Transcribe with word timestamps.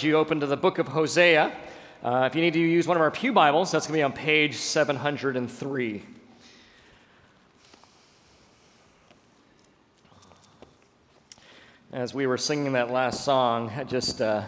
encourage 0.00 0.08
you 0.08 0.16
open 0.16 0.40
to 0.40 0.46
the 0.46 0.56
book 0.56 0.78
of 0.78 0.88
Hosea. 0.88 1.52
Uh, 2.02 2.26
if 2.26 2.34
you 2.34 2.40
need 2.40 2.54
to 2.54 2.58
use 2.58 2.86
one 2.86 2.96
of 2.96 3.02
our 3.02 3.10
Pew 3.10 3.34
Bibles, 3.34 3.70
that's 3.70 3.86
going 3.86 3.92
to 3.92 3.98
be 3.98 4.02
on 4.02 4.14
page 4.14 4.54
703. 4.54 6.02
As 11.92 12.14
we 12.14 12.26
were 12.26 12.38
singing 12.38 12.72
that 12.72 12.90
last 12.90 13.24
song, 13.24 13.70
I 13.76 13.84
just 13.84 14.22
uh, 14.22 14.44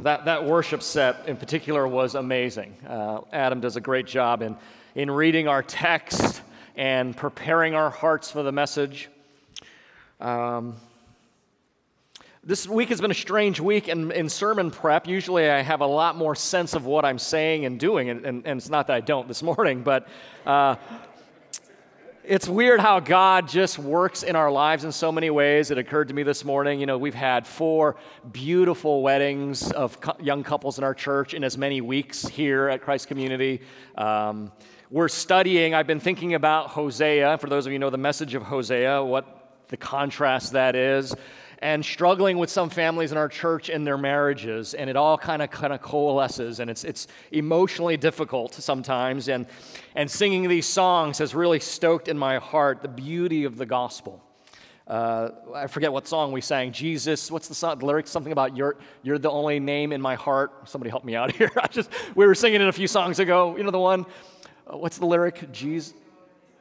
that, 0.00 0.24
that 0.24 0.44
worship 0.44 0.82
set 0.82 1.28
in 1.28 1.36
particular 1.36 1.86
was 1.86 2.16
amazing. 2.16 2.74
Uh, 2.88 3.20
Adam 3.32 3.60
does 3.60 3.76
a 3.76 3.80
great 3.80 4.06
job 4.06 4.42
in, 4.42 4.56
in 4.96 5.08
reading 5.08 5.46
our 5.46 5.62
text 5.62 6.42
and 6.74 7.16
preparing 7.16 7.76
our 7.76 7.90
hearts 7.90 8.32
for 8.32 8.42
the 8.42 8.52
message. 8.52 9.08
Um, 10.20 10.74
this 12.48 12.66
week 12.66 12.88
has 12.88 12.98
been 12.98 13.10
a 13.10 13.14
strange 13.14 13.60
week 13.60 13.88
in, 13.88 14.10
in, 14.10 14.26
sermon 14.26 14.70
prep. 14.70 15.06
Usually 15.06 15.50
I 15.50 15.60
have 15.60 15.82
a 15.82 15.86
lot 15.86 16.16
more 16.16 16.34
sense 16.34 16.72
of 16.72 16.86
what 16.86 17.04
I'm 17.04 17.18
saying 17.18 17.66
and 17.66 17.78
doing, 17.78 18.08
and, 18.08 18.24
and, 18.24 18.46
and 18.46 18.58
it's 18.58 18.70
not 18.70 18.86
that 18.86 18.94
I 18.94 19.00
don't 19.00 19.28
this 19.28 19.42
morning, 19.58 19.82
but 19.82 20.08
uh, 20.46 20.76
it's 22.24 22.48
weird 22.48 22.80
how 22.80 23.00
God 23.00 23.48
just 23.48 23.78
works 23.78 24.22
in 24.22 24.34
our 24.34 24.50
lives 24.50 24.84
in 24.84 24.92
so 24.92 25.12
many 25.12 25.28
ways. 25.28 25.70
It 25.70 25.76
occurred 25.76 26.08
to 26.08 26.14
me 26.14 26.22
this 26.22 26.42
morning, 26.42 26.80
you 26.80 26.86
know, 26.86 26.96
we've 26.96 27.12
had 27.12 27.46
four 27.46 27.96
beautiful 28.32 29.02
weddings 29.02 29.70
of 29.72 29.98
young 30.18 30.42
couples 30.42 30.78
in 30.78 30.84
our 30.84 30.94
church 30.94 31.34
in 31.34 31.44
as 31.44 31.58
many 31.58 31.82
weeks 31.82 32.26
here 32.26 32.70
at 32.70 32.80
Christ 32.80 33.08
Community. 33.08 33.60
Um, 33.94 34.52
we're 34.90 35.08
studying, 35.08 35.74
I've 35.74 35.86
been 35.86 36.00
thinking 36.00 36.32
about 36.32 36.68
Hosea. 36.68 37.36
For 37.36 37.50
those 37.50 37.66
of 37.66 37.74
you 37.74 37.78
know 37.78 37.90
the 37.90 37.98
message 37.98 38.34
of 38.34 38.42
Hosea, 38.42 39.04
what 39.04 39.34
the 39.68 39.76
contrast 39.76 40.52
that 40.52 40.74
is 40.74 41.14
and 41.60 41.84
struggling 41.84 42.38
with 42.38 42.50
some 42.50 42.70
families 42.70 43.12
in 43.12 43.18
our 43.18 43.28
church 43.28 43.68
in 43.68 43.84
their 43.84 43.98
marriages 43.98 44.74
and 44.74 44.88
it 44.88 44.96
all 44.96 45.18
kind 45.18 45.42
of 45.42 45.50
kind 45.50 45.72
of 45.72 45.82
coalesces 45.82 46.60
and 46.60 46.70
it's 46.70 46.84
it's 46.84 47.08
emotionally 47.32 47.96
difficult 47.96 48.54
sometimes 48.54 49.28
and 49.28 49.46
and 49.96 50.10
singing 50.10 50.48
these 50.48 50.66
songs 50.66 51.18
has 51.18 51.34
really 51.34 51.58
stoked 51.58 52.08
in 52.08 52.16
my 52.16 52.38
heart 52.38 52.80
the 52.82 52.88
beauty 52.88 53.44
of 53.44 53.56
the 53.56 53.66
gospel 53.66 54.22
uh, 54.86 55.32
I 55.54 55.66
forget 55.66 55.92
what 55.92 56.08
song 56.08 56.32
we 56.32 56.40
sang. 56.40 56.72
Jesus, 56.72 57.30
what's 57.30 57.46
the 57.46 57.54
song? 57.54 57.78
The 57.78 57.84
lyrics 57.84 58.10
something 58.10 58.32
about 58.32 58.56
you're 58.56 58.76
you're 59.02 59.18
the 59.18 59.30
only 59.30 59.60
name 59.60 59.92
in 59.92 60.00
my 60.00 60.14
heart. 60.14 60.66
Somebody 60.66 60.88
help 60.88 61.04
me 61.04 61.14
out 61.14 61.30
here. 61.36 61.50
I 61.58 61.66
just 61.66 61.90
we 62.14 62.26
were 62.26 62.34
singing 62.34 62.62
it 62.62 62.68
a 62.68 62.72
few 62.72 62.86
songs 62.86 63.18
ago. 63.18 63.54
You 63.54 63.64
know 63.64 63.70
the 63.70 63.78
one. 63.78 64.06
Uh, 64.66 64.78
what's 64.78 64.96
the 64.96 65.04
lyric? 65.04 65.52
Jesus. 65.52 65.92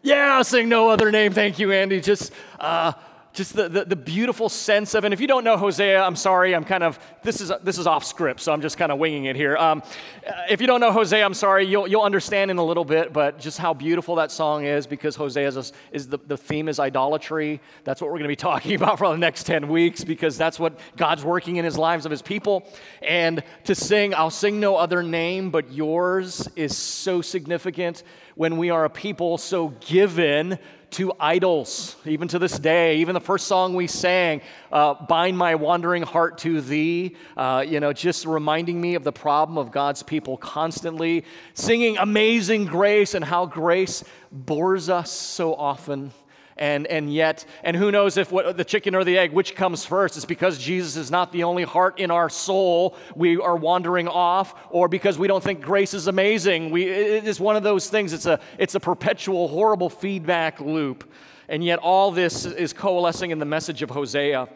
Yeah, 0.02 0.42
sing 0.42 0.68
no 0.68 0.90
other 0.90 1.10
name. 1.10 1.32
Thank 1.32 1.58
you, 1.58 1.72
Andy. 1.72 2.02
Just 2.02 2.34
uh, 2.60 2.94
just 3.34 3.54
the, 3.54 3.70
the, 3.70 3.86
the, 3.86 3.96
beautiful 3.96 4.50
sense 4.50 4.96
of, 4.96 5.04
and 5.04 5.14
if 5.14 5.22
you 5.22 5.28
don't 5.28 5.44
know 5.44 5.58
Hosea, 5.58 6.02
I'm 6.02 6.16
sorry, 6.16 6.56
I'm 6.56 6.64
kind 6.64 6.84
of, 6.84 7.00
this 7.24 7.40
is, 7.40 7.52
this 7.62 7.78
is 7.78 7.86
off 7.86 8.04
script, 8.04 8.40
so 8.40 8.52
I'm 8.52 8.62
just 8.62 8.78
kind 8.78 8.92
of 8.92 8.98
winging 8.98 9.26
it 9.26 9.36
here. 9.36 9.56
Um, 9.58 9.84
uh, 10.26 10.32
if 10.50 10.60
you 10.60 10.68
don't 10.68 10.80
know 10.80 10.92
Hosea, 10.92 11.24
I'm 11.24 11.34
sorry, 11.34 11.66
you'll, 11.66 11.88
you'll 11.88 12.02
understand 12.02 12.50
in 12.50 12.58
a 12.58 12.64
little 12.64 12.86
bit, 12.86 13.14
but 13.14 13.40
just 13.40 13.58
how 13.60 13.74
beautiful 13.74 14.16
that 14.16 14.32
song 14.32 14.66
is 14.66 14.88
because 14.88 15.16
Hosea 15.16 15.48
is, 15.48 15.74
is 15.92 16.08
the, 16.08 16.18
the 16.26 16.38
theme 16.38 16.68
is 16.68 16.80
idolatry. 16.80 17.62
That's 17.84 18.02
what 18.02 18.08
we're 18.08 18.18
going 18.18 18.24
to 18.24 18.28
be 18.30 18.36
talking 18.38 18.76
about 18.76 18.98
for 18.98 19.08
the 19.10 19.18
next 19.18 19.44
10 19.44 19.68
weeks 19.68 20.04
because 20.04 20.38
that's 20.38 20.60
what 20.60 20.80
God's 20.96 21.24
working 21.24 21.58
in 21.58 21.66
his 21.66 21.78
lives 21.78 22.06
of 22.06 22.12
his 22.12 22.22
people. 22.22 22.68
And 23.02 23.44
to 23.66 23.76
sing, 23.76 24.16
I'll 24.16 24.30
sing 24.32 24.60
no 24.60 24.78
other 24.78 25.04
name 25.04 25.52
but 25.52 25.72
yours 25.72 26.48
is 26.56 26.76
so 26.76 27.22
significant 27.22 28.04
when 28.38 28.58
we 28.58 28.70
are 28.70 28.86
a 28.86 28.90
people 28.90 29.40
so 29.40 29.70
given 29.80 30.60
to 30.92 31.12
idols, 31.20 31.96
even 32.06 32.28
to 32.28 32.40
this 32.40 32.58
day. 32.58 32.98
Even 32.98 33.16
the 33.16 33.20
first 33.20 33.48
song 33.48 33.74
we 33.74 33.88
sang, 33.88 34.42
uh, 34.72 34.94
Bind 34.94 35.36
My 35.36 35.56
Wandering 35.56 36.04
Heart 36.04 36.38
to 36.40 36.62
Thee, 36.62 37.16
uh, 37.36 37.66
you 37.68 37.80
know, 37.80 37.92
just 37.92 38.26
reminding 38.28 38.80
me 38.80 38.94
of 38.94 39.04
the 39.04 39.12
problem 39.12 39.58
of 39.58 39.72
God's 39.72 40.04
people 40.04 40.38
constantly 40.38 41.26
singing 41.56 41.98
Amazing 41.98 42.66
Grace 42.66 43.16
and 43.16 43.26
how 43.26 43.48
grace 43.48 44.04
bores 44.32 44.88
us 44.88 45.12
so 45.12 45.56
often 45.56 46.14
and, 46.58 46.88
and 46.88 47.14
yet, 47.14 47.46
and 47.64 47.76
who 47.76 47.92
knows 47.92 48.18
if 48.18 48.32
what, 48.32 48.58
the 48.58 48.66
chicken 48.66 48.96
or 48.96 49.04
the 49.04 49.18
egg, 49.18 49.32
which 49.32 49.56
comes 49.56 49.86
first? 49.86 50.16
It's 50.16 50.26
because 50.26 50.58
Jesus 50.58 50.96
is 50.96 51.12
not 51.12 51.32
the 51.32 51.44
only 51.44 51.64
heart 51.64 52.00
in 52.00 52.12
our 52.12 52.30
soul. 52.30 52.96
We 53.16 53.38
are 53.38 53.56
wandering 53.56 54.08
off, 54.08 54.56
or 54.70 54.88
because 54.88 55.18
we 55.18 55.28
don't 55.28 55.44
think 55.44 55.62
grace 55.62 55.94
is 55.94 56.08
amazing. 56.08 56.72
We, 56.72 56.88
it 56.88 57.28
is 57.28 57.40
one 57.40 57.56
of 57.56 57.64
those 57.64 57.90
things. 57.90 58.14
It's 58.14 58.26
a, 58.26 58.40
it's 58.58 58.76
a 58.76 58.80
perpetual, 58.80 59.48
horrible 59.48 59.90
feedback 59.90 60.60
loop. 60.60 61.12
And 61.50 61.64
yet, 61.64 61.80
all 61.80 62.12
this 62.12 62.46
is 62.46 62.74
coalescing 62.74 63.32
in 63.32 63.40
the 63.40 63.46
message 63.46 63.82
of 63.82 63.90
Hosea. 63.90 64.50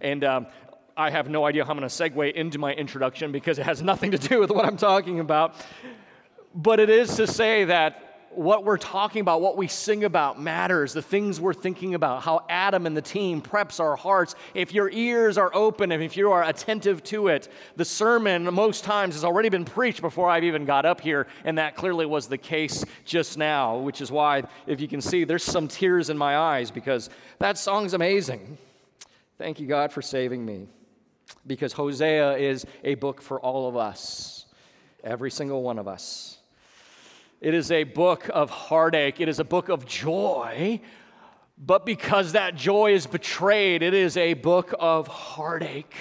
And 0.00 0.22
um, 0.24 0.46
I 0.96 1.10
have 1.10 1.28
no 1.28 1.44
idea 1.44 1.64
how 1.64 1.72
I'm 1.72 1.78
going 1.78 1.88
to 1.88 1.94
segue 1.94 2.32
into 2.34 2.58
my 2.58 2.72
introduction 2.72 3.32
because 3.32 3.58
it 3.58 3.66
has 3.66 3.82
nothing 3.82 4.12
to 4.12 4.18
do 4.18 4.40
with 4.40 4.50
what 4.50 4.64
I'm 4.64 4.76
talking 4.76 5.20
about. 5.20 5.54
But 6.54 6.80
it 6.80 6.88
is 6.88 7.16
to 7.16 7.26
say 7.26 7.64
that 7.64 8.05
what 8.36 8.64
we're 8.64 8.76
talking 8.76 9.20
about, 9.20 9.40
what 9.40 9.56
we 9.56 9.66
sing 9.66 10.04
about 10.04 10.40
matters, 10.40 10.92
the 10.92 11.02
things 11.02 11.40
we're 11.40 11.54
thinking 11.54 11.94
about, 11.94 12.22
how 12.22 12.44
Adam 12.48 12.86
and 12.86 12.96
the 12.96 13.02
team 13.02 13.40
preps 13.40 13.80
our 13.80 13.96
hearts. 13.96 14.34
If 14.54 14.74
your 14.74 14.90
ears 14.90 15.38
are 15.38 15.50
open 15.54 15.92
and 15.92 16.02
if 16.02 16.16
you 16.16 16.30
are 16.32 16.44
attentive 16.44 17.02
to 17.04 17.28
it, 17.28 17.48
the 17.76 17.84
sermon 17.84 18.44
most 18.52 18.84
times 18.84 19.14
has 19.14 19.24
already 19.24 19.48
been 19.48 19.64
preached 19.64 20.00
before 20.00 20.28
I've 20.28 20.44
even 20.44 20.64
got 20.64 20.84
up 20.84 21.00
here, 21.00 21.26
and 21.44 21.58
that 21.58 21.76
clearly 21.76 22.06
was 22.06 22.26
the 22.26 22.38
case 22.38 22.84
just 23.04 23.38
now, 23.38 23.78
which 23.78 24.00
is 24.00 24.12
why, 24.12 24.42
if 24.66 24.80
you 24.80 24.88
can 24.88 25.00
see, 25.00 25.24
there's 25.24 25.42
some 25.42 25.68
tears 25.68 26.10
in 26.10 26.18
my 26.18 26.36
eyes 26.36 26.70
because 26.70 27.10
that 27.38 27.58
song's 27.58 27.94
amazing. 27.94 28.58
Thank 29.38 29.60
you, 29.60 29.66
God, 29.66 29.92
for 29.92 30.02
saving 30.02 30.44
me. 30.44 30.68
Because 31.46 31.72
Hosea 31.72 32.36
is 32.36 32.66
a 32.84 32.94
book 32.94 33.20
for 33.20 33.40
all 33.40 33.68
of 33.68 33.76
us, 33.76 34.46
every 35.02 35.30
single 35.30 35.62
one 35.62 35.78
of 35.78 35.88
us. 35.88 36.38
It 37.46 37.54
is 37.54 37.70
a 37.70 37.84
book 37.84 38.28
of 38.34 38.50
heartache, 38.50 39.20
it 39.20 39.28
is 39.28 39.38
a 39.38 39.44
book 39.44 39.68
of 39.68 39.86
joy, 39.86 40.80
but 41.56 41.86
because 41.86 42.32
that 42.32 42.56
joy 42.56 42.92
is 42.92 43.06
betrayed, 43.06 43.84
it 43.84 43.94
is 43.94 44.16
a 44.16 44.34
book 44.34 44.74
of 44.80 45.06
heartache. 45.06 45.94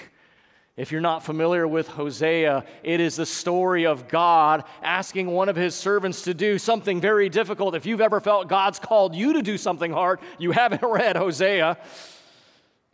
If 0.75 0.91
you're 0.91 1.01
not 1.01 1.23
familiar 1.23 1.67
with 1.67 1.87
Hosea, 1.87 2.65
it 2.81 2.99
is 2.99 3.17
the 3.17 3.27
story 3.27 3.85
of 3.85 4.07
God 4.07 4.63
asking 4.81 5.27
one 5.27 5.47
of 5.47 5.55
his 5.55 5.75
servants 5.75 6.23
to 6.23 6.33
do 6.33 6.57
something 6.57 6.99
very 6.99 7.29
difficult. 7.29 7.75
If 7.75 7.85
you've 7.85 8.01
ever 8.01 8.19
felt 8.19 8.47
God's 8.47 8.79
called 8.79 9.13
you 9.13 9.33
to 9.33 9.43
do 9.43 9.55
something 9.55 9.91
hard, 9.91 10.21
you 10.39 10.51
haven't 10.51 10.81
read 10.83 11.15
Hosea. 11.15 11.77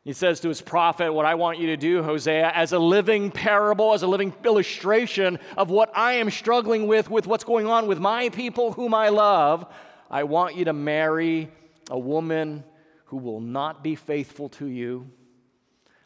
He 0.04 0.14
says 0.14 0.40
to 0.40 0.48
his 0.48 0.62
prophet, 0.62 1.14
What 1.14 1.26
I 1.26 1.36
want 1.36 1.60
you 1.60 1.68
to 1.68 1.78
do, 1.78 2.02
Hosea, 2.02 2.52
as 2.56 2.72
a 2.72 2.80
living 2.80 3.30
parable, 3.30 3.94
as 3.94 4.02
a 4.02 4.08
living 4.08 4.34
illustration 4.44 5.38
of 5.56 5.70
what 5.70 5.96
I 5.96 6.14
am 6.14 6.32
struggling 6.32 6.88
with, 6.88 7.10
with 7.10 7.28
what's 7.28 7.44
going 7.44 7.68
on 7.68 7.88
with 7.88 8.00
my 8.00 8.30
people 8.30 8.72
whom 8.72 8.96
I 8.96 9.10
love, 9.10 9.72
I 10.10 10.24
want 10.24 10.56
you 10.56 10.66
to 10.66 10.74
marry 10.74 11.50
a 11.92 12.00
woman 12.00 12.64
who 13.06 13.18
will 13.18 13.42
not 13.42 13.84
be 13.84 13.96
faithful 13.96 14.50
to 14.50 14.66
you. 14.66 15.08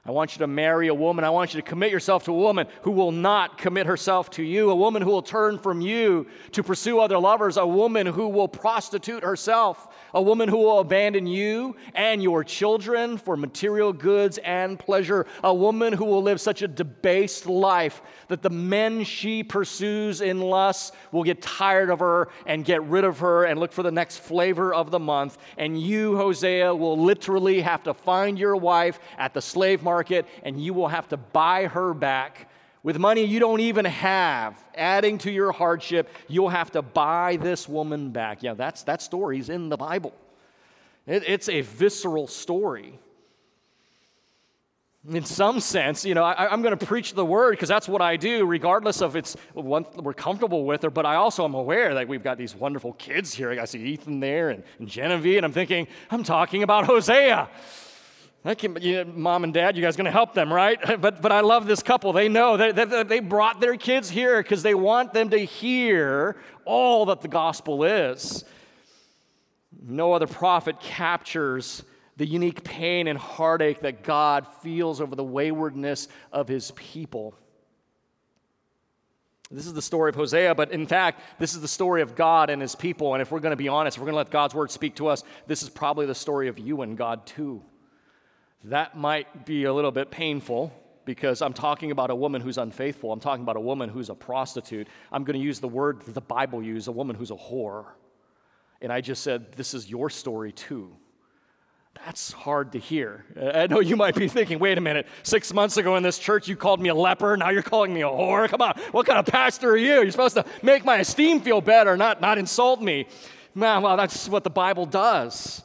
I 0.08 0.12
want 0.12 0.36
you 0.36 0.40
to 0.40 0.48
marry 0.48 0.88
a 0.88 0.94
woman. 0.94 1.26
I 1.26 1.32
want 1.32 1.56
you 1.56 1.62
to 1.62 1.68
commit 1.68 1.90
yourself 1.90 2.26
to 2.26 2.32
a 2.32 2.38
woman 2.38 2.68
who 2.84 2.92
will 2.92 3.12
not 3.12 3.58
commit 3.58 3.88
herself 3.88 4.30
to 4.32 4.44
you, 4.44 4.70
a 4.70 4.76
woman 4.76 5.02
who 5.02 5.10
will 5.10 5.24
turn 5.24 5.58
from 5.58 5.82
you 5.82 6.28
to 6.52 6.62
pursue 6.62 7.00
other 7.00 7.18
lovers, 7.18 7.58
a 7.58 7.66
woman 7.66 8.06
who 8.06 8.28
will 8.28 8.48
prostitute 8.48 9.24
herself 9.24 9.96
a 10.16 10.22
woman 10.22 10.48
who 10.48 10.58
will 10.58 10.80
abandon 10.80 11.28
you 11.28 11.76
and 11.94 12.24
your 12.24 12.44
children 12.44 13.18
for 13.18 13.36
material 13.36 13.92
goods 13.92 14.40
and 14.40 14.80
pleasure, 14.80 15.28
a 15.44 15.54
woman 15.54 15.92
who 15.92 16.06
will 16.06 16.24
live 16.24 16.40
such 16.40 16.62
a 16.62 16.68
debased 16.68 17.46
life 17.46 18.02
that 18.30 18.42
the 18.42 18.50
men 18.50 19.04
she 19.04 19.44
pursues 19.44 20.22
in 20.22 20.40
lust 20.40 20.94
will 21.12 21.24
get 21.24 21.42
tired 21.42 21.90
of 21.90 22.00
her 22.00 22.30
and 22.48 22.64
get 22.64 22.82
rid 22.84 23.04
of 23.04 23.20
her 23.20 23.44
and 23.44 23.60
look 23.60 23.74
for 23.74 23.84
the 23.84 23.92
next 23.92 24.20
flavor 24.20 24.74
of 24.74 24.90
the 24.90 25.00
month. 25.00 25.38
And 25.58 25.80
you, 25.80 26.16
Hosea, 26.16 26.74
will 26.74 26.98
literally 26.98 27.60
have 27.60 27.84
to 27.84 27.94
find 27.94 28.40
your 28.40 28.56
wife 28.56 29.00
at 29.18 29.34
the 29.34 29.42
slave 29.42 29.84
market 29.84 30.26
and 30.44 30.60
you 30.64 30.74
will 30.74 30.88
have 30.88 31.10
to 31.10 31.18
buy 31.18 31.66
her 31.66 31.94
back 31.94 32.48
with 32.86 33.00
money 33.00 33.24
you 33.24 33.40
don't 33.40 33.62
even 33.62 33.84
have, 33.84 34.64
adding 34.76 35.18
to 35.18 35.32
your 35.32 35.52
hardship, 35.52 36.08
you'll 36.28 36.50
have 36.50 36.72
to 36.72 36.84
buy 36.84 37.36
this 37.42 37.68
woman 37.68 38.12
back. 38.12 38.44
Yeah, 38.44 38.54
that's, 38.54 38.84
that 38.84 39.02
story's 39.02 39.50
in 39.50 39.70
the 39.70 39.76
Bible. 39.76 40.14
It, 41.08 41.24
it's 41.26 41.50
a 41.50 41.62
visceral 41.62 42.28
story. 42.28 43.00
In 45.10 45.26
some 45.26 45.60
sense, 45.60 46.06
you 46.06 46.14
know, 46.14 46.24
I, 46.24 46.54
am 46.54 46.62
going 46.62 46.78
to 46.78 46.86
preach 46.86 47.16
the 47.16 47.26
word 47.26 47.52
because 47.52 47.70
that's 47.70 47.88
what 47.88 48.04
I 48.04 48.18
do, 48.18 48.46
regardless 48.46 49.02
of 49.02 49.16
it's 49.16 49.36
what 49.54 50.04
we're 50.04 50.14
comfortable 50.14 50.64
with 50.64 50.84
her. 50.84 50.92
But 50.92 51.08
I 51.08 51.16
also 51.16 51.44
am 51.44 51.56
aware 51.56 51.96
that 51.96 52.08
we've 52.08 52.24
got 52.24 52.38
these 52.38 52.56
wonderful 52.56 52.94
kids 52.94 53.34
here. 53.34 53.50
I 53.60 53.66
see 53.66 53.80
Ethan 53.80 54.20
there 54.20 54.52
and, 54.52 54.64
and 54.78 54.88
Genevieve, 54.88 55.38
and 55.38 55.46
I'm 55.46 55.54
thinking, 55.54 55.88
I'm 56.12 56.24
talking 56.24 56.62
about 56.62 56.86
Hosea. 56.86 57.50
Can, 58.54 58.78
you 58.80 59.06
mom 59.06 59.44
and 59.44 59.52
dad, 59.52 59.76
you 59.76 59.82
guys 59.82 59.96
going 59.96 60.06
to 60.06 60.12
help 60.12 60.36
them, 60.36 60.54
right? 60.54 60.80
But, 61.02 61.22
but 61.22 61.32
I 61.32 61.42
love 61.42 61.66
this 61.66 61.82
couple. 61.82 62.14
They 62.14 62.30
know 62.30 62.58
that 62.58 62.76
they, 62.76 63.04
they 63.04 63.20
brought 63.20 63.60
their 63.60 63.76
kids 63.76 64.10
here 64.10 64.42
because 64.42 64.62
they 64.62 64.76
want 64.76 65.14
them 65.14 65.32
to 65.32 65.38
hear 65.38 66.38
all 66.64 67.08
that 67.08 67.22
the 67.22 67.28
gospel 67.28 67.84
is. 67.84 68.44
No 69.82 70.14
other 70.14 70.28
prophet 70.28 70.80
captures 70.80 71.84
the 72.18 72.26
unique 72.26 72.64
pain 72.64 73.08
and 73.08 73.18
heartache 73.18 73.82
that 73.82 74.04
God 74.04 74.48
feels 74.62 75.02
over 75.02 75.16
the 75.16 75.24
waywardness 75.24 76.08
of 76.32 76.48
his 76.48 76.72
people. 76.72 77.36
This 79.52 79.66
is 79.66 79.74
the 79.74 79.82
story 79.82 80.10
of 80.10 80.16
Hosea, 80.16 80.56
but 80.56 80.72
in 80.72 80.88
fact, 80.88 81.22
this 81.40 81.54
is 81.54 81.62
the 81.62 81.68
story 81.68 82.02
of 82.02 82.16
God 82.16 82.50
and 82.50 82.62
his 82.62 82.76
people. 82.76 83.14
And 83.14 83.22
if 83.22 83.32
we're 83.32 83.40
going 83.40 83.52
to 83.52 83.58
be 83.58 83.68
honest, 83.68 83.98
if 83.98 84.02
we're 84.02 84.06
going 84.06 84.14
to 84.14 84.18
let 84.18 84.32
God's 84.32 84.56
word 84.56 84.72
speak 84.72 84.96
to 84.96 85.08
us, 85.08 85.24
this 85.46 85.62
is 85.62 85.70
probably 85.70 86.06
the 86.06 86.16
story 86.16 86.48
of 86.48 86.58
you 86.58 86.82
and 86.82 86.98
God 86.98 87.26
too. 87.26 87.62
That 88.70 88.98
might 88.98 89.46
be 89.46 89.66
a 89.66 89.74
little 89.74 89.92
bit 89.92 90.10
painful 90.10 90.74
because 91.06 91.44
I'm 91.44 91.54
talking 91.54 91.92
about 91.92 92.10
a 92.10 92.16
woman 92.16 92.42
who's 92.42 92.58
unfaithful. 92.58 93.12
I'm 93.12 93.20
talking 93.20 93.44
about 93.44 93.58
a 93.58 93.62
woman 93.62 93.90
who's 93.90 94.10
a 94.10 94.16
prostitute. 94.16 94.88
I'm 95.12 95.24
going 95.24 95.40
to 95.40 95.46
use 95.46 95.60
the 95.60 95.68
word 95.68 96.02
that 96.02 96.16
the 96.16 96.22
Bible 96.22 96.64
uses 96.64 96.88
a 96.88 96.92
woman 96.92 97.16
who's 97.16 97.30
a 97.30 97.36
whore. 97.36 97.86
And 98.82 98.92
I 98.92 99.02
just 99.02 99.22
said, 99.22 99.52
This 99.52 99.76
is 99.76 99.88
your 99.88 100.10
story 100.10 100.52
too. 100.52 100.96
That's 102.04 102.32
hard 102.32 102.72
to 102.72 102.80
hear. 102.80 103.24
I 103.40 103.68
know 103.68 103.82
you 103.82 103.96
might 103.96 104.16
be 104.16 104.28
thinking, 104.28 104.60
wait 104.60 104.78
a 104.78 104.82
minute, 104.82 105.08
six 105.24 105.54
months 105.54 105.78
ago 105.78 105.96
in 105.96 106.04
this 106.04 106.20
church 106.20 106.46
you 106.46 106.58
called 106.58 106.82
me 106.82 106.90
a 106.90 106.96
leper, 106.96 107.38
now 107.38 107.52
you're 107.52 107.64
calling 107.64 107.94
me 107.94 108.02
a 108.02 108.08
whore? 108.08 108.50
Come 108.50 108.62
on, 108.62 108.78
what 108.92 109.06
kind 109.06 109.18
of 109.18 109.26
pastor 109.26 109.72
are 109.72 109.78
you? 109.78 110.02
You're 110.02 110.12
supposed 110.12 110.36
to 110.36 110.44
make 110.62 110.84
my 110.84 110.98
esteem 110.98 111.40
feel 111.40 111.62
better, 111.62 111.96
not, 111.96 112.20
not 112.20 112.38
insult 112.38 112.82
me. 112.82 113.08
Man, 113.54 113.82
well, 113.82 113.96
that's 113.96 114.28
what 114.28 114.44
the 114.44 114.50
Bible 114.50 114.86
does. 114.86 115.64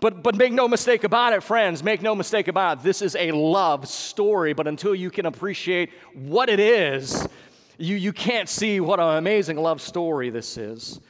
But, 0.00 0.22
but 0.22 0.34
make 0.34 0.52
no 0.52 0.66
mistake 0.66 1.04
about 1.04 1.34
it, 1.34 1.42
friends, 1.42 1.82
make 1.82 2.00
no 2.00 2.14
mistake 2.14 2.48
about 2.48 2.78
it. 2.78 2.84
This 2.84 3.02
is 3.02 3.14
a 3.16 3.32
love 3.32 3.86
story, 3.86 4.54
but 4.54 4.66
until 4.66 4.94
you 4.94 5.10
can 5.10 5.26
appreciate 5.26 5.90
what 6.14 6.48
it 6.48 6.58
is, 6.58 7.28
you, 7.76 7.96
you 7.96 8.12
can't 8.12 8.48
see 8.48 8.80
what 8.80 8.98
an 8.98 9.18
amazing 9.18 9.58
love 9.58 9.80
story 9.80 10.30
this 10.30 10.56
is. 10.56 11.00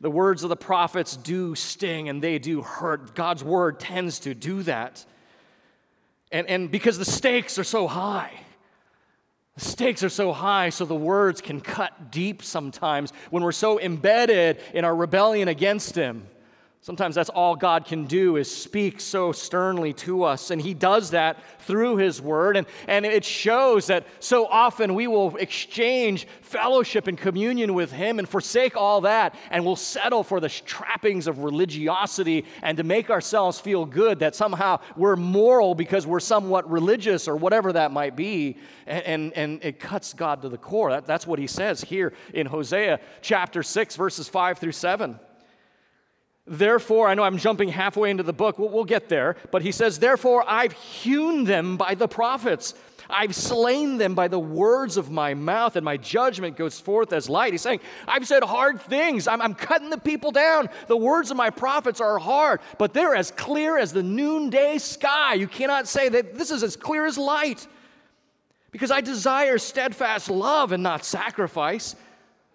The 0.00 0.10
words 0.10 0.42
of 0.42 0.50
the 0.50 0.56
prophets 0.56 1.16
do 1.16 1.54
sting 1.54 2.08
and 2.08 2.22
they 2.22 2.38
do 2.38 2.62
hurt. 2.62 3.14
God's 3.14 3.42
word 3.42 3.80
tends 3.80 4.20
to 4.20 4.34
do 4.34 4.62
that. 4.64 5.04
And, 6.30 6.46
and 6.46 6.70
because 6.70 6.98
the 6.98 7.04
stakes 7.04 7.58
are 7.58 7.64
so 7.64 7.88
high, 7.88 8.32
the 9.54 9.64
stakes 9.64 10.04
are 10.04 10.08
so 10.08 10.32
high, 10.32 10.68
so 10.68 10.84
the 10.84 10.94
words 10.94 11.40
can 11.40 11.60
cut 11.60 12.12
deep 12.12 12.42
sometimes 12.42 13.12
when 13.30 13.42
we're 13.42 13.52
so 13.52 13.80
embedded 13.80 14.60
in 14.72 14.84
our 14.84 14.94
rebellion 14.94 15.48
against 15.48 15.96
Him. 15.96 16.26
Sometimes 16.88 17.16
that's 17.16 17.28
all 17.28 17.54
God 17.54 17.84
can 17.84 18.06
do 18.06 18.36
is 18.36 18.50
speak 18.50 18.98
so 18.98 19.30
sternly 19.30 19.92
to 19.92 20.22
us. 20.22 20.50
And 20.50 20.58
He 20.58 20.72
does 20.72 21.10
that 21.10 21.36
through 21.58 21.98
His 21.98 22.22
Word. 22.22 22.56
And, 22.56 22.66
and 22.86 23.04
it 23.04 23.26
shows 23.26 23.88
that 23.88 24.06
so 24.20 24.46
often 24.46 24.94
we 24.94 25.06
will 25.06 25.36
exchange 25.36 26.26
fellowship 26.40 27.06
and 27.06 27.18
communion 27.18 27.74
with 27.74 27.92
Him 27.92 28.18
and 28.18 28.26
forsake 28.26 28.74
all 28.74 29.02
that. 29.02 29.34
And 29.50 29.66
we'll 29.66 29.76
settle 29.76 30.24
for 30.24 30.40
the 30.40 30.48
trappings 30.48 31.26
of 31.26 31.40
religiosity 31.40 32.46
and 32.62 32.78
to 32.78 32.84
make 32.84 33.10
ourselves 33.10 33.60
feel 33.60 33.84
good 33.84 34.20
that 34.20 34.34
somehow 34.34 34.80
we're 34.96 35.14
moral 35.14 35.74
because 35.74 36.06
we're 36.06 36.20
somewhat 36.20 36.70
religious 36.70 37.28
or 37.28 37.36
whatever 37.36 37.70
that 37.74 37.92
might 37.92 38.16
be. 38.16 38.56
And, 38.86 39.04
and, 39.04 39.32
and 39.34 39.62
it 39.62 39.78
cuts 39.78 40.14
God 40.14 40.40
to 40.40 40.48
the 40.48 40.56
core. 40.56 40.92
That, 40.92 41.04
that's 41.04 41.26
what 41.26 41.38
He 41.38 41.48
says 41.48 41.82
here 41.82 42.14
in 42.32 42.46
Hosea 42.46 42.98
chapter 43.20 43.62
6, 43.62 43.94
verses 43.94 44.26
5 44.26 44.56
through 44.56 44.72
7. 44.72 45.20
Therefore, 46.48 47.08
I 47.08 47.14
know 47.14 47.22
I'm 47.22 47.38
jumping 47.38 47.68
halfway 47.68 48.10
into 48.10 48.22
the 48.22 48.32
book, 48.32 48.58
we'll, 48.58 48.70
we'll, 48.70 48.84
get 48.84 49.08
there, 49.08 49.36
but 49.50 49.62
he 49.62 49.70
says, 49.70 49.98
Therefore, 49.98 50.44
I've 50.46 50.72
hewn 50.72 51.44
them 51.44 51.76
by 51.76 51.94
the 51.94 52.08
prophets. 52.08 52.74
I've 53.10 53.34
slain 53.34 53.96
them 53.96 54.14
by 54.14 54.28
the 54.28 54.38
words 54.38 54.96
of 54.96 55.10
my 55.10 55.32
mouth, 55.34 55.76
and 55.76 55.84
my 55.84 55.96
judgment 55.96 56.56
goes 56.56 56.78
forth 56.78 57.12
as 57.12 57.28
light. 57.28 57.52
He's 57.52 57.62
saying, 57.62 57.80
I've 58.06 58.26
said 58.26 58.42
hard 58.42 58.82
things. 58.82 59.26
I'm, 59.26 59.40
I'm 59.40 59.54
cutting 59.54 59.88
the 59.88 59.98
people 59.98 60.30
down. 60.30 60.68
The 60.88 60.96
words 60.96 61.30
of 61.30 61.36
my 61.36 61.50
prophets 61.50 62.00
are 62.00 62.18
hard, 62.18 62.60
but 62.76 62.92
they're 62.92 63.14
as 63.14 63.30
clear 63.30 63.78
as 63.78 63.92
the 63.92 64.02
noonday 64.02 64.78
sky. 64.78 65.34
You 65.34 65.48
cannot 65.48 65.88
say 65.88 66.08
that 66.10 66.34
this 66.34 66.50
is 66.50 66.62
as 66.62 66.76
clear 66.76 67.06
as 67.06 67.16
light. 67.16 67.66
Because 68.70 68.90
I 68.90 69.00
desire 69.00 69.56
steadfast 69.56 70.28
love 70.28 70.72
and 70.72 70.82
not 70.82 71.04
sacrifice, 71.04 71.96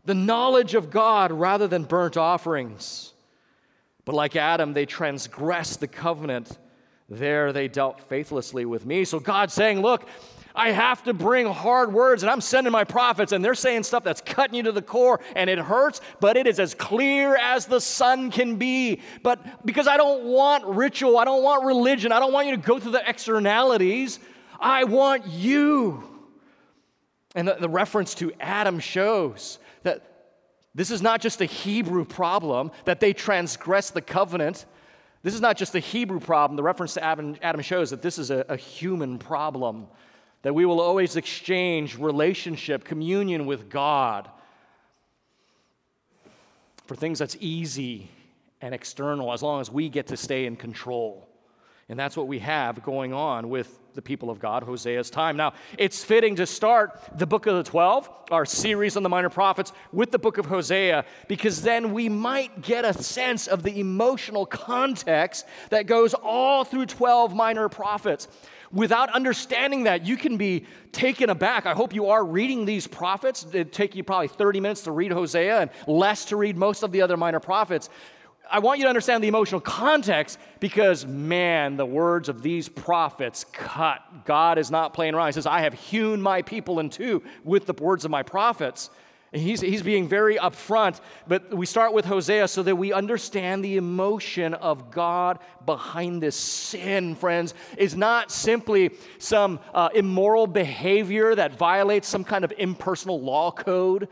the 0.05 0.13
knowledge 0.13 0.75
of 0.75 0.91
God 0.91 1.31
rather 1.31 1.67
than 1.67 1.85
burnt 1.85 2.17
offerings. 2.17 3.12
But 4.05 4.15
like 4.15 4.35
Adam, 4.35 4.73
they 4.73 4.85
transgressed 4.85 5.79
the 5.79 5.87
covenant. 5.87 6.57
There 7.09 7.53
they 7.53 7.67
dealt 7.67 8.01
faithlessly 8.09 8.65
with 8.65 8.85
me. 8.85 9.05
So 9.05 9.19
God's 9.19 9.53
saying, 9.53 9.81
Look, 9.81 10.07
I 10.55 10.71
have 10.71 11.03
to 11.03 11.13
bring 11.13 11.47
hard 11.47 11.91
words, 11.93 12.21
and 12.21 12.29
I'm 12.29 12.41
sending 12.41 12.71
my 12.71 12.83
prophets, 12.83 13.31
and 13.31 13.43
they're 13.43 13.55
saying 13.55 13.83
stuff 13.83 14.03
that's 14.03 14.21
cutting 14.21 14.55
you 14.55 14.63
to 14.63 14.71
the 14.71 14.83
core, 14.83 15.19
and 15.35 15.49
it 15.49 15.57
hurts, 15.57 15.99
but 16.19 16.37
it 16.37 16.45
is 16.45 16.59
as 16.59 16.75
clear 16.75 17.35
as 17.35 17.65
the 17.65 17.81
sun 17.81 18.29
can 18.29 18.57
be. 18.57 19.01
But 19.23 19.65
because 19.65 19.87
I 19.87 19.97
don't 19.97 20.25
want 20.25 20.63
ritual, 20.65 21.17
I 21.17 21.25
don't 21.25 21.43
want 21.43 21.65
religion, 21.65 22.11
I 22.11 22.19
don't 22.19 22.33
want 22.33 22.47
you 22.47 22.55
to 22.55 22.61
go 22.61 22.79
through 22.79 22.91
the 22.91 23.09
externalities, 23.09 24.19
I 24.59 24.83
want 24.83 25.25
you. 25.27 26.03
And 27.35 27.47
the, 27.47 27.55
the 27.55 27.69
reference 27.69 28.13
to 28.15 28.31
Adam 28.39 28.79
shows 28.79 29.57
that 29.81 30.12
this 30.75 30.89
is 30.89 31.01
not 31.01 31.21
just 31.21 31.41
a 31.41 31.45
Hebrew 31.45 32.05
problem 32.05 32.71
that 32.85 32.99
they 32.99 33.13
transgress 33.13 33.91
the 33.91 34.01
covenant. 34.01 34.65
This 35.21 35.35
is 35.35 35.41
not 35.41 35.55
just 35.55 35.75
a 35.75 35.79
Hebrew 35.79 36.19
problem. 36.19 36.55
The 36.55 36.63
reference 36.63 36.95
to 36.95 37.03
Adam, 37.03 37.35
Adam 37.41 37.61
shows 37.61 37.91
that 37.91 38.01
this 38.01 38.17
is 38.17 38.31
a, 38.31 38.45
a 38.49 38.57
human 38.57 39.19
problem, 39.19 39.87
that 40.41 40.53
we 40.53 40.65
will 40.65 40.81
always 40.81 41.15
exchange 41.15 41.97
relationship, 41.97 42.83
communion 42.83 43.45
with 43.45 43.69
God 43.69 44.29
for 46.87 46.95
things 46.95 47.19
that's 47.19 47.37
easy 47.39 48.09
and 48.61 48.73
external 48.73 49.31
as 49.31 49.43
long 49.43 49.61
as 49.61 49.69
we 49.69 49.89
get 49.89 50.07
to 50.07 50.17
stay 50.17 50.45
in 50.45 50.55
control. 50.55 51.27
And 51.87 51.99
that's 51.99 52.17
what 52.17 52.27
we 52.27 52.39
have 52.39 52.81
going 52.83 53.13
on 53.13 53.49
with 53.49 53.79
the 53.93 54.01
people 54.01 54.29
of 54.29 54.39
God, 54.39 54.63
Hosea's 54.63 55.09
time. 55.09 55.37
Now, 55.37 55.53
it's 55.77 56.03
fitting 56.03 56.35
to 56.37 56.45
start 56.45 56.99
the 57.17 57.27
book 57.27 57.45
of 57.45 57.55
the 57.55 57.63
12, 57.63 58.09
our 58.31 58.45
series 58.45 58.97
on 58.97 59.03
the 59.03 59.09
minor 59.09 59.29
prophets, 59.29 59.71
with 59.91 60.11
the 60.11 60.19
book 60.19 60.37
of 60.37 60.45
Hosea, 60.45 61.05
because 61.27 61.61
then 61.61 61.93
we 61.93 62.09
might 62.09 62.61
get 62.61 62.85
a 62.85 62.93
sense 62.93 63.47
of 63.47 63.63
the 63.63 63.79
emotional 63.79 64.45
context 64.45 65.45
that 65.69 65.85
goes 65.85 66.13
all 66.13 66.63
through 66.63 66.87
12 66.87 67.35
minor 67.35 67.69
prophets. 67.69 68.27
Without 68.71 69.11
understanding 69.11 69.83
that, 69.83 70.03
you 70.03 70.17
can 70.17 70.35
be 70.35 70.65
taken 70.91 71.29
aback. 71.29 71.67
I 71.67 71.73
hope 71.73 71.93
you 71.93 72.07
are 72.07 72.25
reading 72.25 72.65
these 72.65 72.87
prophets. 72.87 73.45
It'd 73.45 73.71
take 73.71 73.95
you 73.95 74.03
probably 74.03 74.29
30 74.29 74.59
minutes 74.59 74.81
to 74.81 74.91
read 74.91 75.11
Hosea 75.11 75.61
and 75.61 75.69
less 75.85 76.25
to 76.25 76.37
read 76.37 76.57
most 76.57 76.81
of 76.81 76.91
the 76.91 77.03
other 77.03 77.15
minor 77.15 77.39
prophets. 77.39 77.89
I 78.53 78.59
want 78.59 78.77
you 78.77 78.85
to 78.85 78.89
understand 78.89 79.23
the 79.23 79.27
emotional 79.27 79.59
context 79.59 80.37
because, 80.59 81.07
man, 81.07 81.75
the 81.75 81.87
words 81.87 82.29
of 82.29 82.43
these 82.43 82.69
prophets 82.69 83.47
cut. 83.51 84.25
God 84.25 84.59
is 84.59 84.69
not 84.69 84.93
playing 84.93 85.15
around. 85.15 85.29
He 85.29 85.31
says, 85.31 85.47
I 85.47 85.61
have 85.61 85.73
hewn 85.73 86.21
my 86.21 86.43
people 86.43 86.79
in 86.79 86.91
two 86.91 87.23
with 87.43 87.65
the 87.65 87.73
words 87.73 88.05
of 88.05 88.11
my 88.11 88.21
prophets. 88.21 88.91
And 89.33 89.41
he's, 89.41 89.59
he's 89.59 89.81
being 89.81 90.07
very 90.07 90.35
upfront, 90.35 91.01
but 91.27 91.51
we 91.51 91.65
start 91.65 91.93
with 91.93 92.05
Hosea 92.05 92.47
so 92.47 92.61
that 92.61 92.75
we 92.75 92.93
understand 92.93 93.65
the 93.65 93.77
emotion 93.77 94.53
of 94.53 94.91
God 94.91 95.39
behind 95.65 96.21
this 96.21 96.35
sin, 96.35 97.15
friends. 97.15 97.55
Is 97.75 97.95
not 97.95 98.29
simply 98.29 98.91
some 99.17 99.61
uh, 99.73 99.89
immoral 99.95 100.45
behavior 100.45 101.33
that 101.33 101.57
violates 101.57 102.07
some 102.07 102.23
kind 102.23 102.45
of 102.45 102.53
impersonal 102.59 103.19
law 103.19 103.49
code 103.49 104.09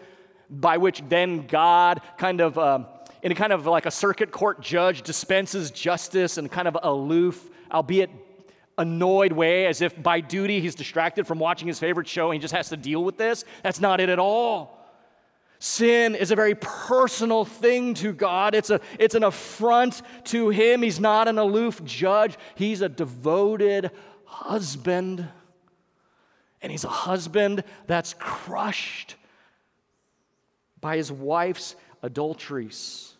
by 0.49 0.77
which 0.77 1.03
then 1.07 1.45
God 1.45 2.01
kind 2.17 2.41
of. 2.41 2.57
Um, 2.57 2.87
in 3.23 3.31
a 3.31 3.35
kind 3.35 3.53
of 3.53 3.65
like 3.65 3.85
a 3.85 3.91
circuit 3.91 4.31
court 4.31 4.61
judge 4.61 5.01
dispenses 5.03 5.71
justice 5.71 6.37
in 6.37 6.49
kind 6.49 6.67
of 6.67 6.77
aloof, 6.81 7.49
albeit 7.71 8.09
annoyed 8.77 9.31
way, 9.31 9.67
as 9.67 9.81
if 9.81 10.01
by 10.01 10.19
duty 10.19 10.59
he's 10.59 10.75
distracted 10.75 11.27
from 11.27 11.39
watching 11.39 11.67
his 11.67 11.79
favorite 11.79 12.07
show 12.07 12.31
and 12.31 12.35
he 12.35 12.39
just 12.39 12.53
has 12.53 12.69
to 12.69 12.77
deal 12.77 13.03
with 13.03 13.17
this. 13.17 13.43
That's 13.63 13.79
not 13.79 13.99
it 13.99 14.09
at 14.09 14.19
all. 14.19 14.77
Sin 15.59 16.15
is 16.15 16.31
a 16.31 16.35
very 16.35 16.55
personal 16.55 17.45
thing 17.45 17.93
to 17.93 18.13
God. 18.13 18.55
It's, 18.55 18.71
a, 18.71 18.81
it's 18.97 19.13
an 19.13 19.23
affront 19.23 20.01
to 20.25 20.49
Him. 20.49 20.81
He's 20.81 20.99
not 20.99 21.27
an 21.27 21.37
aloof 21.37 21.83
judge, 21.83 22.35
He's 22.55 22.81
a 22.81 22.89
devoted 22.89 23.91
husband. 24.25 25.27
And 26.63 26.71
He's 26.71 26.83
a 26.83 26.89
husband 26.89 27.63
that's 27.85 28.15
crushed 28.17 29.17
by 30.81 30.97
his 30.97 31.11
wife's 31.11 31.75
adulteries 32.01 33.10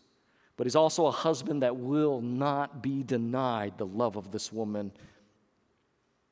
but 0.58 0.66
he's 0.66 0.76
also 0.76 1.06
a 1.08 1.12
husband 1.12 1.64
that 1.64 1.76
will 1.76 2.22
not 2.22 2.82
be 2.82 3.04
denied 3.04 3.78
the 3.78 3.86
love 3.86 4.16
of 4.16 4.32
this 4.32 4.52
woman. 4.52 4.92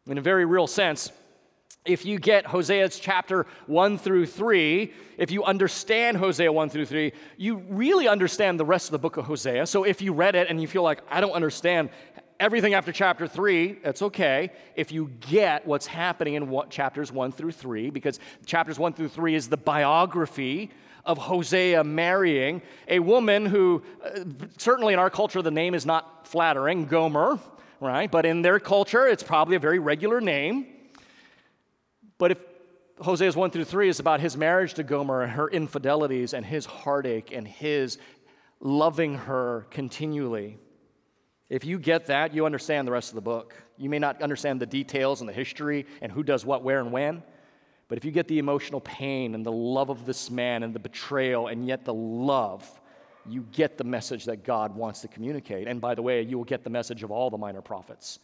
In 0.08 0.18
a 0.18 0.22
very 0.22 0.46
real 0.46 0.68
sense, 0.68 1.12
if 1.86 2.06
you 2.06 2.20
get 2.20 2.46
Hosea's 2.46 3.00
chapter 3.00 3.46
1 3.68 3.98
through 3.98 4.26
3, 4.26 4.94
if 5.18 5.32
you 5.32 5.44
understand 5.44 6.18
Hosea 6.18 6.52
1 6.52 6.70
through 6.70 6.86
3, 6.86 7.14
you 7.38 7.64
really 7.70 8.08
understand 8.08 8.60
the 8.60 8.66
rest 8.66 8.88
of 8.88 8.92
the 8.92 9.00
book 9.00 9.18
of 9.18 9.26
Hosea. 9.26 9.66
So 9.66 9.84
if 9.84 10.02
you 10.02 10.14
read 10.14 10.36
it 10.36 10.48
and 10.50 10.62
you 10.62 10.68
feel 10.68 10.84
like, 10.84 11.02
I 11.10 11.22
don't 11.22 11.32
understand 11.32 11.90
everything 12.40 12.74
after 12.74 12.92
chapter 12.92 13.28
3, 13.28 13.80
that's 13.84 14.02
okay. 14.02 14.52
If 14.76 14.92
you 14.92 15.12
get 15.22 15.66
what's 15.66 15.88
happening 15.88 16.36
in 16.36 16.50
what, 16.50 16.70
chapters 16.70 17.12
1 17.12 17.32
through 17.32 17.54
3, 17.54 17.90
because 17.90 18.20
chapters 18.46 18.78
1 18.78 18.94
through 18.94 19.10
3 19.10 19.36
is 19.36 19.48
the 19.48 19.58
biography 19.58 20.70
of 21.10 21.18
Hosea 21.18 21.84
marrying 21.84 22.62
a 22.88 23.00
woman 23.00 23.48
who, 23.48 23.82
uh, 24.06 24.20
certainly 24.60 24.94
in 24.94 25.00
our 25.00 25.10
culture, 25.10 25.42
the 25.42 25.50
name 25.50 25.74
is 25.74 25.84
not 25.84 26.28
flattering, 26.28 26.86
Gomer. 26.86 27.39
right? 27.80 28.12
But 28.12 28.28
in 28.28 28.44
their 28.44 28.60
culture, 28.60 29.08
it's 29.08 29.24
probably 29.24 29.56
a 29.56 29.60
very 29.60 29.80
regular 29.80 30.22
name. 30.22 30.68
But 32.20 32.32
if 32.32 32.38
Hosea's 33.01 33.36
1 33.36 33.50
through 33.50 33.63
3 33.63 33.89
is 33.89 34.00
about 34.00 34.20
his 34.20 34.38
marriage 34.38 34.75
to 34.75 34.84
Gomer 34.84 35.24
and 35.24 35.32
her 35.32 35.50
infidelities 35.50 36.36
and 36.36 36.46
his 36.46 36.68
heartache 36.68 37.32
and 37.32 37.48
his 37.48 37.98
loving 38.60 39.16
her 39.16 39.66
continually. 39.72 40.60
If 41.50 41.66
you 41.66 41.80
get 41.80 42.06
that, 42.06 42.36
you 42.36 42.46
understand 42.46 42.88
the 42.88 42.92
rest 42.92 43.10
of 43.10 43.16
the 43.16 43.22
book. 43.22 43.56
You 43.78 43.89
may 43.89 43.98
not 43.98 44.22
understand 44.22 44.62
the 44.62 44.68
details 44.68 45.22
and 45.22 45.28
the 45.28 45.34
history 45.34 45.88
and 46.04 46.12
who 46.12 46.22
does 46.22 46.46
what, 46.46 46.62
where, 46.62 46.82
and 46.82 46.92
when, 46.92 47.24
but 47.89 47.98
if 47.98 48.05
you 48.05 48.12
get 48.12 48.27
the 48.27 48.38
emotional 48.38 48.79
pain 48.79 49.36
and 49.36 49.43
the 49.43 49.51
love 49.51 49.89
of 49.89 50.05
this 50.05 50.29
man 50.29 50.62
and 50.62 50.74
the 50.74 50.79
betrayal 50.79 51.48
and 51.48 51.67
yet 51.67 51.84
the 51.84 51.93
love, 51.93 52.79
you 53.27 53.46
get 53.51 53.77
the 53.77 53.84
message 53.84 54.25
that 54.25 54.43
God 54.43 54.75
wants 54.75 55.01
to 55.01 55.08
communicate. 55.08 55.67
And 55.67 55.81
by 55.81 55.96
the 55.96 56.01
way, 56.03 56.22
you 56.22 56.38
will 56.38 56.46
get 56.46 56.63
the 56.63 56.69
message 56.69 57.03
of 57.03 57.10
all 57.10 57.31
the 57.31 57.38
minor 57.38 57.62
prophets 57.62 58.19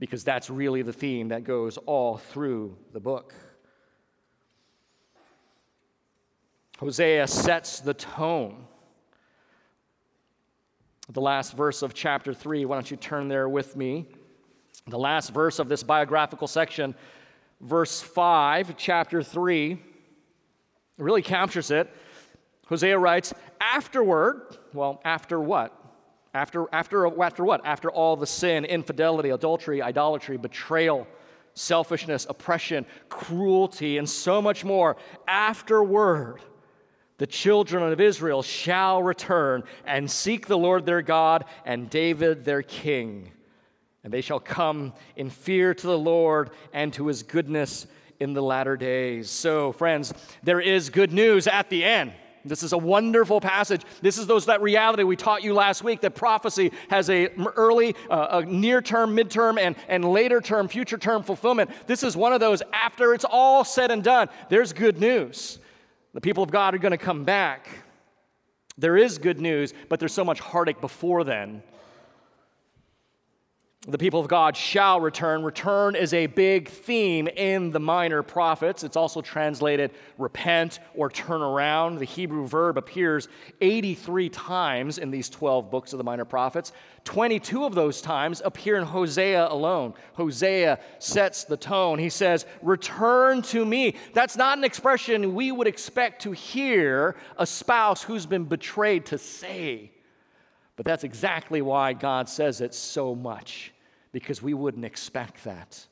because 0.00 0.24
that's 0.24 0.50
really 0.50 0.82
the 0.82 0.92
theme 0.92 1.28
that 1.28 1.44
goes 1.44 1.78
all 1.78 2.16
through 2.18 2.76
the 2.92 2.98
book. 2.98 3.34
Hosea 6.78 7.28
sets 7.28 7.78
the 7.78 7.94
tone. 7.94 8.66
The 11.08 11.20
last 11.20 11.56
verse 11.56 11.82
of 11.82 11.94
chapter 11.94 12.34
3, 12.34 12.64
why 12.64 12.74
don't 12.74 12.90
you 12.90 12.96
turn 12.96 13.28
there 13.28 13.48
with 13.48 13.76
me? 13.76 14.08
The 14.88 14.98
last 14.98 15.32
verse 15.32 15.60
of 15.60 15.68
this 15.68 15.84
biographical 15.84 16.48
section, 16.48 16.96
verse 17.62 18.00
5, 18.00 18.76
chapter 18.76 19.22
3, 19.22 19.78
really 20.98 21.22
captures 21.22 21.70
it. 21.70 21.88
Hosea 22.66 22.98
writes, 22.98 23.32
Afterward, 23.60 24.58
well, 24.74 25.00
after 25.04 25.40
what? 25.40 25.78
After, 26.34 26.66
after, 26.72 27.22
after 27.22 27.44
what? 27.44 27.64
After 27.64 27.90
all 27.90 28.16
the 28.16 28.26
sin, 28.26 28.64
infidelity, 28.64 29.30
adultery, 29.30 29.82
idolatry, 29.82 30.36
betrayal, 30.36 31.06
selfishness, 31.54 32.26
oppression, 32.28 32.86
cruelty, 33.08 33.98
and 33.98 34.08
so 34.08 34.40
much 34.40 34.64
more. 34.64 34.96
Afterward, 35.28 36.40
the 37.18 37.26
children 37.26 37.82
of 37.92 38.00
Israel 38.00 38.42
shall 38.42 39.02
return 39.02 39.62
and 39.86 40.10
seek 40.10 40.46
the 40.46 40.58
Lord 40.58 40.86
their 40.86 41.02
God 41.02 41.44
and 41.64 41.90
David 41.90 42.44
their 42.44 42.62
king. 42.62 43.30
And 44.04 44.12
they 44.12 44.20
shall 44.20 44.40
come 44.40 44.92
in 45.16 45.30
fear 45.30 45.74
to 45.74 45.86
the 45.86 45.98
Lord 45.98 46.50
and 46.72 46.92
to 46.94 47.06
his 47.06 47.22
goodness 47.22 47.86
in 48.18 48.34
the 48.34 48.42
latter 48.42 48.76
days. 48.76 49.30
So, 49.30 49.72
friends, 49.72 50.12
there 50.42 50.60
is 50.60 50.90
good 50.90 51.12
news 51.12 51.46
at 51.46 51.70
the 51.70 51.84
end. 51.84 52.12
This 52.44 52.62
is 52.62 52.72
a 52.72 52.78
wonderful 52.78 53.40
passage. 53.40 53.82
This 54.00 54.18
is 54.18 54.26
those 54.26 54.46
that 54.46 54.60
reality 54.62 55.04
we 55.04 55.16
taught 55.16 55.42
you 55.42 55.54
last 55.54 55.84
week 55.84 56.00
that 56.00 56.14
prophecy 56.14 56.72
has 56.88 57.08
a 57.08 57.28
early, 57.56 57.94
uh, 58.10 58.42
a 58.42 58.44
near 58.44 58.82
term, 58.82 59.16
midterm, 59.16 59.60
and, 59.60 59.76
and 59.88 60.04
later 60.04 60.40
term, 60.40 60.68
future 60.68 60.98
term 60.98 61.22
fulfillment. 61.22 61.70
This 61.86 62.02
is 62.02 62.16
one 62.16 62.32
of 62.32 62.40
those 62.40 62.62
after 62.72 63.14
it's 63.14 63.24
all 63.24 63.64
said 63.64 63.90
and 63.90 64.02
done. 64.02 64.28
There's 64.48 64.72
good 64.72 64.98
news. 64.98 65.58
The 66.14 66.20
people 66.20 66.42
of 66.42 66.50
God 66.50 66.74
are 66.74 66.78
going 66.78 66.92
to 66.92 66.98
come 66.98 67.24
back. 67.24 67.68
There 68.76 68.96
is 68.96 69.18
good 69.18 69.40
news, 69.40 69.72
but 69.88 70.00
there's 70.00 70.14
so 70.14 70.24
much 70.24 70.40
heartache 70.40 70.80
before 70.80 71.24
then 71.24 71.62
the 73.88 73.98
people 73.98 74.20
of 74.20 74.28
God 74.28 74.56
shall 74.56 75.00
return. 75.00 75.42
Return 75.42 75.96
is 75.96 76.14
a 76.14 76.26
big 76.26 76.68
theme 76.68 77.26
in 77.26 77.70
the 77.70 77.80
minor 77.80 78.22
prophets. 78.22 78.84
It's 78.84 78.96
also 78.96 79.20
translated 79.20 79.90
repent 80.18 80.78
or 80.94 81.10
turn 81.10 81.42
around. 81.42 81.98
The 81.98 82.04
Hebrew 82.04 82.46
verb 82.46 82.78
appears 82.78 83.26
83 83.60 84.28
times 84.28 84.98
in 84.98 85.10
these 85.10 85.28
12 85.28 85.68
books 85.68 85.92
of 85.92 85.98
the 85.98 86.04
minor 86.04 86.24
prophets. 86.24 86.70
22 87.04 87.64
of 87.64 87.74
those 87.74 88.00
times 88.00 88.40
appear 88.44 88.76
in 88.76 88.84
Hosea 88.84 89.48
alone. 89.50 89.94
Hosea 90.12 90.78
sets 91.00 91.42
the 91.42 91.56
tone. 91.56 91.98
He 91.98 92.08
says, 92.08 92.46
Return 92.62 93.42
to 93.42 93.64
me. 93.64 93.96
That's 94.12 94.36
not 94.36 94.58
an 94.58 94.62
expression 94.62 95.34
we 95.34 95.50
would 95.50 95.66
expect 95.66 96.22
to 96.22 96.30
hear 96.30 97.16
a 97.36 97.46
spouse 97.46 98.02
who's 98.02 98.26
been 98.26 98.44
betrayed 98.44 99.06
to 99.06 99.18
say. 99.18 99.91
But 100.76 100.86
that's 100.86 101.04
exactly 101.04 101.62
why 101.62 101.92
God 101.92 102.28
says 102.28 102.60
it 102.60 102.74
so 102.74 103.14
much, 103.14 103.72
because 104.10 104.42
we 104.42 104.54
wouldn't 104.54 104.84
expect 104.84 105.44
that. 105.44 105.86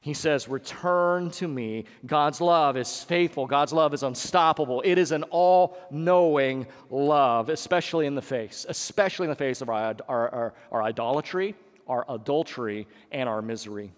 He 0.00 0.14
says, 0.14 0.48
Return 0.48 1.30
to 1.32 1.48
me. 1.48 1.84
God's 2.06 2.40
love 2.40 2.76
is 2.76 3.02
faithful. 3.02 3.46
God's 3.46 3.72
love 3.72 3.92
is 3.92 4.02
unstoppable. 4.02 4.80
It 4.84 4.96
is 4.96 5.12
an 5.12 5.24
all 5.24 5.76
knowing 5.90 6.66
love, 6.88 7.48
especially 7.48 8.06
in 8.06 8.14
the 8.14 8.22
face, 8.22 8.64
especially 8.68 9.24
in 9.24 9.30
the 9.30 9.36
face 9.36 9.60
of 9.60 9.68
our, 9.68 9.96
our, 10.08 10.28
our, 10.30 10.54
our, 10.72 10.82
idolatry, 10.82 11.54
our 11.86 12.06
adultery, 12.08 12.86
and 13.10 13.28
our 13.28 13.42
misery. 13.42 13.92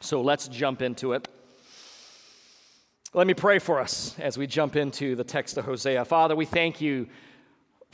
So 0.00 0.20
let's 0.20 0.48
jump 0.48 0.82
into 0.82 1.12
it. 1.12 1.28
Let 3.14 3.28
me 3.28 3.34
pray 3.34 3.60
for 3.60 3.78
us 3.78 4.18
as 4.18 4.36
we 4.36 4.48
jump 4.48 4.74
into 4.74 5.14
the 5.14 5.22
text 5.22 5.56
of 5.56 5.64
Hosea. 5.64 6.04
Father, 6.04 6.34
we 6.34 6.44
thank 6.44 6.80
you 6.80 7.08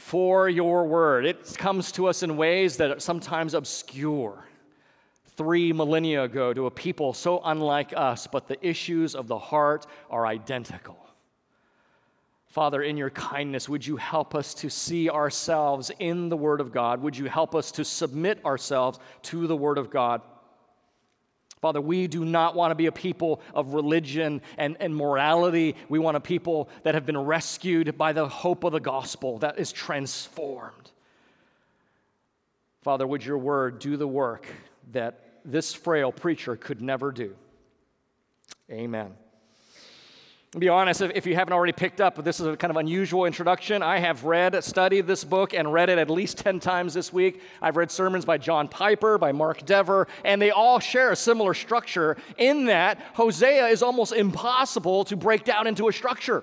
for 0.01 0.49
your 0.49 0.87
word. 0.87 1.27
It 1.27 1.55
comes 1.59 1.93
to 1.93 2.07
us 2.09 2.23
in 2.23 2.39
ways 2.39 2.79
that 2.79 2.91
are 2.91 2.99
sometimes 2.99 3.53
obscure. 3.53 4.47
Three 5.37 5.75
millennia 5.75 6.25
ago, 6.25 6.55
to 6.55 6.67
a 6.67 6.71
people 6.71 7.13
so 7.13 7.41
unlike 7.45 7.93
us, 7.95 8.27
but 8.27 8.49
the 8.49 8.57
issues 8.67 9.15
of 9.15 9.29
the 9.29 9.39
heart 9.39 9.87
are 10.09 10.27
identical. 10.27 10.97
Father, 12.47 12.83
in 12.83 12.97
your 12.97 13.11
kindness, 13.11 13.69
would 13.69 13.87
you 13.87 13.97
help 13.97 14.35
us 14.35 14.55
to 14.55 14.71
see 14.71 15.11
ourselves 15.11 15.93
in 15.99 16.31
the 16.31 16.37
Word 16.37 16.61
of 16.61 16.73
God? 16.73 17.03
Would 17.03 17.17
you 17.17 17.27
help 17.27 17.55
us 17.55 17.71
to 17.73 17.85
submit 17.85 18.45
ourselves 18.45 18.99
to 19.25 19.47
the 19.47 19.57
Word 19.57 19.77
of 19.77 19.91
God? 19.91 20.23
Father, 21.61 21.81
we 21.81 22.07
do 22.07 22.25
not 22.25 22.55
want 22.55 22.71
to 22.71 22.75
be 22.75 22.87
a 22.87 22.93
people 22.93 23.43
of 23.55 23.75
religion 23.75 24.41
and, 24.57 24.77
and 24.81 24.97
morality. 24.97 25.77
We 25.91 25.99
want 25.99 26.17
a 26.17 26.21
people 26.21 26.71
that 26.85 26.95
have 26.95 27.05
been 27.05 27.19
rescued 27.19 27.99
by 27.99 28.13
the 28.13 28.27
hope 28.27 28.65
of 28.65 28.73
the 28.73 28.81
gospel 28.81 29.39
that 29.39 29.59
is 29.59 29.71
transformed. 29.71 30.91
Father, 32.83 33.07
would 33.07 33.25
your 33.25 33.37
word 33.37 33.79
do 33.79 33.99
the 33.99 34.09
work 34.09 34.47
that 34.93 35.41
this 35.45 35.75
frail 35.75 36.11
preacher 36.13 36.57
could 36.57 36.81
never 36.81 37.13
do? 37.13 37.37
Amen. 38.71 39.15
Be 40.59 40.69
honest, 40.69 41.01
if 41.01 41.27
you 41.27 41.37
haven't 41.37 41.53
already 41.53 41.73
picked 41.73 42.01
up, 42.01 42.25
this 42.25 42.41
is 42.41 42.47
a 42.49 42.57
kind 42.57 42.73
of 42.73 42.77
unusual 42.77 43.25
introduction. 43.25 43.85
I 43.85 44.01
have 44.01 44.25
read, 44.25 44.65
studied 44.65 45.07
this 45.07 45.23
book, 45.23 45.55
and 45.55 45.73
read 45.73 45.91
it 45.91 45.97
at 45.97 46.11
least 46.11 46.39
10 46.39 46.59
times 46.59 46.93
this 46.93 47.13
week. 47.13 47.41
I've 47.63 47.77
read 47.77 47.89
sermons 47.89 48.25
by 48.25 48.37
John 48.37 48.67
Piper, 48.67 49.17
by 49.17 49.31
Mark 49.31 49.65
Dever, 49.65 50.09
and 50.25 50.43
they 50.43 50.51
all 50.51 50.81
share 50.81 51.13
a 51.13 51.17
similar 51.17 51.55
structure 51.55 52.17
in 52.37 52.65
that 52.65 52.99
Hosea 53.15 53.69
is 53.69 53.81
almost 53.81 54.13
impossible 54.13 55.05
to 55.05 55.17
break 55.17 55.45
down 55.45 55.69
into 55.69 55.87
a 55.87 55.93
structure. 55.93 56.43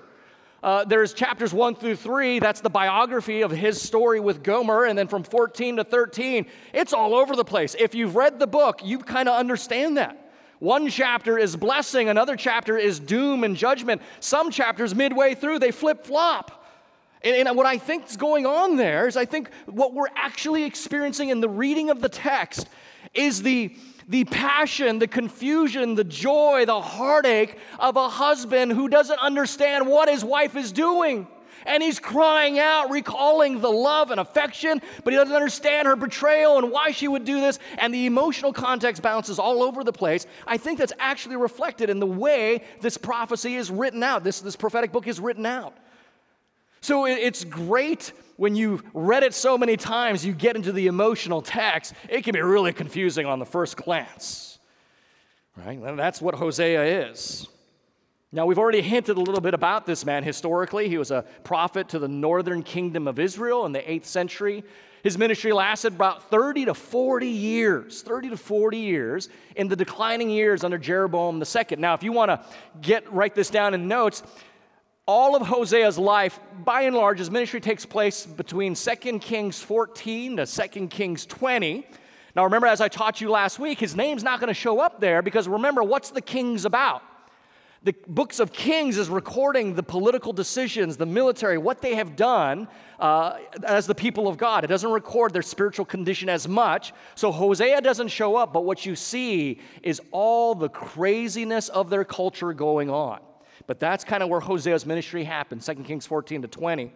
Uh, 0.62 0.86
there's 0.86 1.12
chapters 1.12 1.52
1 1.52 1.74
through 1.74 1.96
3, 1.96 2.38
that's 2.38 2.62
the 2.62 2.70
biography 2.70 3.42
of 3.42 3.50
his 3.50 3.78
story 3.78 4.20
with 4.20 4.42
Gomer, 4.42 4.86
and 4.86 4.98
then 4.98 5.06
from 5.06 5.22
14 5.22 5.76
to 5.76 5.84
13, 5.84 6.46
it's 6.72 6.94
all 6.94 7.14
over 7.14 7.36
the 7.36 7.44
place. 7.44 7.76
If 7.78 7.94
you've 7.94 8.16
read 8.16 8.38
the 8.38 8.46
book, 8.46 8.80
you 8.82 9.00
kind 9.00 9.28
of 9.28 9.38
understand 9.38 9.98
that. 9.98 10.27
One 10.58 10.88
chapter 10.88 11.38
is 11.38 11.56
blessing, 11.56 12.08
another 12.08 12.36
chapter 12.36 12.76
is 12.76 12.98
doom 12.98 13.44
and 13.44 13.56
judgment. 13.56 14.02
Some 14.20 14.50
chapters, 14.50 14.94
midway 14.94 15.34
through, 15.34 15.60
they 15.60 15.70
flip 15.70 16.04
flop. 16.04 16.66
And, 17.22 17.48
and, 17.48 17.56
what 17.56 17.66
I 17.66 17.78
think 17.78 18.08
is 18.08 18.16
going 18.16 18.46
on 18.46 18.76
there 18.76 19.06
is 19.08 19.16
I 19.16 19.24
think 19.24 19.50
what 19.66 19.92
we're 19.92 20.08
actually 20.14 20.64
experiencing 20.64 21.30
in 21.30 21.40
the 21.40 21.48
reading 21.48 21.90
of 21.90 22.00
the 22.00 22.08
text 22.08 22.68
is 23.14 23.42
the, 23.42 23.74
the 24.08 24.24
passion, 24.24 24.98
the 24.98 25.08
confusion, 25.08 25.94
the 25.94 26.04
joy, 26.04 26.64
the 26.64 26.80
heartache 26.80 27.58
of 27.78 27.96
a 27.96 28.08
husband 28.08 28.72
who 28.72 28.88
doesn't 28.88 29.18
understand 29.18 29.86
what 29.86 30.08
his 30.08 30.24
wife 30.24 30.56
is 30.56 30.70
doing 30.70 31.26
and 31.68 31.82
he's 31.82 32.00
crying 32.00 32.58
out, 32.58 32.90
recalling 32.90 33.60
the 33.60 33.70
love 33.70 34.10
and 34.10 34.18
affection, 34.18 34.80
but 35.04 35.12
he 35.12 35.18
doesn't 35.18 35.34
understand 35.34 35.86
her 35.86 35.94
betrayal 35.94 36.58
and 36.58 36.72
why 36.72 36.90
she 36.90 37.06
would 37.06 37.24
do 37.24 37.40
this, 37.40 37.60
and 37.76 37.94
the 37.94 38.06
emotional 38.06 38.52
context 38.52 39.02
bounces 39.02 39.38
all 39.38 39.62
over 39.62 39.84
the 39.84 39.92
place. 39.92 40.26
I 40.46 40.56
think 40.56 40.78
that's 40.78 40.94
actually 40.98 41.36
reflected 41.36 41.90
in 41.90 42.00
the 42.00 42.06
way 42.06 42.62
this 42.80 42.96
prophecy 42.98 43.54
is 43.54 43.70
written 43.70 44.02
out, 44.02 44.24
this, 44.24 44.40
this 44.40 44.56
prophetic 44.56 44.90
book 44.90 45.06
is 45.06 45.20
written 45.20 45.46
out. 45.46 45.76
So 46.80 47.06
it's 47.06 47.44
great 47.44 48.12
when 48.36 48.54
you've 48.54 48.82
read 48.94 49.24
it 49.24 49.34
so 49.34 49.58
many 49.58 49.76
times, 49.76 50.24
you 50.24 50.32
get 50.32 50.54
into 50.54 50.72
the 50.72 50.86
emotional 50.86 51.42
text. 51.42 51.92
It 52.08 52.22
can 52.22 52.32
be 52.32 52.40
really 52.40 52.72
confusing 52.72 53.26
on 53.26 53.40
the 53.40 53.46
first 53.46 53.76
glance. 53.76 54.58
Right? 55.56 55.80
That's 55.96 56.22
what 56.22 56.36
Hosea 56.36 57.08
is. 57.10 57.48
Now, 58.30 58.44
we've 58.44 58.58
already 58.58 58.82
hinted 58.82 59.16
a 59.16 59.20
little 59.20 59.40
bit 59.40 59.54
about 59.54 59.86
this 59.86 60.04
man 60.04 60.22
historically. 60.22 60.86
He 60.90 60.98
was 60.98 61.10
a 61.10 61.24
prophet 61.44 61.88
to 61.90 61.98
the 61.98 62.08
northern 62.08 62.62
kingdom 62.62 63.08
of 63.08 63.18
Israel 63.18 63.64
in 63.64 63.72
the 63.72 63.78
8th 63.78 64.04
century. 64.04 64.64
His 65.02 65.16
ministry 65.16 65.50
lasted 65.50 65.94
about 65.94 66.28
30 66.28 66.66
to 66.66 66.74
40 66.74 67.26
years, 67.26 68.02
30 68.02 68.30
to 68.30 68.36
40 68.36 68.76
years 68.76 69.30
in 69.56 69.68
the 69.68 69.76
declining 69.76 70.28
years 70.28 70.62
under 70.62 70.76
Jeroboam 70.76 71.42
II. 71.42 71.76
Now, 71.78 71.94
if 71.94 72.02
you 72.02 72.12
want 72.12 72.30
to 72.30 72.44
get 72.82 73.10
write 73.10 73.34
this 73.34 73.48
down 73.48 73.72
in 73.72 73.88
notes, 73.88 74.22
all 75.06 75.34
of 75.34 75.40
Hosea's 75.40 75.96
life, 75.96 76.38
by 76.66 76.82
and 76.82 76.94
large, 76.94 77.20
his 77.20 77.30
ministry 77.30 77.62
takes 77.62 77.86
place 77.86 78.26
between 78.26 78.74
2 78.74 79.18
Kings 79.20 79.62
14 79.62 80.36
to 80.36 80.44
2 80.44 80.88
Kings 80.88 81.24
20. 81.24 81.86
Now, 82.36 82.44
remember, 82.44 82.66
as 82.66 82.82
I 82.82 82.88
taught 82.88 83.22
you 83.22 83.30
last 83.30 83.58
week, 83.58 83.80
his 83.80 83.96
name's 83.96 84.22
not 84.22 84.38
going 84.38 84.48
to 84.48 84.54
show 84.54 84.80
up 84.80 85.00
there 85.00 85.22
because 85.22 85.48
remember, 85.48 85.82
what's 85.82 86.10
the 86.10 86.20
king's 86.20 86.66
about? 86.66 87.02
The 87.84 87.94
books 88.08 88.40
of 88.40 88.52
Kings 88.52 88.98
is 88.98 89.08
recording 89.08 89.74
the 89.74 89.84
political 89.84 90.32
decisions, 90.32 90.96
the 90.96 91.06
military, 91.06 91.58
what 91.58 91.80
they 91.80 91.94
have 91.94 92.16
done 92.16 92.66
uh, 92.98 93.38
as 93.62 93.86
the 93.86 93.94
people 93.94 94.26
of 94.26 94.36
God. 94.36 94.64
It 94.64 94.66
doesn't 94.66 94.90
record 94.90 95.32
their 95.32 95.42
spiritual 95.42 95.84
condition 95.84 96.28
as 96.28 96.48
much. 96.48 96.92
So 97.14 97.30
Hosea 97.30 97.80
doesn't 97.80 98.08
show 98.08 98.34
up, 98.34 98.52
but 98.52 98.64
what 98.64 98.84
you 98.84 98.96
see 98.96 99.60
is 99.84 100.02
all 100.10 100.56
the 100.56 100.68
craziness 100.68 101.68
of 101.68 101.88
their 101.88 102.04
culture 102.04 102.52
going 102.52 102.90
on. 102.90 103.20
But 103.68 103.78
that's 103.78 104.02
kind 104.02 104.24
of 104.24 104.28
where 104.28 104.40
Hosea's 104.40 104.84
ministry 104.84 105.22
happened, 105.22 105.62
2 105.62 105.74
Kings 105.76 106.04
14 106.04 106.42
to 106.42 106.48
20. 106.48 106.92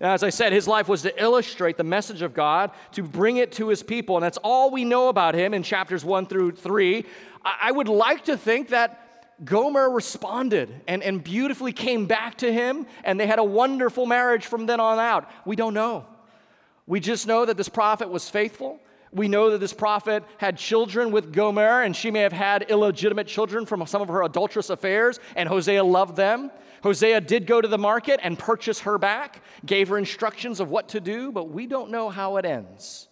Now, 0.00 0.12
as 0.12 0.22
I 0.22 0.30
said, 0.30 0.52
his 0.52 0.68
life 0.68 0.88
was 0.88 1.02
to 1.02 1.22
illustrate 1.22 1.76
the 1.76 1.84
message 1.84 2.22
of 2.22 2.34
God, 2.34 2.70
to 2.92 3.02
bring 3.02 3.38
it 3.38 3.52
to 3.52 3.68
his 3.68 3.82
people. 3.82 4.16
And 4.16 4.24
that's 4.24 4.38
all 4.38 4.70
we 4.70 4.84
know 4.84 5.08
about 5.08 5.34
him 5.34 5.54
in 5.54 5.62
chapters 5.62 6.04
1 6.04 6.26
through 6.26 6.52
3. 6.52 7.04
I 7.44 7.72
would 7.72 7.88
like 7.88 8.24
to 8.26 8.36
think 8.36 8.68
that 8.68 9.01
Gomer 9.44 9.90
responded 9.90 10.82
and, 10.86 11.02
and 11.02 11.22
beautifully 11.22 11.72
came 11.72 12.06
back 12.06 12.38
to 12.38 12.52
him, 12.52 12.86
and 13.04 13.18
they 13.18 13.26
had 13.26 13.38
a 13.38 13.44
wonderful 13.44 14.06
marriage 14.06 14.46
from 14.46 14.66
then 14.66 14.80
on 14.80 14.98
out. 14.98 15.30
We 15.44 15.56
don't 15.56 15.74
know. 15.74 16.06
We 16.86 17.00
just 17.00 17.26
know 17.26 17.44
that 17.44 17.56
this 17.56 17.68
prophet 17.68 18.08
was 18.08 18.28
faithful. 18.28 18.80
We 19.12 19.28
know 19.28 19.50
that 19.50 19.58
this 19.58 19.72
prophet 19.72 20.24
had 20.38 20.56
children 20.56 21.12
with 21.12 21.32
Gomer, 21.32 21.82
and 21.82 21.94
she 21.94 22.10
may 22.10 22.20
have 22.20 22.32
had 22.32 22.62
illegitimate 22.70 23.26
children 23.26 23.66
from 23.66 23.86
some 23.86 24.00
of 24.00 24.08
her 24.08 24.22
adulterous 24.22 24.70
affairs, 24.70 25.20
and 25.36 25.48
Hosea 25.48 25.84
loved 25.84 26.16
them. 26.16 26.50
Hosea 26.82 27.20
did 27.20 27.46
go 27.46 27.60
to 27.60 27.68
the 27.68 27.78
market 27.78 28.20
and 28.22 28.38
purchase 28.38 28.80
her 28.80 28.98
back, 28.98 29.42
gave 29.64 29.88
her 29.88 29.98
instructions 29.98 30.60
of 30.60 30.70
what 30.70 30.88
to 30.90 31.00
do, 31.00 31.30
but 31.30 31.50
we 31.50 31.66
don't 31.66 31.90
know 31.90 32.08
how 32.10 32.36
it 32.38 32.44
ends. 32.44 33.08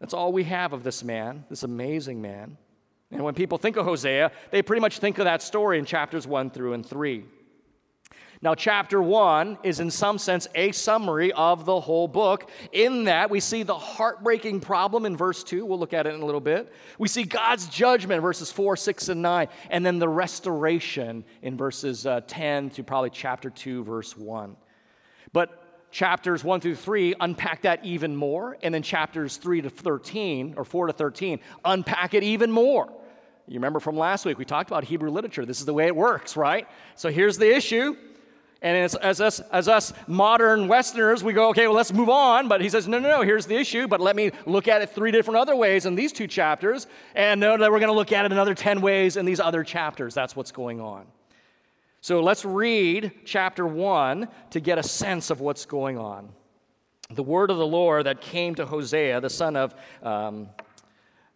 That's 0.00 0.12
all 0.12 0.32
we 0.32 0.44
have 0.44 0.72
of 0.72 0.82
this 0.82 1.02
man, 1.02 1.44
this 1.48 1.62
amazing 1.62 2.20
man. 2.20 2.58
And 3.10 3.22
when 3.22 3.34
people 3.34 3.58
think 3.58 3.76
of 3.76 3.84
Hosea, 3.84 4.32
they 4.50 4.62
pretty 4.62 4.80
much 4.80 4.98
think 4.98 5.18
of 5.18 5.24
that 5.24 5.42
story 5.42 5.78
in 5.78 5.84
chapters 5.84 6.26
1 6.26 6.50
through 6.50 6.72
and 6.72 6.84
3. 6.84 7.24
Now, 8.42 8.54
chapter 8.54 9.00
1 9.00 9.58
is 9.62 9.80
in 9.80 9.90
some 9.90 10.18
sense 10.18 10.46
a 10.54 10.70
summary 10.72 11.32
of 11.32 11.64
the 11.64 11.80
whole 11.80 12.06
book. 12.06 12.50
In 12.72 13.04
that, 13.04 13.30
we 13.30 13.40
see 13.40 13.62
the 13.62 13.78
heartbreaking 13.78 14.60
problem 14.60 15.06
in 15.06 15.16
verse 15.16 15.42
2. 15.42 15.64
We'll 15.64 15.78
look 15.78 15.94
at 15.94 16.06
it 16.06 16.14
in 16.14 16.20
a 16.20 16.24
little 16.24 16.40
bit. 16.40 16.72
We 16.98 17.08
see 17.08 17.24
God's 17.24 17.66
judgment, 17.68 18.20
verses 18.20 18.52
4, 18.52 18.76
6, 18.76 19.08
and 19.08 19.22
9, 19.22 19.48
and 19.70 19.86
then 19.86 19.98
the 19.98 20.08
restoration 20.08 21.24
in 21.42 21.56
verses 21.56 22.06
uh, 22.06 22.20
10 22.26 22.70
to 22.70 22.84
probably 22.84 23.10
chapter 23.10 23.48
2, 23.48 23.84
verse 23.84 24.16
1. 24.16 24.54
But 25.32 25.65
chapters 25.90 26.44
1 26.44 26.60
through 26.60 26.76
3 26.76 27.14
unpack 27.20 27.62
that 27.62 27.84
even 27.84 28.14
more, 28.16 28.56
and 28.62 28.74
then 28.74 28.82
chapters 28.82 29.36
3 29.36 29.62
to 29.62 29.70
13, 29.70 30.54
or 30.56 30.64
4 30.64 30.88
to 30.88 30.92
13, 30.92 31.40
unpack 31.64 32.14
it 32.14 32.22
even 32.22 32.50
more. 32.50 32.92
You 33.48 33.54
remember 33.54 33.78
from 33.78 33.96
last 33.96 34.24
week, 34.24 34.38
we 34.38 34.44
talked 34.44 34.70
about 34.70 34.84
Hebrew 34.84 35.10
literature. 35.10 35.46
This 35.46 35.60
is 35.60 35.66
the 35.66 35.74
way 35.74 35.86
it 35.86 35.94
works, 35.94 36.36
right? 36.36 36.66
So 36.96 37.10
here's 37.10 37.38
the 37.38 37.54
issue. 37.54 37.96
And 38.62 38.76
as, 38.76 38.94
as, 38.96 39.20
us, 39.20 39.40
as 39.52 39.68
us 39.68 39.92
modern 40.08 40.66
Westerners, 40.66 41.22
we 41.22 41.32
go, 41.32 41.50
okay, 41.50 41.68
well, 41.68 41.76
let's 41.76 41.92
move 41.92 42.08
on. 42.08 42.48
But 42.48 42.60
he 42.60 42.68
says, 42.68 42.88
no, 42.88 42.98
no, 42.98 43.08
no, 43.08 43.22
here's 43.22 43.46
the 43.46 43.54
issue, 43.54 43.86
but 43.86 44.00
let 44.00 44.16
me 44.16 44.32
look 44.46 44.66
at 44.66 44.82
it 44.82 44.90
three 44.90 45.12
different 45.12 45.38
other 45.38 45.54
ways 45.54 45.86
in 45.86 45.94
these 45.94 46.12
two 46.12 46.26
chapters. 46.26 46.86
And 47.14 47.40
know 47.40 47.56
that 47.56 47.70
we're 47.70 47.78
going 47.78 47.92
to 47.92 47.96
look 47.96 48.12
at 48.12 48.24
it 48.24 48.32
another 48.32 48.54
10 48.54 48.80
ways 48.80 49.16
in 49.16 49.26
these 49.26 49.40
other 49.40 49.62
chapters. 49.62 50.14
That's 50.14 50.34
what's 50.34 50.50
going 50.50 50.80
on. 50.80 51.06
So 52.06 52.20
let's 52.20 52.44
read 52.44 53.10
chapter 53.24 53.66
1 53.66 54.28
to 54.50 54.60
get 54.60 54.78
a 54.78 54.82
sense 54.84 55.30
of 55.30 55.40
what's 55.40 55.66
going 55.66 55.98
on. 55.98 56.28
The 57.10 57.24
word 57.24 57.50
of 57.50 57.56
the 57.56 57.66
Lord 57.66 58.06
that 58.06 58.20
came 58.20 58.54
to 58.54 58.64
Hosea, 58.64 59.20
the 59.20 59.28
son 59.28 59.56
of 59.56 59.74
um, 60.04 60.48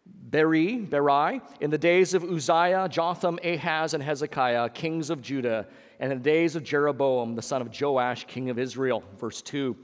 Beeri, 0.06 0.78
Berai, 0.78 1.42
in 1.60 1.70
the 1.70 1.76
days 1.76 2.14
of 2.14 2.22
Uzziah, 2.22 2.88
Jotham, 2.88 3.40
Ahaz, 3.42 3.94
and 3.94 4.02
Hezekiah, 4.04 4.68
kings 4.68 5.10
of 5.10 5.20
Judah, 5.20 5.66
and 5.98 6.12
in 6.12 6.18
the 6.18 6.22
days 6.22 6.54
of 6.54 6.62
Jeroboam, 6.62 7.34
the 7.34 7.42
son 7.42 7.60
of 7.60 7.80
Joash, 7.80 8.26
king 8.28 8.48
of 8.48 8.56
Israel. 8.56 9.02
Verse 9.18 9.42
2. 9.42 9.76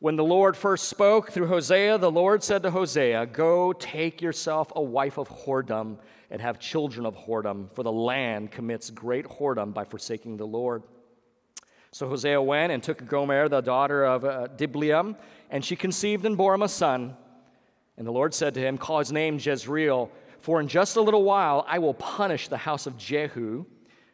When 0.00 0.16
the 0.16 0.22
Lord 0.22 0.54
first 0.54 0.90
spoke 0.90 1.30
through 1.30 1.46
Hosea, 1.46 1.96
the 1.96 2.10
Lord 2.10 2.42
said 2.42 2.62
to 2.64 2.70
Hosea, 2.70 3.24
Go 3.24 3.72
take 3.72 4.20
yourself 4.20 4.70
a 4.76 4.82
wife 4.82 5.16
of 5.16 5.30
whoredom 5.30 5.96
and 6.34 6.42
have 6.42 6.58
children 6.58 7.06
of 7.06 7.14
whoredom, 7.14 7.72
for 7.74 7.84
the 7.84 7.92
land 7.92 8.50
commits 8.50 8.90
great 8.90 9.24
whoredom 9.24 9.72
by 9.72 9.84
forsaking 9.84 10.36
the 10.36 10.44
Lord. 10.44 10.82
So 11.92 12.08
Hosea 12.08 12.42
went 12.42 12.72
and 12.72 12.82
took 12.82 13.06
Gomer, 13.06 13.48
the 13.48 13.60
daughter 13.60 14.04
of 14.04 14.24
uh, 14.24 14.48
and 15.48 15.64
she 15.64 15.76
conceived 15.76 16.26
and 16.26 16.36
bore 16.36 16.52
him 16.52 16.62
a 16.62 16.68
son. 16.68 17.16
And 17.96 18.04
the 18.04 18.10
Lord 18.10 18.34
said 18.34 18.54
to 18.54 18.60
him, 18.60 18.78
Call 18.78 18.98
his 18.98 19.12
name 19.12 19.38
Jezreel, 19.38 20.10
for 20.40 20.58
in 20.58 20.66
just 20.66 20.96
a 20.96 21.00
little 21.00 21.22
while 21.22 21.64
I 21.68 21.78
will 21.78 21.94
punish 21.94 22.48
the 22.48 22.56
house 22.56 22.88
of 22.88 22.98
Jehu 22.98 23.64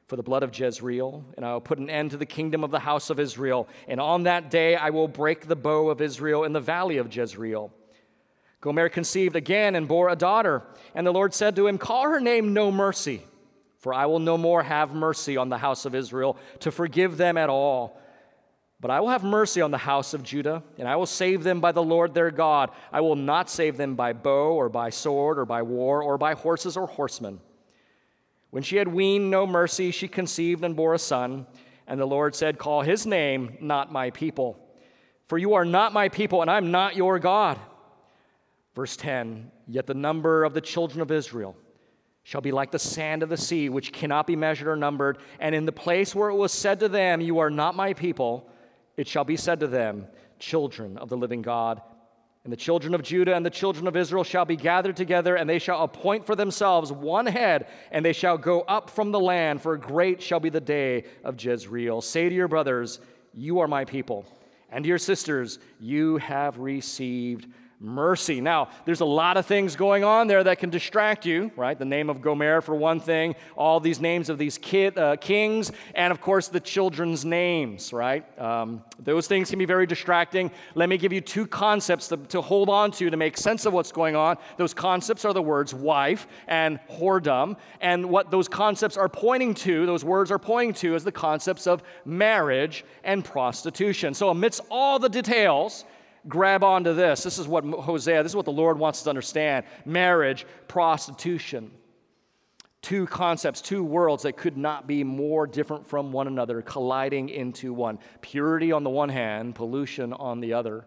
for 0.07 0.17
the 0.17 0.23
blood 0.23 0.43
of 0.43 0.55
Jezreel, 0.55 1.25
and 1.39 1.47
I 1.47 1.55
will 1.55 1.63
put 1.63 1.79
an 1.79 1.89
end 1.89 2.11
to 2.11 2.19
the 2.19 2.27
kingdom 2.27 2.63
of 2.65 2.71
the 2.71 2.81
house 2.81 3.09
of 3.09 3.19
Israel. 3.19 3.67
And 3.89 3.99
on 3.99 4.25
that 4.25 4.51
day 4.51 4.77
I 4.77 4.91
will 4.91 5.09
break 5.09 5.49
the 5.49 5.57
bow 5.57 5.89
of 5.89 6.03
Israel 6.03 6.45
in 6.45 6.53
the 6.53 6.61
valley 6.61 6.99
of 6.99 7.17
Jezreel. 7.17 7.73
Gomer 8.61 8.89
conceived 8.89 9.37
again 9.37 9.75
and 9.75 9.89
bore 9.89 10.09
a 10.09 10.17
daughter. 10.17 10.63
And 10.95 11.07
the 11.07 11.13
Lord 11.13 11.33
said 11.35 11.57
to 11.57 11.67
him, 11.67 11.79
Call 11.79 12.03
her 12.05 12.21
name 12.21 12.53
No 12.53 12.71
Mercy, 12.71 13.23
for 13.79 13.95
I 13.95 14.07
will 14.07 14.19
no 14.19 14.37
more 14.37 14.63
have 14.63 14.95
mercy 14.95 15.37
on 15.37 15.49
the 15.49 15.59
house 15.59 15.85
of 15.85 15.95
Israel 15.95 16.37
to 16.61 16.71
forgive 16.71 17.17
them 17.17 17.37
at 17.39 17.49
all 17.49 18.01
but 18.81 18.91
I 18.91 19.01
will 19.01 19.11
have 19.11 19.23
mercy 19.23 19.61
on 19.61 19.71
the 19.71 19.79
house 19.79 20.15
of 20.15 20.23
Judah, 20.23 20.63
and 20.79 20.89
I 20.89 20.97
will 20.97 21.07
save 21.07 21.43
them 21.43 21.61
by 21.61 21.73
the 21.73 21.83
Lord 21.83 22.15
their 22.15 22.31
God. 22.31 22.71
I 22.91 23.03
will 23.03 23.17
not 23.17 23.51
save 23.51 23.77
them 23.77 23.95
by 23.95 24.15
bow 24.15 24.53
or 24.53 24.71
by 24.71 24.89
sword 24.89 25.39
or 25.39 25.45
by 25.45 25.63
war 25.63 26.03
or 26.03 26.17
by 26.17 26.33
horses 26.33 26.79
or 26.79 26.87
horsemen. 26.87 27.41
When 28.49 28.63
she 28.63 28.77
had 28.77 28.89
weaned 28.89 29.31
no 29.31 29.47
mercy, 29.47 29.91
she 29.91 30.09
conceived 30.09 30.65
and 30.65 30.75
bore 30.75 30.95
a 30.95 30.99
son. 30.99 31.47
And 31.87 32.01
the 32.01 32.07
Lord 32.07 32.35
said, 32.35 32.59
Call 32.59 32.81
his 32.81 33.05
name 33.05 33.59
not 33.61 33.93
my 33.93 34.11
people, 34.11 34.59
for 35.29 35.37
you 35.37 35.55
are 35.55 35.67
not 35.67 35.93
my 35.93 36.09
people, 36.09 36.41
and 36.41 36.51
I'm 36.51 36.71
not 36.71 36.97
your 36.97 37.19
God. 37.19 37.59
Verse 38.75 38.97
10 38.97 39.51
Yet 39.67 39.87
the 39.87 39.95
number 39.95 40.45
of 40.45 40.55
the 40.55 40.61
children 40.61 41.01
of 41.01 41.11
Israel 41.11 41.57
shall 42.23 42.41
be 42.41 42.53
like 42.53 42.71
the 42.71 42.79
sand 42.79 43.23
of 43.23 43.29
the 43.29 43.37
sea, 43.37 43.69
which 43.69 43.93
cannot 43.93 44.27
be 44.27 44.37
measured 44.37 44.69
or 44.69 44.77
numbered. 44.77 45.19
And 45.39 45.55
in 45.55 45.65
the 45.65 45.73
place 45.73 46.15
where 46.15 46.29
it 46.29 46.37
was 46.37 46.53
said 46.53 46.81
to 46.81 46.89
them, 46.89 47.21
You 47.21 47.39
are 47.39 47.51
not 47.51 47.75
my 47.75 47.95
people, 47.95 48.49
it 48.97 49.09
shall 49.09 49.25
be 49.25 49.37
said 49.37 49.61
to 49.61 49.67
them, 49.67 50.07
Children 50.39 50.99
of 50.99 51.09
the 51.09 51.17
living 51.17 51.43
God. 51.43 51.83
And 52.43 52.53
the 52.53 52.57
children 52.57 52.95
of 52.95 53.03
Judah 53.03 53.35
and 53.35 53.45
the 53.45 53.51
children 53.51 53.87
of 53.87 53.97
Israel 53.97 54.25
shall 54.25 54.47
be 54.47 54.57
gathered 54.57 54.97
together, 54.97 55.37
and 55.37 55.49
they 55.49 55.59
shall 55.59 55.83
appoint 55.85 56.25
for 56.25 56.35
themselves 56.35 56.91
one 56.91 57.27
head, 57.27 57.67
and 57.91 58.03
they 58.03 58.15
shall 58.15 58.39
go 58.39 58.63
up 58.63 58.89
from 58.89 59.11
the 59.11 59.21
land, 59.21 59.61
for 59.61 59.77
great 59.77 60.23
shall 60.23 60.41
be 60.41 60.49
the 60.49 60.61
day 60.61 61.05
of 61.23 61.43
Jezreel. 61.43 62.01
Say 62.01 62.31
to 62.31 62.35
your 62.35 62.49
brothers, 62.49 63.01
You 63.35 63.59
are 63.59 63.69
my 63.69 63.85
people, 63.85 64.25
and 64.71 64.85
to 64.85 64.89
your 64.89 64.99
sisters, 64.99 65.59
You 65.79 66.17
have 66.17 66.59
received 66.59 67.49
mercy. 67.81 68.43
Now, 68.43 68.69
there's 68.85 69.01
a 69.01 69.07
lot 69.07 69.39
of 69.39 69.47
things 69.47 69.75
going 69.75 70.05
on 70.05 70.27
there 70.27 70.45
that 70.45 70.59
can 70.59 70.69
distract 70.69 71.25
you, 71.25 71.51
right? 71.57 71.79
The 71.79 71.87
name 71.87 72.11
of 72.11 72.21
Gomer, 72.21 72.61
for 72.61 72.75
one 72.75 73.01
thing, 73.01 73.35
all 73.57 73.81
these 73.81 74.01
names 74.01 74.29
of 74.29 74.37
these 74.37 74.59
kid, 74.59 74.99
uh, 74.99 75.17
kings, 75.17 75.73
and 75.95 76.13
of 76.13 76.21
course 76.21 76.49
the 76.49 76.61
children's 76.61 77.25
names, 77.25 77.93
right? 77.95 78.39
Um, 78.39 78.85
those 78.99 79.27
things 79.27 79.49
can 79.49 79.59
be 79.59 79.65
very 79.65 79.87
distracting. 79.87 80.51
Let 80.75 80.91
me 80.91 80.99
give 80.99 81.11
you 81.11 81.23
two 81.23 81.47
concepts 81.47 82.09
to, 82.09 82.19
to 82.19 82.43
hold 82.43 82.69
on 82.69 82.91
to 82.93 83.09
to 83.09 83.17
make 83.17 83.39
sense 83.39 83.65
of 83.65 83.73
what's 83.73 83.93
going 83.93 84.15
on. 84.15 84.37
Those 84.59 84.75
concepts 84.75 85.25
are 85.25 85.33
the 85.33 85.43
words 85.43 85.73
wife 85.73 86.27
and 86.49 86.79
whoredom, 86.91 87.57
and 87.81 88.11
what 88.11 88.31
those 88.31 88.47
concepts 88.47 88.99
are 88.99 89.09
pointing 89.09 89.55
to, 89.55 89.87
those 89.87 90.05
words 90.05 90.31
are 90.31 90.39
pointing 90.39 90.75
to, 90.75 90.95
is 90.95 91.05
the 91.05 91.13
concepts 91.13 91.67
of 91.67 91.83
marriage 92.05 92.85
and 93.05 93.25
prostitution. 93.25 94.13
So, 94.13 94.29
amidst 94.29 94.61
all 94.71 94.99
the 94.99 95.09
details, 95.09 95.87
grab 96.29 96.63
onto 96.65 96.95
this. 96.95 97.23
This 97.23 97.39
is 97.39 97.49
what 97.49 97.65
Hosea, 97.65 98.23
this 98.23 98.33
is 98.33 98.37
what 98.37 98.45
the 98.45 98.53
Lord 98.53 98.79
wants 98.79 99.01
us 99.01 99.05
to 99.05 99.11
understand 99.11 99.67
marriage, 99.85 100.47
prostitution. 100.69 101.71
Two 102.83 103.07
concepts, 103.07 103.61
two 103.61 103.85
worlds 103.85 104.23
that 104.23 104.37
could 104.39 104.57
not 104.57 104.87
be 104.87 105.05
more 105.05 105.47
different 105.47 105.87
from 105.87 106.13
one 106.13 106.27
another, 106.27 106.63
colliding 106.63 107.29
into 107.29 107.75
one. 107.75 107.99
Purity 108.23 108.73
on 108.73 108.85
the 108.85 108.91
one 108.91 109.11
hand, 109.11 109.55
pollution 109.55 110.15
on 110.15 110.41
the 110.41 110.55
other. 110.55 110.87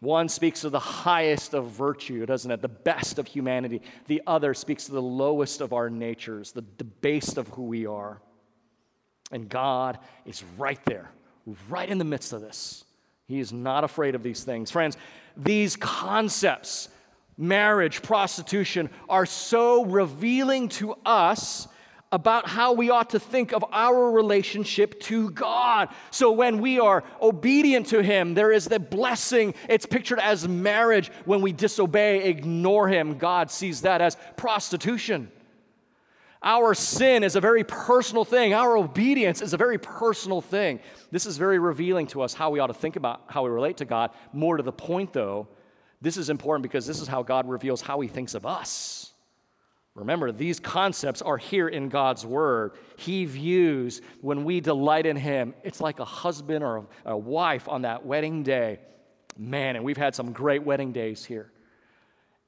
One 0.00 0.28
speaks 0.28 0.64
of 0.64 0.72
the 0.72 0.78
highest 0.78 1.54
of 1.54 1.70
virtue, 1.70 2.26
doesn't 2.26 2.50
it? 2.50 2.60
The 2.60 2.68
best 2.68 3.18
of 3.18 3.26
humanity. 3.26 3.80
The 4.08 4.22
other 4.26 4.54
speaks 4.54 4.88
of 4.88 4.94
the 4.94 5.02
lowest 5.02 5.60
of 5.60 5.72
our 5.72 5.88
natures, 5.88 6.52
the 6.52 6.64
debased 6.78 7.38
of 7.38 7.48
who 7.48 7.62
we 7.62 7.86
are. 7.86 8.20
And 9.30 9.48
God 9.48 9.98
is 10.24 10.44
right 10.58 10.84
there, 10.84 11.10
right 11.68 11.88
in 11.88 11.98
the 11.98 12.04
midst 12.04 12.32
of 12.32 12.40
this. 12.40 12.84
He 13.28 13.40
is 13.40 13.52
not 13.52 13.84
afraid 13.84 14.14
of 14.14 14.22
these 14.22 14.44
things. 14.44 14.70
Friends, 14.70 14.96
these 15.36 15.76
concepts, 15.76 16.88
marriage, 17.36 18.02
prostitution, 18.02 18.88
are 19.08 19.26
so 19.26 19.84
revealing 19.84 20.68
to 20.68 20.94
us 21.04 21.66
about 22.12 22.48
how 22.48 22.72
we 22.72 22.88
ought 22.88 23.10
to 23.10 23.18
think 23.18 23.52
of 23.52 23.64
our 23.72 24.12
relationship 24.12 25.00
to 25.00 25.30
God. 25.30 25.88
So 26.12 26.30
when 26.30 26.60
we 26.60 26.78
are 26.78 27.02
obedient 27.20 27.88
to 27.88 28.00
Him, 28.00 28.34
there 28.34 28.52
is 28.52 28.66
the 28.66 28.78
blessing. 28.78 29.54
It's 29.68 29.86
pictured 29.86 30.20
as 30.20 30.46
marriage. 30.46 31.10
When 31.24 31.42
we 31.42 31.52
disobey, 31.52 32.24
ignore 32.24 32.88
Him, 32.88 33.18
God 33.18 33.50
sees 33.50 33.80
that 33.82 34.00
as 34.00 34.16
prostitution. 34.36 35.32
Our 36.46 36.74
sin 36.74 37.24
is 37.24 37.34
a 37.34 37.40
very 37.40 37.64
personal 37.64 38.24
thing. 38.24 38.54
Our 38.54 38.76
obedience 38.76 39.42
is 39.42 39.52
a 39.52 39.56
very 39.56 39.78
personal 39.78 40.40
thing. 40.40 40.78
This 41.10 41.26
is 41.26 41.38
very 41.38 41.58
revealing 41.58 42.06
to 42.08 42.22
us 42.22 42.34
how 42.34 42.50
we 42.50 42.60
ought 42.60 42.68
to 42.68 42.74
think 42.74 42.94
about 42.94 43.24
how 43.26 43.42
we 43.42 43.50
relate 43.50 43.78
to 43.78 43.84
God. 43.84 44.12
More 44.32 44.56
to 44.56 44.62
the 44.62 44.70
point, 44.70 45.12
though, 45.12 45.48
this 46.00 46.16
is 46.16 46.30
important 46.30 46.62
because 46.62 46.86
this 46.86 47.00
is 47.02 47.08
how 47.08 47.24
God 47.24 47.48
reveals 47.48 47.80
how 47.80 47.98
He 47.98 48.06
thinks 48.06 48.34
of 48.34 48.46
us. 48.46 49.12
Remember, 49.96 50.30
these 50.30 50.60
concepts 50.60 51.20
are 51.20 51.36
here 51.36 51.66
in 51.66 51.88
God's 51.88 52.24
Word. 52.24 52.74
He 52.96 53.24
views 53.24 54.00
when 54.20 54.44
we 54.44 54.60
delight 54.60 55.06
in 55.06 55.16
Him, 55.16 55.52
it's 55.64 55.80
like 55.80 55.98
a 55.98 56.04
husband 56.04 56.62
or 56.62 56.86
a 57.04 57.18
wife 57.18 57.68
on 57.68 57.82
that 57.82 58.06
wedding 58.06 58.44
day. 58.44 58.78
Man, 59.36 59.74
and 59.74 59.84
we've 59.84 59.96
had 59.96 60.14
some 60.14 60.30
great 60.30 60.62
wedding 60.62 60.92
days 60.92 61.24
here. 61.24 61.50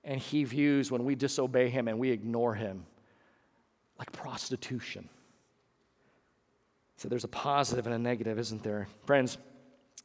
And 0.04 0.20
He 0.20 0.44
views 0.44 0.88
when 0.88 1.04
we 1.04 1.16
disobey 1.16 1.68
Him 1.68 1.88
and 1.88 1.98
we 1.98 2.12
ignore 2.12 2.54
Him 2.54 2.84
like 3.98 4.12
prostitution. 4.12 5.08
So 6.96 7.08
there's 7.08 7.24
a 7.24 7.28
positive 7.28 7.86
and 7.86 7.94
a 7.94 7.98
negative, 7.98 8.38
isn't 8.38 8.62
there? 8.62 8.88
Friends, 9.06 9.38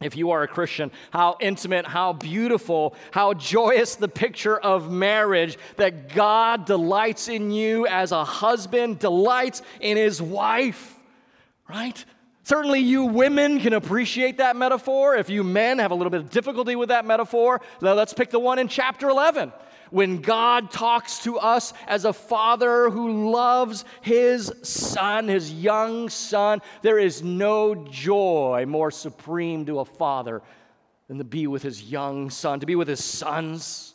if 0.01 0.17
you 0.17 0.31
are 0.31 0.43
a 0.43 0.47
Christian, 0.47 0.91
how 1.11 1.37
intimate, 1.39 1.85
how 1.85 2.13
beautiful, 2.13 2.95
how 3.11 3.33
joyous 3.33 3.95
the 3.95 4.07
picture 4.07 4.57
of 4.57 4.91
marriage 4.91 5.57
that 5.77 6.13
God 6.13 6.65
delights 6.65 7.27
in 7.29 7.51
you 7.51 7.87
as 7.87 8.11
a 8.11 8.23
husband 8.23 8.99
delights 8.99 9.61
in 9.79 9.97
his 9.97 10.21
wife, 10.21 10.99
right? 11.69 12.03
Certainly, 12.43 12.81
you 12.81 13.05
women 13.05 13.59
can 13.59 13.73
appreciate 13.73 14.37
that 14.39 14.55
metaphor. 14.55 15.15
If 15.15 15.29
you 15.29 15.43
men 15.43 15.79
have 15.79 15.91
a 15.91 15.95
little 15.95 16.11
bit 16.11 16.19
of 16.21 16.29
difficulty 16.29 16.75
with 16.75 16.89
that 16.89 17.05
metaphor, 17.05 17.61
let's 17.79 18.13
pick 18.13 18.31
the 18.31 18.39
one 18.39 18.59
in 18.59 18.67
chapter 18.67 19.07
11 19.07 19.53
when 19.93 20.21
God 20.21 20.71
talks 20.71 21.19
to 21.19 21.37
us 21.37 21.71
as 21.85 22.03
a 22.03 22.13
father 22.13 22.89
who 22.89 23.29
loves 23.29 23.85
his 24.01 24.51
son, 24.63 25.27
his 25.27 25.53
young 25.53 26.09
son, 26.09 26.63
there 26.81 26.97
is 26.97 27.21
no 27.21 27.75
joy 27.75 28.65
more 28.67 28.89
supreme 28.89 29.67
to 29.67 29.81
a 29.81 29.85
father 29.85 30.41
than 31.07 31.19
to 31.19 31.23
be 31.23 31.45
with 31.45 31.61
his 31.61 31.83
young 31.83 32.31
son, 32.31 32.59
to 32.59 32.65
be 32.65 32.75
with 32.75 32.87
his 32.87 33.03
sons. 33.03 33.93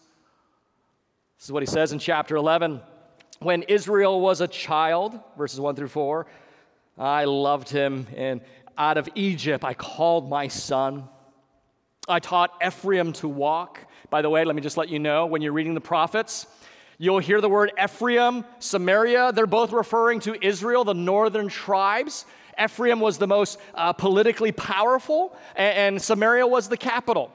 This 1.36 1.46
is 1.46 1.52
what 1.52 1.64
he 1.64 1.66
says 1.66 1.90
in 1.90 1.98
chapter 1.98 2.36
11. 2.36 2.80
When 3.40 3.64
Israel 3.64 4.20
was 4.20 4.40
a 4.40 4.46
child, 4.46 5.18
verses 5.36 5.58
1 5.58 5.74
through 5.74 5.88
4, 5.88 6.28
I 6.96 7.24
loved 7.24 7.70
him, 7.70 8.06
and 8.16 8.40
out 8.76 8.98
of 8.98 9.08
Egypt 9.16 9.64
I 9.64 9.74
called 9.74 10.30
my 10.30 10.46
son. 10.46 11.08
I 12.08 12.20
taught 12.20 12.52
Ephraim 12.64 13.12
to 13.14 13.28
walk 13.28 13.86
by 14.10 14.22
the 14.22 14.30
way, 14.30 14.44
let 14.44 14.56
me 14.56 14.62
just 14.62 14.76
let 14.76 14.88
you 14.88 14.98
know 14.98 15.26
when 15.26 15.42
you're 15.42 15.52
reading 15.52 15.74
the 15.74 15.80
prophets, 15.80 16.46
you'll 16.96 17.18
hear 17.18 17.40
the 17.40 17.48
word 17.48 17.72
Ephraim, 17.82 18.44
Samaria. 18.58 19.32
They're 19.32 19.46
both 19.46 19.72
referring 19.72 20.20
to 20.20 20.44
Israel, 20.44 20.84
the 20.84 20.94
northern 20.94 21.48
tribes. 21.48 22.24
Ephraim 22.62 23.00
was 23.00 23.18
the 23.18 23.26
most 23.26 23.58
uh, 23.74 23.92
politically 23.92 24.50
powerful, 24.52 25.36
and, 25.56 25.78
and 25.78 26.02
Samaria 26.02 26.46
was 26.46 26.68
the 26.68 26.76
capital. 26.76 27.30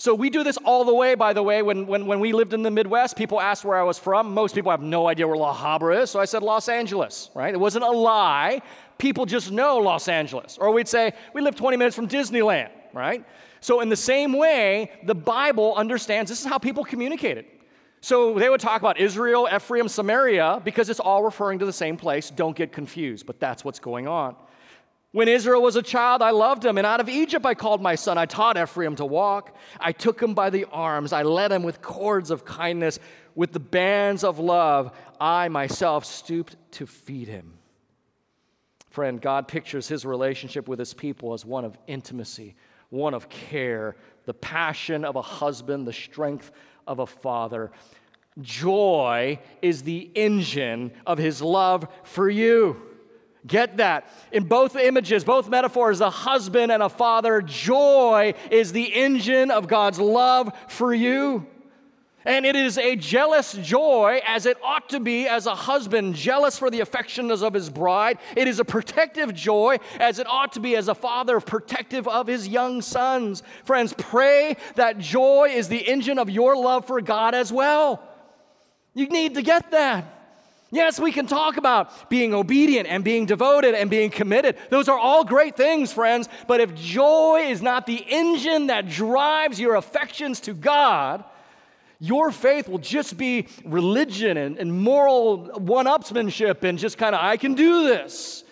So 0.00 0.14
we 0.14 0.30
do 0.30 0.44
this 0.44 0.58
all 0.58 0.84
the 0.84 0.94
way, 0.94 1.16
by 1.16 1.32
the 1.32 1.42
way. 1.42 1.62
When, 1.62 1.86
when, 1.86 2.06
when 2.06 2.20
we 2.20 2.32
lived 2.32 2.52
in 2.52 2.62
the 2.62 2.70
Midwest, 2.70 3.16
people 3.16 3.40
asked 3.40 3.64
where 3.64 3.76
I 3.76 3.82
was 3.82 3.98
from. 3.98 4.32
Most 4.32 4.54
people 4.54 4.70
have 4.70 4.82
no 4.82 5.08
idea 5.08 5.26
where 5.26 5.36
La 5.36 5.56
Habra 5.56 6.02
is, 6.02 6.10
so 6.10 6.20
I 6.20 6.24
said 6.24 6.42
Los 6.42 6.68
Angeles, 6.68 7.30
right? 7.34 7.52
It 7.52 7.58
wasn't 7.58 7.84
a 7.84 7.90
lie. 7.90 8.60
People 8.98 9.26
just 9.26 9.50
know 9.50 9.78
Los 9.78 10.06
Angeles. 10.06 10.58
Or 10.58 10.72
we'd 10.72 10.86
say, 10.86 11.14
we 11.32 11.40
live 11.40 11.56
20 11.56 11.76
minutes 11.78 11.96
from 11.96 12.06
Disneyland, 12.06 12.70
right? 12.92 13.24
So, 13.60 13.80
in 13.80 13.88
the 13.88 13.96
same 13.96 14.32
way, 14.32 14.90
the 15.04 15.14
Bible 15.14 15.74
understands 15.76 16.30
this 16.30 16.40
is 16.40 16.46
how 16.46 16.58
people 16.58 16.84
communicated. 16.84 17.46
So, 18.00 18.38
they 18.38 18.48
would 18.48 18.60
talk 18.60 18.80
about 18.80 18.98
Israel, 18.98 19.48
Ephraim, 19.52 19.88
Samaria, 19.88 20.62
because 20.64 20.88
it's 20.90 21.00
all 21.00 21.22
referring 21.22 21.58
to 21.58 21.66
the 21.66 21.72
same 21.72 21.96
place. 21.96 22.30
Don't 22.30 22.56
get 22.56 22.72
confused, 22.72 23.26
but 23.26 23.40
that's 23.40 23.64
what's 23.64 23.80
going 23.80 24.06
on. 24.06 24.36
When 25.12 25.26
Israel 25.26 25.62
was 25.62 25.76
a 25.76 25.82
child, 25.82 26.20
I 26.20 26.30
loved 26.30 26.64
him, 26.64 26.76
and 26.76 26.86
out 26.86 27.00
of 27.00 27.08
Egypt 27.08 27.46
I 27.46 27.54
called 27.54 27.80
my 27.80 27.94
son. 27.94 28.18
I 28.18 28.26
taught 28.26 28.58
Ephraim 28.58 28.94
to 28.96 29.06
walk. 29.06 29.56
I 29.80 29.92
took 29.92 30.22
him 30.22 30.34
by 30.34 30.50
the 30.50 30.66
arms. 30.66 31.14
I 31.14 31.22
led 31.22 31.50
him 31.50 31.62
with 31.62 31.80
cords 31.80 32.30
of 32.30 32.44
kindness, 32.44 32.98
with 33.34 33.52
the 33.52 33.60
bands 33.60 34.22
of 34.22 34.38
love. 34.38 34.92
I 35.18 35.48
myself 35.48 36.04
stooped 36.04 36.56
to 36.72 36.86
feed 36.86 37.26
him. 37.26 37.54
Friend, 38.90 39.20
God 39.20 39.48
pictures 39.48 39.88
his 39.88 40.04
relationship 40.04 40.68
with 40.68 40.78
his 40.78 40.92
people 40.92 41.32
as 41.32 41.44
one 41.44 41.64
of 41.64 41.78
intimacy, 41.86 42.54
one 42.90 43.14
of 43.14 43.28
care, 43.28 43.96
the 44.24 44.34
passion 44.34 45.04
of 45.04 45.16
a 45.16 45.22
husband, 45.22 45.86
the 45.86 45.92
strength 45.92 46.50
of 46.86 46.98
a 46.98 47.06
father. 47.06 47.70
Joy 48.40 49.40
is 49.62 49.82
the 49.82 50.10
engine 50.14 50.92
of 51.06 51.18
his 51.18 51.42
love 51.42 51.88
for 52.04 52.28
you. 52.28 52.80
Get 53.46 53.78
that. 53.78 54.10
In 54.32 54.44
both 54.44 54.76
images, 54.76 55.24
both 55.24 55.48
metaphors, 55.48 56.00
a 56.00 56.10
husband 56.10 56.70
and 56.70 56.82
a 56.82 56.88
father, 56.88 57.40
joy 57.40 58.34
is 58.50 58.72
the 58.72 58.94
engine 58.94 59.50
of 59.50 59.68
God's 59.68 59.98
love 59.98 60.52
for 60.68 60.92
you. 60.92 61.46
And 62.28 62.44
it 62.44 62.56
is 62.56 62.76
a 62.76 62.94
jealous 62.94 63.54
joy, 63.54 64.20
as 64.26 64.44
it 64.44 64.58
ought 64.62 64.90
to 64.90 65.00
be 65.00 65.26
as 65.26 65.46
a 65.46 65.54
husband, 65.54 66.14
jealous 66.14 66.58
for 66.58 66.68
the 66.68 66.80
affections 66.80 67.40
of 67.40 67.54
his 67.54 67.70
bride. 67.70 68.18
It 68.36 68.46
is 68.46 68.60
a 68.60 68.66
protective 68.66 69.34
joy, 69.34 69.78
as 69.98 70.18
it 70.18 70.26
ought 70.26 70.52
to 70.52 70.60
be 70.60 70.76
as 70.76 70.88
a 70.88 70.94
father, 70.94 71.40
protective 71.40 72.06
of 72.06 72.26
his 72.26 72.46
young 72.46 72.82
sons. 72.82 73.42
Friends, 73.64 73.94
pray 73.96 74.58
that 74.74 74.98
joy 74.98 75.52
is 75.54 75.68
the 75.68 75.78
engine 75.78 76.18
of 76.18 76.28
your 76.28 76.54
love 76.54 76.86
for 76.86 77.00
God 77.00 77.34
as 77.34 77.50
well. 77.50 78.06
You 78.92 79.08
need 79.08 79.36
to 79.36 79.42
get 79.42 79.70
that. 79.70 80.04
Yes, 80.70 81.00
we 81.00 81.12
can 81.12 81.26
talk 81.26 81.56
about 81.56 82.10
being 82.10 82.34
obedient 82.34 82.88
and 82.88 83.02
being 83.02 83.24
devoted 83.24 83.74
and 83.74 83.88
being 83.88 84.10
committed. 84.10 84.58
Those 84.68 84.90
are 84.90 84.98
all 84.98 85.24
great 85.24 85.56
things, 85.56 85.94
friends. 85.94 86.28
But 86.46 86.60
if 86.60 86.74
joy 86.74 87.46
is 87.48 87.62
not 87.62 87.86
the 87.86 88.04
engine 88.06 88.66
that 88.66 88.86
drives 88.86 89.58
your 89.58 89.76
affections 89.76 90.40
to 90.40 90.52
God, 90.52 91.24
your 92.00 92.30
faith 92.30 92.68
will 92.68 92.78
just 92.78 93.16
be 93.16 93.48
religion 93.64 94.36
and, 94.36 94.58
and 94.58 94.72
moral 94.72 95.46
one 95.58 95.86
upsmanship 95.86 96.62
and 96.62 96.78
just 96.78 96.96
kind 96.96 97.14
of, 97.14 97.20
I 97.20 97.36
can 97.36 97.54
do 97.54 97.84
this. 97.84 98.44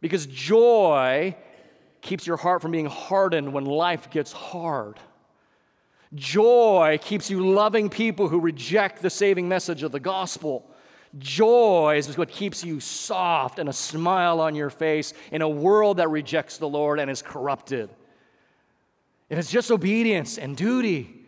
Because 0.00 0.26
joy 0.26 1.36
keeps 2.00 2.26
your 2.26 2.38
heart 2.38 2.62
from 2.62 2.70
being 2.70 2.86
hardened 2.86 3.52
when 3.52 3.66
life 3.66 4.10
gets 4.10 4.32
hard. 4.32 4.98
Joy 6.14 6.98
keeps 7.02 7.30
you 7.30 7.46
loving 7.46 7.90
people 7.90 8.28
who 8.28 8.40
reject 8.40 9.02
the 9.02 9.10
saving 9.10 9.48
message 9.48 9.82
of 9.82 9.92
the 9.92 10.00
gospel. 10.00 10.68
Joy 11.18 11.96
is 11.98 12.16
what 12.16 12.30
keeps 12.30 12.64
you 12.64 12.80
soft 12.80 13.58
and 13.58 13.68
a 13.68 13.72
smile 13.72 14.40
on 14.40 14.54
your 14.54 14.70
face 14.70 15.12
in 15.30 15.42
a 15.42 15.48
world 15.48 15.98
that 15.98 16.08
rejects 16.08 16.56
the 16.56 16.68
Lord 16.68 16.98
and 16.98 17.10
is 17.10 17.20
corrupted. 17.20 17.90
If 19.28 19.38
it's 19.38 19.50
just 19.50 19.70
obedience 19.70 20.38
and 20.38 20.56
duty, 20.56 21.19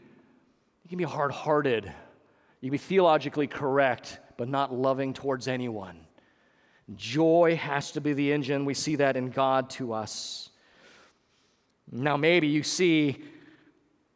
can 0.93 0.99
be 0.99 1.05
hard 1.05 1.33
hearted. 1.33 1.87
You 2.61 2.69
can 2.69 2.73
be 2.73 2.77
theologically 2.77 3.47
correct, 3.47 4.19
but 4.37 4.47
not 4.47 4.75
loving 4.75 5.15
towards 5.15 5.49
anyone. 5.49 5.97
Joy 6.97 7.57
has 7.57 7.93
to 7.93 8.03
be 8.03 8.13
the 8.13 8.31
engine. 8.31 8.67
We 8.67 8.75
see 8.75 8.97
that 8.97 9.17
in 9.17 9.31
God 9.31 9.71
to 9.71 9.95
us. 9.95 10.51
Now, 11.91 12.19
maybe 12.19 12.47
you 12.47 12.63
see, 12.63 13.25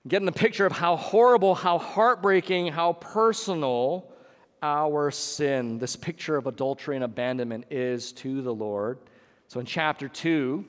getting 0.06 0.26
the 0.26 0.32
picture 0.32 0.66
of 0.66 0.72
how 0.72 0.96
horrible, 0.96 1.54
how 1.54 1.78
heartbreaking, 1.78 2.66
how 2.66 2.92
personal 2.92 4.12
our 4.62 5.10
sin, 5.10 5.78
this 5.78 5.96
picture 5.96 6.36
of 6.36 6.46
adultery 6.46 6.96
and 6.96 7.04
abandonment 7.04 7.64
is 7.70 8.12
to 8.12 8.42
the 8.42 8.52
Lord. 8.52 8.98
So, 9.48 9.60
in 9.60 9.64
chapter 9.64 10.08
2, 10.08 10.62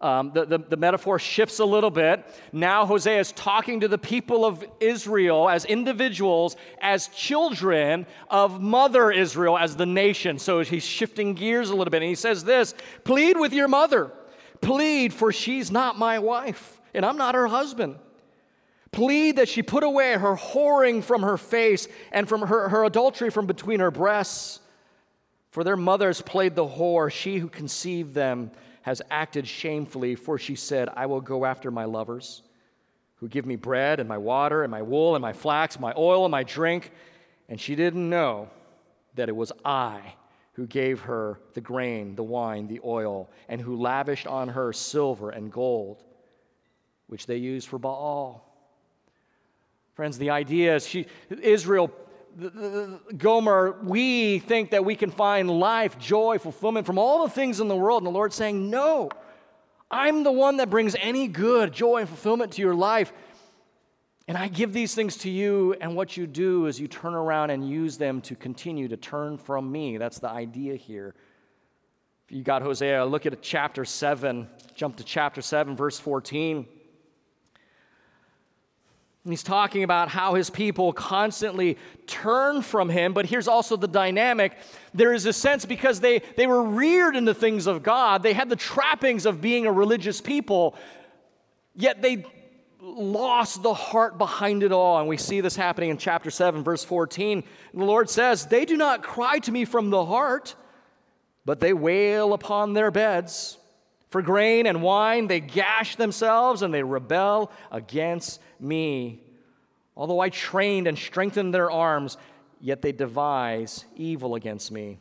um, 0.00 0.32
the, 0.32 0.46
the, 0.46 0.58
the, 0.58 0.76
metaphor 0.78 1.18
shifts 1.18 1.58
a 1.58 1.64
little 1.64 1.90
bit. 1.90 2.24
Now, 2.52 2.86
Hosea 2.86 3.20
is 3.20 3.32
talking 3.32 3.80
to 3.80 3.88
the 3.88 3.98
people 3.98 4.46
of 4.46 4.64
Israel 4.80 5.46
as 5.46 5.66
individuals, 5.66 6.56
as 6.80 7.08
children 7.08 8.06
of 8.30 8.62
Mother 8.62 9.10
Israel, 9.10 9.58
as 9.58 9.76
the 9.76 9.84
nation. 9.84 10.38
So 10.38 10.60
he's 10.60 10.84
shifting 10.84 11.34
gears 11.34 11.68
a 11.68 11.76
little 11.76 11.90
bit. 11.90 11.98
And 11.98 12.08
he 12.08 12.14
says 12.14 12.44
this 12.44 12.74
Plead 13.04 13.38
with 13.38 13.52
your 13.52 13.68
mother. 13.68 14.10
Plead, 14.62 15.12
for 15.12 15.32
she's 15.32 15.70
not 15.70 15.98
my 15.98 16.18
wife, 16.18 16.80
and 16.94 17.04
I'm 17.04 17.18
not 17.18 17.34
her 17.34 17.46
husband. 17.46 17.96
Plead 18.92 19.36
that 19.36 19.48
she 19.48 19.62
put 19.62 19.84
away 19.84 20.14
her 20.14 20.34
whoring 20.34 21.04
from 21.04 21.22
her 21.22 21.36
face 21.36 21.88
and 22.10 22.26
from 22.26 22.40
her, 22.40 22.70
her 22.70 22.84
adultery 22.84 23.30
from 23.30 23.46
between 23.46 23.80
her 23.80 23.90
breasts. 23.90 24.60
For 25.50 25.62
their 25.62 25.76
mothers 25.76 26.22
played 26.22 26.54
the 26.54 26.66
whore, 26.66 27.12
she 27.12 27.36
who 27.36 27.48
conceived 27.48 28.14
them 28.14 28.50
has 28.82 29.02
acted 29.10 29.46
shamefully, 29.46 30.14
for 30.14 30.38
she 30.38 30.54
said, 30.54 30.88
I 30.94 31.06
will 31.06 31.20
go 31.20 31.44
after 31.44 31.70
my 31.70 31.84
lovers 31.84 32.42
who 33.16 33.28
give 33.28 33.44
me 33.44 33.56
bread 33.56 34.00
and 34.00 34.08
my 34.08 34.18
water 34.18 34.62
and 34.62 34.70
my 34.70 34.82
wool 34.82 35.14
and 35.14 35.22
my 35.22 35.32
flax, 35.32 35.78
my 35.78 35.92
oil 35.96 36.24
and 36.24 36.32
my 36.32 36.42
drink. 36.42 36.90
And 37.48 37.60
she 37.60 37.74
didn't 37.74 38.08
know 38.08 38.48
that 39.14 39.28
it 39.28 39.36
was 39.36 39.52
I 39.64 40.14
who 40.54 40.66
gave 40.66 41.00
her 41.00 41.38
the 41.54 41.60
grain, 41.60 42.14
the 42.14 42.22
wine, 42.22 42.66
the 42.66 42.80
oil, 42.84 43.30
and 43.48 43.60
who 43.60 43.76
lavished 43.76 44.26
on 44.26 44.48
her 44.48 44.72
silver 44.72 45.30
and 45.30 45.52
gold, 45.52 46.02
which 47.06 47.26
they 47.26 47.36
used 47.36 47.68
for 47.68 47.78
Baal. 47.78 48.46
Friends, 49.94 50.16
the 50.16 50.30
idea 50.30 50.76
is 50.76 50.86
she, 50.86 51.06
Israel, 51.28 51.92
Gomer, 53.16 53.78
we 53.82 54.38
think 54.40 54.70
that 54.70 54.84
we 54.84 54.94
can 54.94 55.10
find 55.10 55.50
life, 55.50 55.98
joy, 55.98 56.38
fulfillment 56.38 56.86
from 56.86 56.98
all 56.98 57.24
the 57.24 57.30
things 57.30 57.60
in 57.60 57.68
the 57.68 57.76
world. 57.76 58.02
And 58.02 58.06
the 58.06 58.16
Lord's 58.16 58.36
saying, 58.36 58.70
No, 58.70 59.10
I'm 59.90 60.22
the 60.22 60.32
one 60.32 60.58
that 60.58 60.70
brings 60.70 60.96
any 61.00 61.28
good, 61.28 61.72
joy, 61.72 61.98
and 61.98 62.08
fulfillment 62.08 62.52
to 62.52 62.62
your 62.62 62.74
life. 62.74 63.12
And 64.28 64.38
I 64.38 64.46
give 64.46 64.72
these 64.72 64.94
things 64.94 65.16
to 65.18 65.30
you, 65.30 65.74
and 65.80 65.96
what 65.96 66.16
you 66.16 66.24
do 66.26 66.66
is 66.66 66.78
you 66.78 66.86
turn 66.86 67.14
around 67.14 67.50
and 67.50 67.68
use 67.68 67.98
them 67.98 68.20
to 68.22 68.36
continue 68.36 68.86
to 68.86 68.96
turn 68.96 69.38
from 69.38 69.72
me. 69.72 69.96
That's 69.96 70.20
the 70.20 70.28
idea 70.28 70.76
here. 70.76 71.16
If 72.26 72.36
you 72.36 72.44
got 72.44 72.62
Hosea, 72.62 73.04
look 73.04 73.26
at 73.26 73.42
chapter 73.42 73.84
7, 73.84 74.48
jump 74.76 74.96
to 74.98 75.04
chapter 75.04 75.42
7, 75.42 75.74
verse 75.74 75.98
14. 75.98 76.64
He's 79.28 79.42
talking 79.42 79.82
about 79.82 80.08
how 80.08 80.34
his 80.34 80.48
people 80.48 80.94
constantly 80.94 81.76
turn 82.06 82.62
from 82.62 82.88
him, 82.88 83.12
but 83.12 83.26
here's 83.26 83.48
also 83.48 83.76
the 83.76 83.86
dynamic. 83.86 84.56
There 84.94 85.12
is 85.12 85.26
a 85.26 85.32
sense 85.32 85.66
because 85.66 86.00
they, 86.00 86.22
they 86.36 86.46
were 86.46 86.62
reared 86.62 87.16
in 87.16 87.26
the 87.26 87.34
things 87.34 87.66
of 87.66 87.82
God, 87.82 88.22
they 88.22 88.32
had 88.32 88.48
the 88.48 88.56
trappings 88.56 89.26
of 89.26 89.40
being 89.40 89.66
a 89.66 89.72
religious 89.72 90.22
people, 90.22 90.74
yet 91.74 92.00
they 92.00 92.24
lost 92.80 93.62
the 93.62 93.74
heart 93.74 94.16
behind 94.16 94.62
it 94.62 94.72
all. 94.72 94.98
And 94.98 95.06
we 95.06 95.18
see 95.18 95.42
this 95.42 95.54
happening 95.54 95.90
in 95.90 95.98
chapter 95.98 96.30
7, 96.30 96.64
verse 96.64 96.82
14. 96.82 97.44
The 97.74 97.84
Lord 97.84 98.08
says, 98.08 98.46
They 98.46 98.64
do 98.64 98.78
not 98.78 99.02
cry 99.02 99.38
to 99.40 99.52
me 99.52 99.66
from 99.66 99.90
the 99.90 100.04
heart, 100.04 100.54
but 101.44 101.60
they 101.60 101.74
wail 101.74 102.32
upon 102.32 102.72
their 102.72 102.90
beds. 102.90 103.58
For 104.10 104.22
grain 104.22 104.66
and 104.66 104.82
wine, 104.82 105.28
they 105.28 105.40
gash 105.40 105.96
themselves 105.96 106.62
and 106.62 106.74
they 106.74 106.82
rebel 106.82 107.50
against 107.70 108.40
me. 108.58 109.22
Although 109.96 110.20
I 110.20 110.28
trained 110.28 110.88
and 110.88 110.98
strengthened 110.98 111.54
their 111.54 111.70
arms, 111.70 112.16
yet 112.60 112.82
they 112.82 112.92
devise 112.92 113.84
evil 113.96 114.34
against 114.34 114.72
me. 114.72 114.98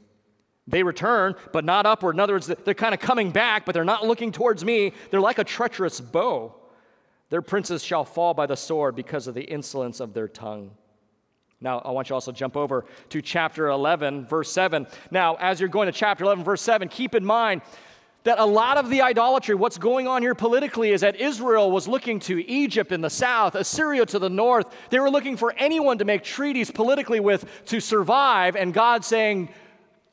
They 0.67 0.83
return, 0.83 1.35
but 1.51 1.65
not 1.65 1.87
upward. 1.87 2.15
In 2.15 2.19
other 2.19 2.33
words, 2.33 2.45
they're 2.45 2.75
kind 2.75 2.93
of 2.93 2.99
coming 2.99 3.31
back, 3.31 3.65
but 3.65 3.73
they're 3.73 3.83
not 3.83 4.05
looking 4.05 4.31
towards 4.31 4.63
me. 4.63 4.93
They're 5.09 5.19
like 5.19 5.39
a 5.39 5.43
treacherous 5.43 5.99
bow. 5.99 6.53
Their 7.29 7.41
princes 7.41 7.83
shall 7.83 8.05
fall 8.05 8.35
by 8.35 8.45
the 8.45 8.55
sword 8.55 8.95
because 8.95 9.25
of 9.25 9.33
the 9.33 9.43
insolence 9.43 9.99
of 9.99 10.13
their 10.13 10.27
tongue. 10.27 10.71
Now, 11.61 11.79
I 11.79 11.91
want 11.91 12.07
you 12.07 12.09
to 12.09 12.15
also 12.15 12.31
jump 12.31 12.55
over 12.55 12.85
to 13.09 13.21
chapter 13.21 13.67
11, 13.67 14.27
verse 14.27 14.51
7. 14.51 14.87
Now, 15.11 15.35
as 15.35 15.59
you're 15.59 15.69
going 15.69 15.87
to 15.87 15.91
chapter 15.91 16.23
11, 16.23 16.43
verse 16.43 16.61
7, 16.61 16.87
keep 16.87 17.15
in 17.15 17.25
mind 17.25 17.61
that 18.29 18.37
a 18.37 18.45
lot 18.45 18.77
of 18.77 18.91
the 18.91 19.01
idolatry, 19.01 19.55
what's 19.55 19.79
going 19.79 20.07
on 20.07 20.21
here 20.21 20.35
politically, 20.35 20.91
is 20.91 21.01
that 21.01 21.15
Israel 21.15 21.71
was 21.71 21.87
looking 21.87 22.19
to 22.19 22.47
Egypt 22.47 22.91
in 22.91 23.01
the 23.01 23.09
south, 23.09 23.55
Assyria 23.55 24.05
to 24.05 24.19
the 24.19 24.29
north. 24.29 24.67
They 24.91 24.99
were 24.99 25.09
looking 25.09 25.35
for 25.35 25.51
anyone 25.57 25.97
to 25.97 26.05
make 26.05 26.23
treaties 26.23 26.69
politically 26.69 27.19
with 27.19 27.65
to 27.65 27.79
survive, 27.79 28.55
and 28.55 28.71
God 28.71 29.03
saying, 29.03 29.49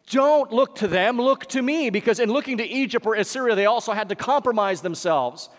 Don't 0.08 0.50
look 0.50 0.76
to 0.76 0.88
them, 0.88 1.20
look 1.20 1.44
to 1.48 1.60
me. 1.60 1.90
Because 1.90 2.18
in 2.18 2.30
looking 2.30 2.56
to 2.56 2.64
Egypt 2.64 3.04
or 3.04 3.16
Assyria, 3.16 3.54
they 3.54 3.66
also 3.66 3.92
had 3.92 4.08
to 4.08 4.14
compromise 4.14 4.80
themselves. 4.80 5.50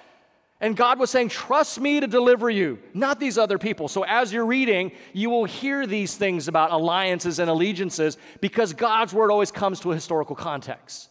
And 0.59 0.75
God 0.75 0.97
was 0.97 1.11
saying, 1.11 1.29
Trust 1.29 1.79
me 1.79 1.99
to 1.99 2.07
deliver 2.07 2.49
you, 2.49 2.79
not 2.95 3.19
these 3.19 3.37
other 3.37 3.59
people. 3.59 3.87
So 3.87 4.03
as 4.03 4.33
you're 4.33 4.47
reading, 4.47 4.93
you 5.13 5.29
will 5.29 5.45
hear 5.45 5.85
these 5.85 6.15
things 6.15 6.47
about 6.47 6.71
alliances 6.71 7.37
and 7.37 7.51
allegiances 7.51 8.17
because 8.41 8.73
God's 8.73 9.13
word 9.13 9.29
always 9.29 9.51
comes 9.51 9.79
to 9.81 9.91
a 9.91 9.93
historical 9.93 10.35
context. 10.35 11.09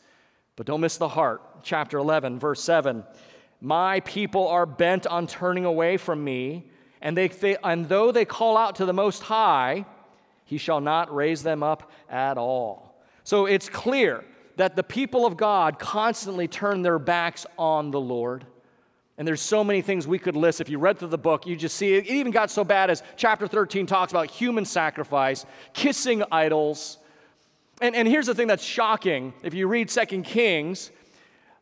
But 0.57 0.66
don't 0.66 0.81
miss 0.81 0.97
the 0.97 1.09
heart. 1.09 1.42
Chapter 1.62 1.99
11, 1.99 2.38
verse 2.38 2.62
7. 2.62 3.05
My 3.61 4.01
people 4.01 4.49
are 4.49 4.66
bent 4.66 5.07
on 5.07 5.27
turning 5.27 5.64
away 5.64 5.97
from 5.97 6.23
me, 6.25 6.71
and, 7.01 7.16
they, 7.16 7.57
and 7.62 7.88
though 7.88 8.11
they 8.11 8.25
call 8.25 8.57
out 8.57 8.77
to 8.77 8.87
the 8.87 8.92
Most 8.92 9.23
High, 9.23 9.85
he 10.45 10.59
shall 10.59 10.81
not 10.81 11.14
raise 11.14 11.42
them 11.42 11.62
up 11.62 11.90
at 12.09 12.38
all. 12.38 13.01
So 13.25 13.47
it's 13.47 13.69
clear 13.69 14.25
that 14.57 14.77
the 14.77 14.83
people 14.83 15.27
of 15.27 15.37
God 15.37 15.79
constantly 15.79 16.49
turn 16.49 16.83
their 16.83 16.99
backs 16.99 17.45
on 17.59 17.90
the 17.90 18.01
Lord. 18.01 18.47
And 19.19 19.27
there's 19.27 19.40
so 19.40 19.64
many 19.64 19.83
things 19.83 20.07
we 20.07 20.19
could 20.19 20.37
list. 20.37 20.61
If 20.61 20.69
you 20.69 20.79
read 20.79 20.99
through 20.99 21.09
the 21.09 21.19
book, 21.19 21.47
you 21.47 21.57
just 21.57 21.77
see. 21.77 21.95
It 21.95 22.07
even 22.07 22.33
got 22.33 22.51
so 22.51 22.64
bad 22.64 22.90
as 22.90 23.03
chapter 23.16 23.47
13 23.47 23.87
talks 23.87 24.12
about 24.12 24.31
human 24.31 24.64
sacrifice, 24.64 25.47
kissing 25.73 26.23
idols, 26.31 26.99
and, 27.81 27.95
and 27.95 28.09
here's 28.09 28.27
the 28.27 28.35
thing 28.35 28.47
that's 28.47 28.65
shocking. 28.65 29.35
If 29.43 29.55
you 29.55 29.69
read 29.69 29.91
Second 29.91 30.25
Kings, 30.25 30.91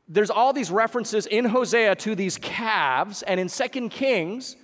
there's 0.08 0.30
all 0.30 0.52
these 0.52 0.70
references 0.70 1.26
in 1.26 1.44
Hosea 1.44 1.96
to 1.96 2.14
these 2.14 2.36
calves, 2.38 3.22
and 3.22 3.40
in 3.40 3.48
Second 3.48 3.88
Kings, 3.90 4.56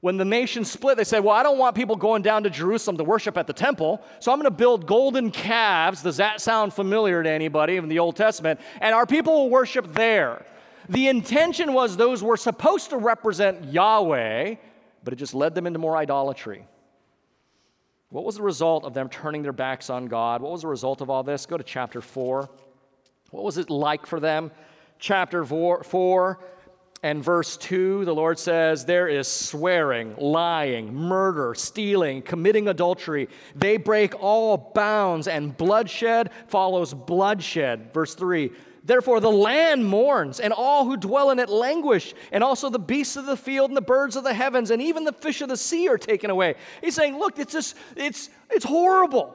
when 0.00 0.18
the 0.18 0.24
nation 0.24 0.66
split, 0.66 0.98
they 0.98 1.04
said, 1.04 1.20
Well, 1.20 1.34
I 1.34 1.42
don't 1.42 1.56
want 1.56 1.74
people 1.74 1.96
going 1.96 2.20
down 2.20 2.42
to 2.42 2.50
Jerusalem 2.50 2.98
to 2.98 3.04
worship 3.04 3.38
at 3.38 3.46
the 3.46 3.54
temple, 3.54 4.02
so 4.20 4.30
I'm 4.30 4.38
going 4.38 4.50
to 4.50 4.50
build 4.50 4.86
golden 4.86 5.30
calves. 5.30 6.02
Does 6.02 6.18
that 6.18 6.42
sound 6.42 6.74
familiar 6.74 7.22
to 7.22 7.30
anybody 7.30 7.76
in 7.76 7.88
the 7.88 8.00
Old 8.00 8.16
Testament? 8.16 8.60
And 8.82 8.94
our 8.94 9.06
people 9.06 9.32
will 9.32 9.50
worship 9.50 9.94
there. 9.94 10.44
The 10.90 11.08
intention 11.08 11.72
was 11.72 11.96
those 11.96 12.22
were 12.22 12.36
supposed 12.36 12.90
to 12.90 12.98
represent 12.98 13.64
Yahweh, 13.64 14.56
but 15.04 15.12
it 15.14 15.16
just 15.16 15.32
led 15.32 15.54
them 15.54 15.66
into 15.66 15.78
more 15.78 15.96
idolatry. 15.96 16.66
What 18.14 18.24
was 18.24 18.36
the 18.36 18.42
result 18.42 18.84
of 18.84 18.94
them 18.94 19.08
turning 19.08 19.42
their 19.42 19.52
backs 19.52 19.90
on 19.90 20.06
God? 20.06 20.40
What 20.40 20.52
was 20.52 20.62
the 20.62 20.68
result 20.68 21.00
of 21.00 21.10
all 21.10 21.24
this? 21.24 21.46
Go 21.46 21.56
to 21.56 21.64
chapter 21.64 22.00
4. 22.00 22.48
What 23.32 23.42
was 23.42 23.58
it 23.58 23.70
like 23.70 24.06
for 24.06 24.20
them? 24.20 24.52
Chapter 25.00 25.44
4 25.44 26.38
and 27.02 27.24
verse 27.24 27.56
2, 27.56 28.04
the 28.04 28.14
Lord 28.14 28.38
says, 28.38 28.84
There 28.84 29.08
is 29.08 29.26
swearing, 29.26 30.14
lying, 30.16 30.94
murder, 30.94 31.56
stealing, 31.56 32.22
committing 32.22 32.68
adultery. 32.68 33.28
They 33.56 33.78
break 33.78 34.14
all 34.22 34.58
bounds, 34.58 35.26
and 35.26 35.56
bloodshed 35.56 36.30
follows 36.46 36.94
bloodshed. 36.94 37.92
Verse 37.92 38.14
3 38.14 38.52
Therefore, 38.86 39.18
the 39.18 39.30
land 39.30 39.86
mourns, 39.86 40.40
and 40.40 40.52
all 40.52 40.84
who 40.84 40.98
dwell 40.98 41.30
in 41.30 41.38
it 41.38 41.48
languish, 41.48 42.14
and 42.30 42.44
also 42.44 42.68
the 42.68 42.78
beasts 42.78 43.16
of 43.16 43.24
the 43.24 43.36
field, 43.36 43.70
and 43.70 43.76
the 43.76 43.82
birds 43.82 44.14
of 44.14 44.24
the 44.24 44.34
heavens, 44.34 44.70
and 44.70 44.82
even 44.82 45.04
the 45.04 45.12
fish 45.12 45.40
of 45.40 45.48
the 45.48 45.56
sea 45.56 45.88
are 45.88 45.96
taken 45.96 46.28
away. 46.28 46.54
He's 46.82 46.94
saying, 46.94 47.18
Look, 47.18 47.38
it's 47.38 47.54
just, 47.54 47.76
it's, 47.96 48.28
it's 48.50 48.64
horrible. 48.64 49.34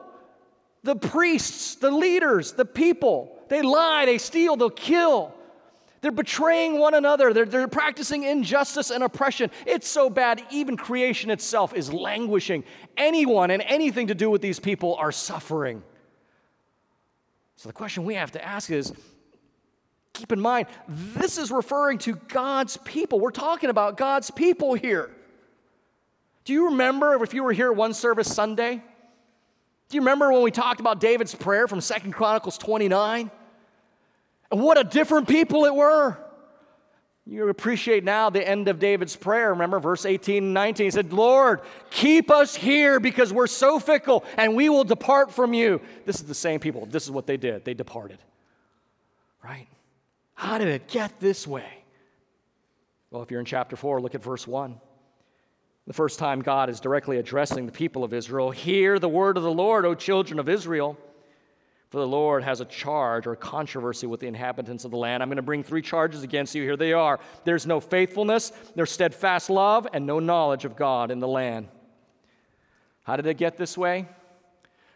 The 0.84 0.94
priests, 0.94 1.74
the 1.74 1.90
leaders, 1.90 2.52
the 2.52 2.64
people, 2.64 3.36
they 3.48 3.60
lie, 3.60 4.06
they 4.06 4.18
steal, 4.18 4.54
they'll 4.56 4.70
kill. 4.70 5.34
They're 6.00 6.12
betraying 6.12 6.78
one 6.78 6.94
another. 6.94 7.34
They're, 7.34 7.44
they're 7.44 7.68
practicing 7.68 8.22
injustice 8.22 8.90
and 8.90 9.04
oppression. 9.04 9.50
It's 9.66 9.86
so 9.86 10.08
bad, 10.08 10.42
even 10.50 10.76
creation 10.76 11.30
itself 11.30 11.74
is 11.74 11.92
languishing. 11.92 12.64
Anyone 12.96 13.50
and 13.50 13.62
anything 13.66 14.06
to 14.06 14.14
do 14.14 14.30
with 14.30 14.40
these 14.40 14.58
people 14.58 14.94
are 14.94 15.12
suffering. 15.12 15.82
So 17.56 17.68
the 17.68 17.74
question 17.74 18.04
we 18.04 18.14
have 18.14 18.32
to 18.32 18.42
ask 18.42 18.70
is 18.70 18.94
Keep 20.12 20.32
in 20.32 20.40
mind, 20.40 20.66
this 20.88 21.38
is 21.38 21.50
referring 21.50 21.98
to 21.98 22.14
God's 22.28 22.76
people. 22.78 23.20
We're 23.20 23.30
talking 23.30 23.70
about 23.70 23.96
God's 23.96 24.30
people 24.30 24.74
here. 24.74 25.10
Do 26.44 26.52
you 26.52 26.66
remember 26.66 27.22
if 27.22 27.32
you 27.32 27.42
were 27.42 27.52
here 27.52 27.72
one 27.72 27.94
service 27.94 28.32
Sunday? 28.32 28.82
Do 29.88 29.96
you 29.96 30.00
remember 30.00 30.32
when 30.32 30.42
we 30.42 30.50
talked 30.50 30.80
about 30.80 31.00
David's 31.00 31.34
prayer 31.34 31.66
from 31.66 31.80
Second 31.80 32.12
Chronicles 32.12 32.58
29? 32.58 33.30
And 34.50 34.60
what 34.60 34.78
a 34.78 34.84
different 34.84 35.28
people 35.28 35.64
it 35.64 35.74
were. 35.74 36.16
You 37.26 37.48
appreciate 37.48 38.02
now 38.02 38.30
the 38.30 38.46
end 38.46 38.68
of 38.68 38.78
David's 38.78 39.14
prayer. 39.14 39.50
Remember 39.50 39.78
verse 39.78 40.04
18 40.04 40.42
and 40.42 40.54
19. 40.54 40.86
He 40.86 40.90
said, 40.90 41.12
Lord, 41.12 41.60
keep 41.90 42.30
us 42.30 42.56
here 42.56 42.98
because 42.98 43.32
we're 43.32 43.46
so 43.46 43.78
fickle 43.78 44.24
and 44.36 44.56
we 44.56 44.68
will 44.68 44.84
depart 44.84 45.30
from 45.30 45.54
you. 45.54 45.80
This 46.06 46.16
is 46.16 46.24
the 46.24 46.34
same 46.34 46.58
people. 46.58 46.86
This 46.86 47.04
is 47.04 47.10
what 47.10 47.26
they 47.26 47.36
did. 47.36 47.64
They 47.64 47.74
departed. 47.74 48.18
Right? 49.44 49.68
How 50.40 50.56
did 50.56 50.68
it 50.68 50.88
get 50.88 51.20
this 51.20 51.46
way? 51.46 51.68
Well, 53.10 53.22
if 53.22 53.30
you're 53.30 53.40
in 53.40 53.46
chapter 53.46 53.76
4, 53.76 54.00
look 54.00 54.14
at 54.14 54.22
verse 54.22 54.46
1. 54.46 54.80
The 55.86 55.92
first 55.92 56.18
time 56.18 56.40
God 56.40 56.70
is 56.70 56.80
directly 56.80 57.18
addressing 57.18 57.66
the 57.66 57.72
people 57.72 58.04
of 58.04 58.14
Israel 58.14 58.50
Hear 58.50 58.98
the 58.98 59.06
word 59.06 59.36
of 59.36 59.42
the 59.42 59.52
Lord, 59.52 59.84
O 59.84 59.94
children 59.94 60.38
of 60.38 60.48
Israel. 60.48 60.96
For 61.90 61.98
the 61.98 62.06
Lord 62.06 62.42
has 62.42 62.62
a 62.62 62.64
charge 62.64 63.26
or 63.26 63.36
controversy 63.36 64.06
with 64.06 64.20
the 64.20 64.28
inhabitants 64.28 64.86
of 64.86 64.92
the 64.92 64.96
land. 64.96 65.22
I'm 65.22 65.28
going 65.28 65.36
to 65.36 65.42
bring 65.42 65.62
three 65.62 65.82
charges 65.82 66.22
against 66.22 66.54
you. 66.54 66.62
Here 66.62 66.78
they 66.78 66.94
are 66.94 67.20
there's 67.44 67.66
no 67.66 67.78
faithfulness, 67.78 68.50
there's 68.74 68.90
steadfast 68.90 69.50
love, 69.50 69.88
and 69.92 70.06
no 70.06 70.20
knowledge 70.20 70.64
of 70.64 70.74
God 70.74 71.10
in 71.10 71.18
the 71.18 71.28
land. 71.28 71.68
How 73.02 73.16
did 73.16 73.26
it 73.26 73.36
get 73.36 73.58
this 73.58 73.76
way? 73.76 74.08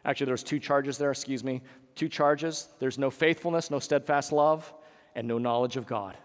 Actually, 0.06 0.26
there's 0.26 0.42
two 0.42 0.58
charges 0.58 0.96
there, 0.96 1.10
excuse 1.10 1.44
me. 1.44 1.60
Two 1.96 2.08
charges. 2.08 2.68
There's 2.78 2.96
no 2.96 3.10
faithfulness, 3.10 3.70
no 3.70 3.78
steadfast 3.78 4.32
love, 4.32 4.72
and 5.14 5.26
no 5.28 5.38
knowledge 5.38 5.76
of 5.76 5.86
God. 5.86 6.16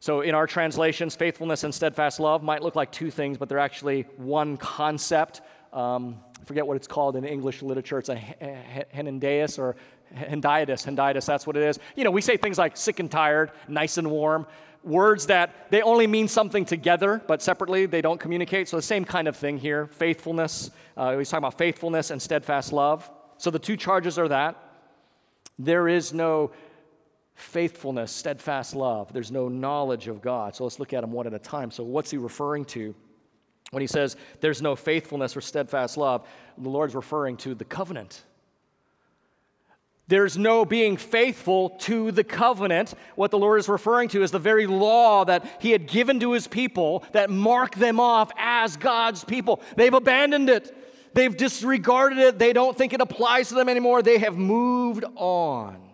So, 0.00 0.20
in 0.22 0.34
our 0.34 0.48
translations, 0.48 1.14
faithfulness 1.14 1.62
and 1.62 1.72
steadfast 1.72 2.18
love 2.18 2.42
might 2.42 2.60
look 2.60 2.74
like 2.74 2.90
two 2.90 3.10
things, 3.10 3.38
but 3.38 3.48
they're 3.48 3.60
actually 3.60 4.02
one 4.16 4.56
concept. 4.56 5.42
Um, 5.72 6.18
I 6.40 6.44
forget 6.44 6.66
what 6.66 6.76
it's 6.76 6.88
called 6.88 7.14
in 7.14 7.24
English 7.24 7.62
literature. 7.62 7.98
It's 7.98 8.08
a 8.08 8.16
Henendeus 8.16 9.60
or 9.60 9.76
Hendiadys. 10.12 10.84
Hendiadys, 10.84 11.24
that's 11.24 11.46
what 11.46 11.56
it 11.56 11.62
is. 11.62 11.78
You 11.94 12.02
know, 12.02 12.10
we 12.10 12.20
say 12.20 12.36
things 12.36 12.58
like 12.58 12.76
sick 12.76 12.98
and 12.98 13.08
tired, 13.08 13.52
nice 13.68 13.96
and 13.96 14.10
warm. 14.10 14.46
Words 14.82 15.26
that 15.26 15.70
they 15.70 15.82
only 15.82 16.08
mean 16.08 16.26
something 16.26 16.64
together, 16.64 17.22
but 17.28 17.40
separately 17.40 17.86
they 17.86 18.00
don't 18.02 18.18
communicate. 18.18 18.66
So 18.66 18.76
the 18.76 18.82
same 18.82 19.04
kind 19.04 19.28
of 19.28 19.36
thing 19.36 19.56
here 19.56 19.86
faithfulness. 19.86 20.72
Uh, 20.96 21.16
he's 21.16 21.30
talking 21.30 21.44
about 21.44 21.56
faithfulness 21.56 22.10
and 22.10 22.20
steadfast 22.20 22.72
love. 22.72 23.08
So 23.38 23.50
the 23.50 23.60
two 23.60 23.76
charges 23.76 24.18
are 24.18 24.26
that. 24.28 24.56
There 25.58 25.86
is 25.86 26.12
no 26.12 26.50
faithfulness, 27.34 28.12
steadfast 28.12 28.74
love. 28.74 29.12
There's 29.12 29.30
no 29.30 29.48
knowledge 29.48 30.08
of 30.08 30.22
God. 30.22 30.54
So 30.54 30.64
let's 30.64 30.78
look 30.78 30.92
at 30.92 31.00
them 31.00 31.12
one 31.12 31.26
at 31.26 31.34
a 31.34 31.38
time. 31.38 31.70
So, 31.70 31.82
what's 31.82 32.10
he 32.10 32.18
referring 32.18 32.64
to? 32.66 32.94
When 33.70 33.80
he 33.80 33.86
says 33.86 34.16
there's 34.40 34.60
no 34.60 34.76
faithfulness 34.76 35.36
or 35.36 35.40
steadfast 35.40 35.96
love, 35.96 36.26
the 36.58 36.68
Lord's 36.68 36.94
referring 36.94 37.38
to 37.38 37.54
the 37.54 37.64
covenant. 37.64 38.22
There's 40.08 40.36
no 40.36 40.66
being 40.66 40.98
faithful 40.98 41.70
to 41.70 42.10
the 42.10 42.24
covenant. 42.24 42.92
What 43.14 43.30
the 43.30 43.38
Lord 43.38 43.60
is 43.60 43.68
referring 43.68 44.10
to 44.10 44.22
is 44.22 44.30
the 44.30 44.38
very 44.38 44.66
law 44.66 45.24
that 45.24 45.46
He 45.60 45.70
had 45.70 45.86
given 45.86 46.20
to 46.20 46.32
His 46.32 46.46
people 46.46 47.04
that 47.12 47.30
marked 47.30 47.78
them 47.78 47.98
off 47.98 48.30
as 48.36 48.76
God's 48.76 49.24
people. 49.24 49.62
They've 49.76 49.94
abandoned 49.94 50.50
it, 50.50 50.76
they've 51.14 51.34
disregarded 51.34 52.18
it, 52.18 52.38
they 52.38 52.52
don't 52.52 52.76
think 52.76 52.92
it 52.92 53.00
applies 53.00 53.48
to 53.48 53.54
them 53.54 53.70
anymore. 53.70 54.02
They 54.02 54.18
have 54.18 54.36
moved 54.36 55.04
on. 55.16 55.91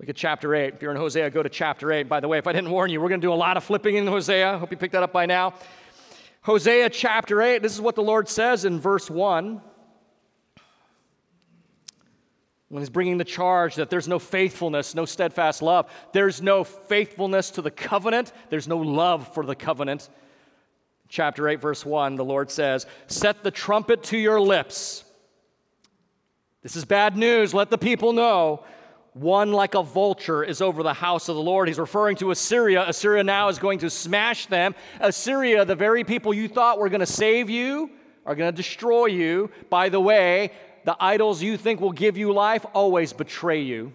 Look 0.00 0.08
at 0.08 0.16
chapter 0.16 0.54
8. 0.54 0.74
If 0.74 0.82
you're 0.82 0.90
in 0.90 0.96
Hosea, 0.96 1.30
go 1.30 1.42
to 1.42 1.48
chapter 1.48 1.92
8. 1.92 2.08
By 2.08 2.20
the 2.20 2.28
way, 2.28 2.38
if 2.38 2.46
I 2.46 2.52
didn't 2.52 2.70
warn 2.70 2.90
you, 2.90 3.00
we're 3.00 3.08
going 3.08 3.20
to 3.20 3.26
do 3.26 3.32
a 3.32 3.34
lot 3.34 3.56
of 3.56 3.64
flipping 3.64 3.96
in 3.96 4.06
Hosea. 4.06 4.58
Hope 4.58 4.70
you 4.70 4.76
picked 4.76 4.92
that 4.92 5.02
up 5.02 5.12
by 5.12 5.26
now. 5.26 5.54
Hosea 6.42 6.90
chapter 6.90 7.40
8, 7.40 7.62
this 7.62 7.72
is 7.72 7.80
what 7.80 7.94
the 7.94 8.02
Lord 8.02 8.28
says 8.28 8.64
in 8.64 8.78
verse 8.78 9.08
1. 9.08 9.62
When 12.68 12.82
he's 12.82 12.90
bringing 12.90 13.18
the 13.18 13.24
charge 13.24 13.76
that 13.76 13.88
there's 13.88 14.08
no 14.08 14.18
faithfulness, 14.18 14.94
no 14.94 15.04
steadfast 15.04 15.62
love, 15.62 15.88
there's 16.12 16.42
no 16.42 16.64
faithfulness 16.64 17.50
to 17.52 17.62
the 17.62 17.70
covenant, 17.70 18.32
there's 18.50 18.66
no 18.66 18.78
love 18.78 19.32
for 19.32 19.46
the 19.46 19.54
covenant. 19.54 20.10
Chapter 21.08 21.48
8, 21.48 21.60
verse 21.60 21.86
1, 21.86 22.16
the 22.16 22.24
Lord 22.24 22.50
says, 22.50 22.86
Set 23.06 23.44
the 23.44 23.50
trumpet 23.50 24.02
to 24.04 24.18
your 24.18 24.40
lips. 24.40 25.04
This 26.62 26.76
is 26.76 26.84
bad 26.84 27.16
news. 27.16 27.54
Let 27.54 27.70
the 27.70 27.78
people 27.78 28.12
know 28.12 28.64
one 29.14 29.52
like 29.52 29.74
a 29.74 29.82
vulture 29.82 30.42
is 30.42 30.60
over 30.60 30.82
the 30.82 30.92
house 30.92 31.28
of 31.28 31.36
the 31.36 31.42
Lord. 31.42 31.68
He's 31.68 31.78
referring 31.78 32.16
to 32.16 32.32
Assyria. 32.32 32.84
Assyria 32.88 33.22
now 33.22 33.48
is 33.48 33.60
going 33.60 33.78
to 33.78 33.90
smash 33.90 34.46
them. 34.46 34.74
Assyria, 35.00 35.64
the 35.64 35.76
very 35.76 36.02
people 36.02 36.34
you 36.34 36.48
thought 36.48 36.78
were 36.78 36.88
going 36.88 37.00
to 37.00 37.06
save 37.06 37.48
you, 37.48 37.90
are 38.26 38.34
going 38.34 38.52
to 38.52 38.56
destroy 38.56 39.06
you. 39.06 39.50
By 39.70 39.88
the 39.88 40.00
way, 40.00 40.50
the 40.84 40.96
idols 40.98 41.42
you 41.42 41.56
think 41.56 41.80
will 41.80 41.92
give 41.92 42.16
you 42.16 42.32
life 42.32 42.66
always 42.74 43.12
betray 43.12 43.62
you. 43.62 43.92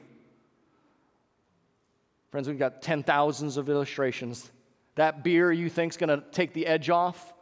Friends, 2.31 2.47
we've 2.47 2.59
got 2.59 2.81
10 2.81 3.03
thousands 3.03 3.57
of 3.57 3.69
illustrations. 3.69 4.49
That 4.95 5.23
beer 5.23 5.51
you 5.51 5.69
think 5.69 5.93
is 5.93 5.97
going 5.97 6.09
to 6.09 6.23
take 6.31 6.53
the 6.53 6.65
edge 6.65 6.89
off, 6.89 7.33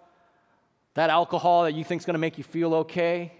that 0.96 1.10
alcohol 1.10 1.63
that 1.63 1.74
you 1.74 1.84
think 1.84 2.02
is 2.02 2.06
going 2.06 2.16
to 2.16 2.20
make 2.20 2.38
you 2.38 2.44
feel 2.44 2.74
okay, 2.76 3.34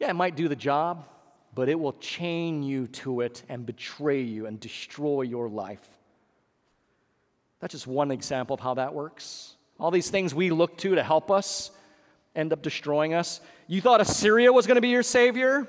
yeah, 0.00 0.10
it 0.10 0.16
might 0.16 0.34
do 0.34 0.48
the 0.48 0.56
job 0.56 1.06
but 1.54 1.68
it 1.68 1.78
will 1.78 1.94
chain 1.94 2.62
you 2.62 2.86
to 2.88 3.20
it 3.20 3.42
and 3.48 3.66
betray 3.66 4.20
you 4.20 4.46
and 4.46 4.60
destroy 4.60 5.22
your 5.22 5.48
life. 5.48 5.86
That's 7.60 7.72
just 7.72 7.86
one 7.86 8.10
example 8.10 8.54
of 8.54 8.60
how 8.60 8.74
that 8.74 8.94
works. 8.94 9.56
All 9.78 9.90
these 9.90 10.10
things 10.10 10.34
we 10.34 10.50
look 10.50 10.76
to 10.78 10.94
to 10.94 11.02
help 11.02 11.30
us 11.30 11.70
end 12.34 12.52
up 12.52 12.62
destroying 12.62 13.14
us. 13.14 13.40
You 13.66 13.80
thought 13.80 14.00
Assyria 14.00 14.52
was 14.52 14.66
going 14.66 14.76
to 14.76 14.80
be 14.80 14.88
your 14.88 15.02
savior? 15.02 15.66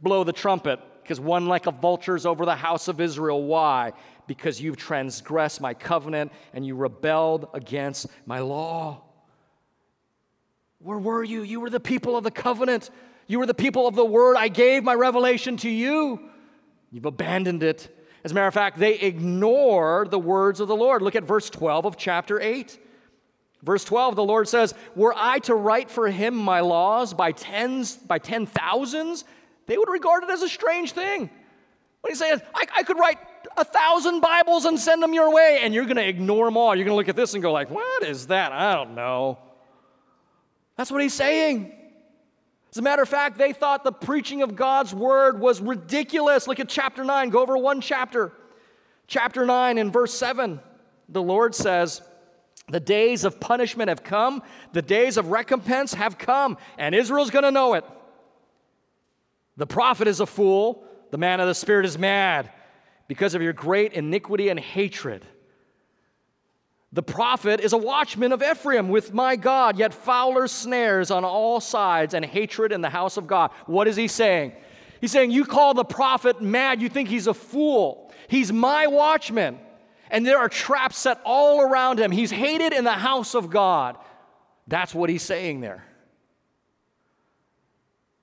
Blow 0.00 0.24
the 0.24 0.32
trumpet, 0.32 0.80
because 1.02 1.20
one 1.20 1.46
like 1.46 1.66
a 1.66 1.70
vulture 1.70 2.16
is 2.16 2.26
over 2.26 2.44
the 2.44 2.56
house 2.56 2.88
of 2.88 3.00
Israel. 3.00 3.42
Why? 3.42 3.92
Because 4.26 4.60
you've 4.60 4.76
transgressed 4.76 5.60
my 5.60 5.74
covenant 5.74 6.32
and 6.52 6.66
you 6.66 6.74
rebelled 6.74 7.48
against 7.54 8.06
my 8.26 8.40
law. 8.40 9.02
Where 10.80 10.98
were 10.98 11.22
you? 11.24 11.42
You 11.42 11.60
were 11.60 11.70
the 11.70 11.80
people 11.80 12.16
of 12.16 12.24
the 12.24 12.30
covenant. 12.30 12.90
You 13.26 13.38
were 13.38 13.46
the 13.46 13.54
people 13.54 13.86
of 13.86 13.94
the 13.94 14.04
word. 14.04 14.36
I 14.36 14.48
gave 14.48 14.84
my 14.84 14.94
revelation 14.94 15.56
to 15.58 15.70
you. 15.70 16.20
You've 16.90 17.06
abandoned 17.06 17.62
it. 17.62 17.90
As 18.22 18.30
a 18.30 18.34
matter 18.34 18.46
of 18.46 18.54
fact, 18.54 18.78
they 18.78 18.94
ignore 18.94 20.06
the 20.08 20.18
words 20.18 20.60
of 20.60 20.68
the 20.68 20.76
Lord. 20.76 21.02
Look 21.02 21.16
at 21.16 21.24
verse 21.24 21.50
12 21.50 21.84
of 21.84 21.96
chapter 21.96 22.40
8. 22.40 22.78
Verse 23.62 23.84
12, 23.84 24.16
the 24.16 24.24
Lord 24.24 24.46
says, 24.46 24.74
Were 24.94 25.14
I 25.16 25.38
to 25.40 25.54
write 25.54 25.90
for 25.90 26.08
him 26.08 26.34
my 26.34 26.60
laws 26.60 27.14
by 27.14 27.32
tens, 27.32 27.96
by 27.96 28.18
ten 28.18 28.44
thousands, 28.44 29.24
they 29.66 29.78
would 29.78 29.88
regard 29.88 30.22
it 30.22 30.30
as 30.30 30.42
a 30.42 30.48
strange 30.48 30.92
thing. 30.92 31.30
What 32.02 32.10
he's 32.10 32.18
saying, 32.18 32.42
I, 32.54 32.66
I 32.76 32.82
could 32.82 32.98
write 32.98 33.18
a 33.56 33.64
thousand 33.64 34.20
Bibles 34.20 34.66
and 34.66 34.78
send 34.78 35.02
them 35.02 35.14
your 35.14 35.32
way, 35.32 35.60
and 35.62 35.72
you're 35.72 35.84
going 35.84 35.96
to 35.96 36.06
ignore 36.06 36.44
them 36.46 36.58
all. 36.58 36.74
You're 36.74 36.84
going 36.84 36.92
to 36.92 36.96
look 36.96 37.08
at 37.08 37.16
this 37.16 37.32
and 37.32 37.42
go 37.42 37.52
like, 37.52 37.70
what 37.70 38.02
is 38.02 38.26
that? 38.26 38.52
I 38.52 38.74
don't 38.74 38.94
know. 38.94 39.38
That's 40.76 40.90
what 40.90 41.00
he's 41.00 41.14
saying. 41.14 41.72
As 42.74 42.78
a 42.78 42.82
matter 42.82 43.02
of 43.02 43.08
fact, 43.08 43.38
they 43.38 43.52
thought 43.52 43.84
the 43.84 43.92
preaching 43.92 44.42
of 44.42 44.56
God's 44.56 44.92
word 44.92 45.38
was 45.38 45.60
ridiculous. 45.60 46.48
Look 46.48 46.58
at 46.58 46.68
chapter 46.68 47.04
9, 47.04 47.30
go 47.30 47.40
over 47.40 47.56
one 47.56 47.80
chapter. 47.80 48.32
Chapter 49.06 49.46
9 49.46 49.78
and 49.78 49.92
verse 49.92 50.12
7, 50.12 50.58
the 51.08 51.22
Lord 51.22 51.54
says, 51.54 52.02
The 52.66 52.80
days 52.80 53.22
of 53.22 53.38
punishment 53.38 53.90
have 53.90 54.02
come, 54.02 54.42
the 54.72 54.82
days 54.82 55.18
of 55.18 55.28
recompense 55.28 55.94
have 55.94 56.18
come, 56.18 56.58
and 56.76 56.96
Israel's 56.96 57.30
going 57.30 57.44
to 57.44 57.52
know 57.52 57.74
it. 57.74 57.84
The 59.56 59.68
prophet 59.68 60.08
is 60.08 60.18
a 60.18 60.26
fool, 60.26 60.84
the 61.12 61.18
man 61.18 61.38
of 61.38 61.46
the 61.46 61.54
Spirit 61.54 61.86
is 61.86 61.96
mad 61.96 62.50
because 63.06 63.36
of 63.36 63.42
your 63.42 63.52
great 63.52 63.92
iniquity 63.92 64.48
and 64.48 64.58
hatred. 64.58 65.24
The 66.94 67.02
prophet 67.02 67.58
is 67.58 67.72
a 67.72 67.76
watchman 67.76 68.30
of 68.30 68.40
Ephraim 68.40 68.88
with 68.88 69.12
my 69.12 69.34
God, 69.34 69.76
yet 69.76 69.92
fowler 69.92 70.46
snares 70.46 71.10
on 71.10 71.24
all 71.24 71.60
sides 71.60 72.14
and 72.14 72.24
hatred 72.24 72.70
in 72.70 72.82
the 72.82 72.88
house 72.88 73.16
of 73.16 73.26
God. 73.26 73.50
What 73.66 73.88
is 73.88 73.96
he 73.96 74.06
saying? 74.06 74.52
He's 75.00 75.10
saying, 75.10 75.32
You 75.32 75.44
call 75.44 75.74
the 75.74 75.84
prophet 75.84 76.40
mad, 76.40 76.80
you 76.80 76.88
think 76.88 77.08
he's 77.08 77.26
a 77.26 77.34
fool. 77.34 78.12
He's 78.28 78.52
my 78.52 78.86
watchman, 78.86 79.58
and 80.08 80.24
there 80.24 80.38
are 80.38 80.48
traps 80.48 80.96
set 80.96 81.20
all 81.24 81.60
around 81.60 81.98
him. 81.98 82.12
He's 82.12 82.30
hated 82.30 82.72
in 82.72 82.84
the 82.84 82.92
house 82.92 83.34
of 83.34 83.50
God. 83.50 83.98
That's 84.68 84.94
what 84.94 85.10
he's 85.10 85.22
saying 85.22 85.62
there. 85.62 85.84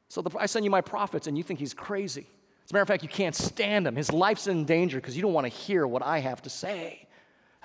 So 0.08 0.22
the, 0.22 0.38
I 0.40 0.46
send 0.46 0.64
you 0.64 0.72
my 0.72 0.82
prophets, 0.82 1.28
and 1.28 1.38
you 1.38 1.44
think 1.44 1.60
he's 1.60 1.74
crazy. 1.74 2.26
As 2.64 2.72
a 2.72 2.74
matter 2.74 2.84
of 2.84 2.88
fact, 2.88 3.04
you 3.04 3.10
can't 3.10 3.36
stand 3.36 3.86
him. 3.86 3.98
His 3.98 4.14
life's 4.14 4.48
in 4.48 4.64
danger 4.64 4.98
because 4.98 5.18
you 5.18 5.22
don't 5.22 5.34
want 5.34 5.46
to 5.46 5.54
hear 5.54 5.86
what 5.86 6.02
I 6.02 6.20
have 6.20 6.42
to 6.44 6.50
say. 6.50 7.10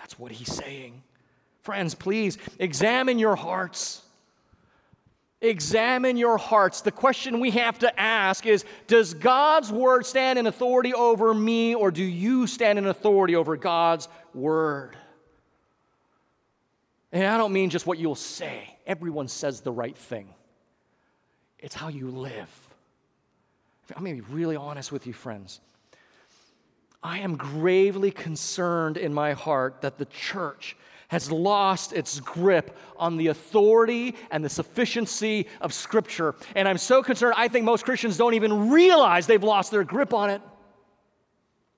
That's 0.07 0.21
what 0.21 0.31
he's 0.31 0.55
saying. 0.55 1.03
Friends, 1.63 1.97
please 1.97 2.39
examine 2.61 3.19
your 3.19 3.35
hearts. 3.35 4.03
Examine 5.41 6.17
your 6.17 6.39
hearts. 6.39 6.81
The 6.81 6.93
question 6.93 7.41
we 7.41 7.51
have 7.51 7.81
to 7.81 8.01
ask 8.01 8.47
is 8.47 8.65
Does 8.87 9.15
God's 9.15 9.73
word 9.73 10.07
stand 10.07 10.39
in 10.39 10.47
authority 10.47 10.95
over 10.95 11.35
me, 11.35 11.75
or 11.75 11.91
do 11.91 12.05
you 12.05 12.47
stand 12.47 12.79
in 12.79 12.87
authority 12.87 13.35
over 13.35 13.57
God's 13.57 14.07
word? 14.33 14.97
And 17.11 17.25
I 17.25 17.37
don't 17.37 17.53
mean 17.53 17.69
just 17.69 17.85
what 17.85 17.99
you'll 17.99 18.15
say, 18.15 18.77
everyone 18.87 19.27
says 19.27 19.61
the 19.61 19.73
right 19.73 19.99
thing, 19.99 20.29
it's 21.59 21.75
how 21.75 21.89
you 21.89 22.13
live. 22.13 22.69
I'm 23.97 24.05
going 24.05 24.17
to 24.17 24.23
be 24.23 24.33
really 24.33 24.55
honest 24.55 24.93
with 24.93 25.05
you, 25.05 25.13
friends. 25.13 25.61
I 27.07 27.21
am 27.21 27.37
gravely 27.37 28.11
concerned 28.11 28.97
in 28.97 29.15
my 29.15 29.33
heart 29.33 29.81
that 29.83 29.97
the 29.97 30.07
church 30.07 30.77
has 31.07 31.31
lost 31.31 31.93
its 31.93 32.19
grip 32.19 32.77
on 32.97 33.17
the 33.17 33.29
authority 33.29 34.17
and 34.33 34.45
the 34.45 34.49
sufficiency 34.49 35.47
of 35.61 35.73
Scripture. 35.73 36.35
And 36.57 36.67
I'm 36.67 36.79
so 36.79 37.05
concerned, 37.05 37.35
I 37.37 37.47
think 37.47 37.65
most 37.65 37.85
Christians 37.85 38.17
don't 38.17 38.35
even 38.35 38.71
realize 38.71 39.29
they've 39.29 39.41
lost 39.41 39.71
their 39.71 39.85
grip 39.85 40.13
on 40.13 40.31
it. 40.31 40.43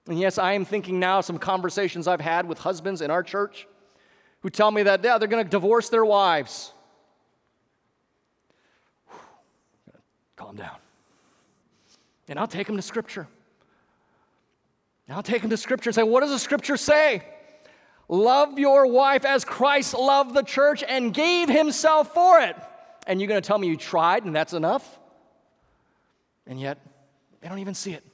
And 0.06 0.18
yes, 0.18 0.38
I 0.38 0.54
am 0.54 0.64
thinking 0.64 0.98
now 0.98 1.20
some 1.20 1.36
conversations 1.36 2.08
I've 2.08 2.22
had 2.22 2.48
with 2.48 2.56
husbands 2.56 3.02
in 3.02 3.10
our 3.10 3.22
church 3.22 3.68
who 4.40 4.48
tell 4.48 4.70
me 4.70 4.84
that, 4.84 5.04
yeah, 5.04 5.18
they're 5.18 5.28
going 5.28 5.44
to 5.44 5.50
divorce 5.50 5.90
their 5.90 6.06
wives. 6.06 6.72
Calm 10.36 10.56
down. 10.56 10.76
And 12.28 12.38
I'll 12.38 12.46
take 12.46 12.66
them 12.66 12.76
to 12.76 12.82
Scripture. 12.82 13.28
Now 15.08 15.22
take 15.22 15.40
them 15.40 15.50
to 15.50 15.56
Scripture 15.56 15.88
and 15.88 15.94
say, 15.94 16.02
what 16.02 16.20
does 16.20 16.30
the 16.30 16.38
Scripture 16.38 16.76
say? 16.76 17.22
Love 18.08 18.58
your 18.58 18.86
wife 18.86 19.24
as 19.24 19.44
Christ 19.44 19.94
loved 19.94 20.34
the 20.34 20.42
church 20.42 20.84
and 20.86 21.12
gave 21.12 21.48
himself 21.48 22.12
for 22.12 22.40
it. 22.40 22.56
And 23.06 23.20
you're 23.20 23.28
going 23.28 23.40
to 23.40 23.46
tell 23.46 23.58
me 23.58 23.68
you 23.68 23.76
tried 23.76 24.24
and 24.24 24.34
that's 24.34 24.52
enough? 24.52 24.98
And 26.46 26.60
yet, 26.60 26.78
they 27.40 27.48
don't 27.48 27.58
even 27.58 27.74
see 27.74 27.92
it. 27.92 28.04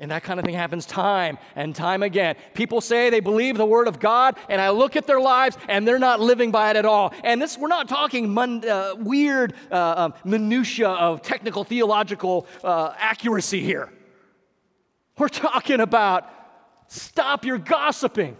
And 0.00 0.12
that 0.12 0.22
kind 0.22 0.38
of 0.38 0.46
thing 0.46 0.54
happens 0.54 0.86
time 0.86 1.38
and 1.56 1.74
time 1.74 2.04
again. 2.04 2.36
People 2.54 2.80
say 2.80 3.10
they 3.10 3.18
believe 3.18 3.56
the 3.56 3.66
word 3.66 3.88
of 3.88 3.98
God, 3.98 4.36
and 4.48 4.60
I 4.60 4.70
look 4.70 4.94
at 4.94 5.08
their 5.08 5.20
lives 5.20 5.58
and 5.68 5.86
they're 5.86 5.98
not 5.98 6.20
living 6.20 6.52
by 6.52 6.70
it 6.70 6.76
at 6.76 6.86
all. 6.86 7.12
And 7.24 7.42
this, 7.42 7.58
we're 7.58 7.66
not 7.66 7.88
talking 7.88 8.32
mon- 8.32 8.68
uh, 8.68 8.94
weird 8.96 9.54
uh, 9.72 9.94
um, 9.96 10.14
minutia 10.24 10.88
of 10.88 11.22
technical 11.22 11.64
theological 11.64 12.46
uh, 12.62 12.94
accuracy 12.96 13.60
here. 13.60 13.90
We're 15.18 15.28
talking 15.28 15.80
about 15.80 16.28
stop 16.86 17.44
your 17.44 17.58
gossiping, 17.58 18.36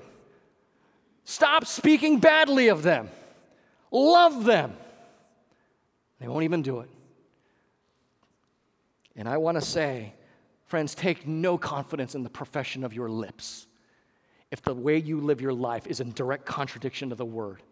stop 1.24 1.66
speaking 1.66 2.20
badly 2.20 2.68
of 2.68 2.83
them, 2.83 3.11
love 3.91 4.45
them. 4.45 4.76
They 6.20 6.29
won't 6.29 6.45
even 6.45 6.62
do 6.62 6.81
it. 6.81 6.91
And 9.16 9.29
I 9.29 9.37
want 9.37 9.57
to 9.57 9.61
say, 9.61 10.14
Friends, 10.68 10.95
take 10.95 11.26
no 11.26 11.57
confidence 11.57 12.14
in 12.14 12.22
the 12.22 12.29
profession 12.29 12.85
of 12.85 12.93
your 12.93 13.09
lips 13.09 13.66
if 14.51 14.61
the 14.61 14.74
way 14.74 14.99
you 14.99 15.18
live 15.18 15.41
your 15.41 15.55
life 15.55 15.87
is 15.87 16.01
in 16.01 16.12
direct 16.12 16.45
contradiction 16.45 17.09
to 17.09 17.14
the 17.14 17.24
word. 17.24 17.62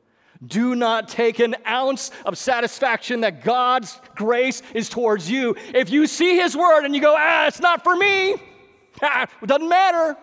Do 0.47 0.75
not 0.75 1.09
take 1.09 1.39
an 1.39 1.57
ounce 1.67 2.11
of 2.25 2.39
satisfaction 2.39 3.21
that 3.21 3.45
God's 3.45 4.01
grace 4.15 4.63
is 4.75 4.89
towards 4.89 5.31
you. 5.31 5.57
If 5.75 5.91
you 5.91 6.07
see 6.07 6.37
His 6.37 6.57
word 6.57 6.87
and 6.87 6.95
you 6.95 7.03
go, 7.03 7.15
ah, 7.17 7.47
it's 7.47 7.61
not 7.61 7.85
for 7.85 7.95
me, 7.95 8.37
it 9.03 9.47
doesn't 9.47 9.69
matter. 9.69 10.17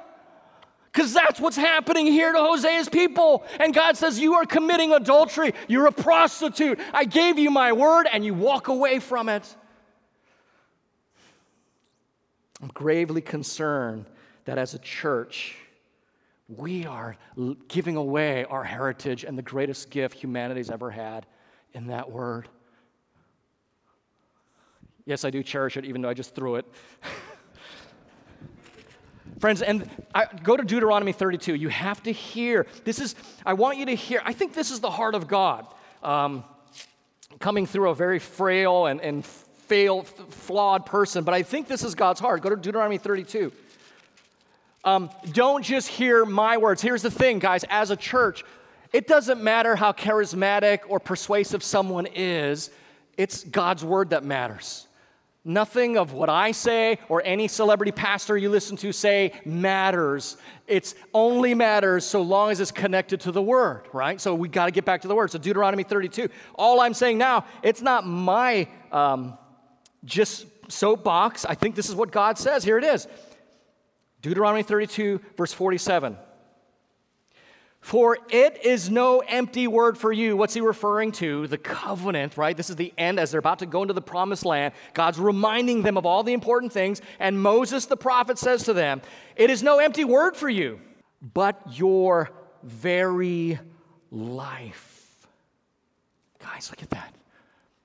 Because 0.92 1.12
that's 1.12 1.40
what's 1.40 1.58
happening 1.58 2.06
here 2.06 2.32
to 2.32 2.38
Hosea's 2.38 2.88
people. 2.88 3.44
And 3.60 3.74
God 3.74 3.98
says, 3.98 4.20
You 4.20 4.36
are 4.36 4.46
committing 4.46 4.92
adultery. 4.92 5.54
You're 5.68 5.88
a 5.88 5.92
prostitute. 5.92 6.80
I 6.94 7.06
gave 7.06 7.40
you 7.40 7.50
my 7.50 7.74
word, 7.74 8.08
and 8.12 8.24
you 8.24 8.36
walk 8.36 8.68
away 8.68 9.00
from 9.00 9.28
it. 9.28 9.56
I'm 12.62 12.70
gravely 12.70 13.22
concerned 13.22 14.06
that 14.46 14.58
as 14.60 14.76
a 14.76 14.80
church, 14.80 15.56
we 16.48 16.86
are 16.86 17.18
giving 17.68 17.96
away 17.96 18.46
our 18.46 18.64
heritage 18.64 19.24
and 19.24 19.38
the 19.38 19.42
greatest 19.42 19.90
gift 19.90 20.18
humanity's 20.18 20.70
ever 20.70 20.92
had 20.92 21.26
in 21.74 21.88
that 21.88 22.12
word. 22.12 22.48
Yes, 25.06 25.26
I 25.26 25.30
do 25.30 25.44
cherish 25.44 25.76
it, 25.76 25.86
even 25.86 26.02
though 26.02 26.10
I 26.10 26.14
just 26.14 26.36
threw 26.36 26.56
it. 26.56 26.66
Friends, 29.44 29.62
and 29.62 29.90
I, 30.16 30.28
go 30.42 30.56
to 30.56 30.64
Deuteronomy 30.64 31.12
32. 31.12 31.56
You 31.56 31.68
have 31.68 32.02
to 32.04 32.14
hear. 32.14 32.66
This 32.86 32.98
is, 32.98 33.14
I 33.46 33.56
want 33.56 33.78
you 33.78 33.86
to 33.88 33.94
hear. 33.94 34.22
I 34.24 34.32
think 34.32 34.54
this 34.54 34.72
is 34.72 34.80
the 34.80 34.90
heart 34.90 35.16
of 35.16 35.28
God 35.28 35.68
um, 36.02 36.46
coming 37.40 37.66
through 37.66 37.90
a 37.90 37.94
very 37.94 38.20
frail 38.20 38.86
and, 38.86 39.02
and 39.02 39.26
fail, 39.26 40.04
flawed 40.04 40.86
person, 40.86 41.26
but 41.26 41.34
I 41.34 41.44
think 41.44 41.68
this 41.68 41.84
is 41.84 41.94
God's 41.94 42.22
heart. 42.22 42.42
Go 42.42 42.52
to 42.52 42.56
Deuteronomy 42.56 42.98
32. 42.98 43.52
Um, 44.86 45.10
don't 45.34 45.62
just 45.62 45.90
hear 45.90 46.24
my 46.24 46.56
words. 46.56 46.82
Here's 46.82 47.02
the 47.02 47.12
thing, 47.12 47.40
guys, 47.40 47.66
as 47.70 47.92
a 47.92 47.98
church, 47.98 48.46
it 48.94 49.08
doesn't 49.08 49.44
matter 49.44 49.76
how 49.76 49.92
charismatic 49.92 50.80
or 50.88 51.02
persuasive 51.02 51.64
someone 51.64 52.06
is, 52.06 52.70
it's 53.18 53.44
God's 53.44 53.84
word 53.84 54.12
that 54.12 54.24
matters. 54.24 54.88
Nothing 55.46 55.98
of 55.98 56.14
what 56.14 56.30
I 56.30 56.54
say 56.54 57.00
or 57.10 57.22
any 57.26 57.50
celebrity 57.50 57.92
pastor 57.92 58.38
you 58.38 58.50
listen 58.50 58.78
to 58.78 58.94
say 58.94 59.34
matters. 59.44 60.38
It's 60.68 60.96
only 61.14 61.54
matters 61.54 62.06
so 62.06 62.22
long 62.22 62.52
as 62.52 62.62
it's 62.62 62.72
connected 62.72 63.20
to 63.22 63.32
the 63.34 63.42
word, 63.42 63.88
right? 63.92 64.22
So 64.22 64.34
we 64.36 64.48
got 64.48 64.68
to 64.68 64.72
get 64.72 64.86
back 64.86 65.02
to 65.02 65.10
the 65.10 65.16
word. 65.16 65.32
So 65.32 65.40
Deuteronomy 65.40 65.84
32. 65.84 66.30
All 66.56 66.80
I'm 66.80 66.94
saying 66.94 67.18
now, 67.18 67.46
it's 67.62 67.82
not 67.82 68.08
my 68.08 68.70
um, 68.92 69.38
just 70.06 70.46
soapbox. 70.70 71.44
I 71.44 71.56
think 71.56 71.76
this 71.76 71.90
is 71.90 71.96
what 71.96 72.12
God 72.12 72.38
says. 72.38 72.64
Here 72.64 72.78
it 72.78 72.86
is 72.86 73.08
Deuteronomy 74.22 74.64
32, 74.64 75.20
verse 75.36 75.52
47. 75.52 76.18
For 77.84 78.18
it 78.30 78.64
is 78.64 78.90
no 78.90 79.20
empty 79.20 79.68
word 79.68 79.98
for 79.98 80.14
you. 80.14 80.38
What's 80.38 80.54
he 80.54 80.62
referring 80.62 81.12
to? 81.14 81.48
The 81.48 81.58
covenant, 81.58 82.38
right? 82.38 82.56
This 82.56 82.70
is 82.70 82.78
the 82.78 82.94
end 82.98 83.20
as 83.20 83.30
they're 83.30 83.40
about 83.40 83.60
to 83.60 83.66
go 83.66 83.82
into 83.82 83.94
the 83.94 84.02
promised 84.02 84.46
land. 84.46 84.74
God's 84.94 85.20
reminding 85.20 85.82
them 85.82 85.98
of 85.98 86.06
all 86.06 86.24
the 86.24 86.32
important 86.32 86.72
things. 86.72 87.02
And 87.20 87.44
Moses, 87.44 87.86
the 87.86 87.98
prophet, 87.98 88.40
says 88.40 88.64
to 88.64 88.74
them, 88.74 89.02
It 89.36 89.50
is 89.50 89.62
no 89.62 89.80
empty 89.80 90.06
word 90.06 90.38
for 90.38 90.48
you, 90.48 90.80
but 91.34 91.60
your 91.78 92.32
very 92.64 93.60
life. 94.12 95.28
Guys, 96.40 96.70
look 96.72 96.82
at 96.82 96.90
that. 96.92 97.14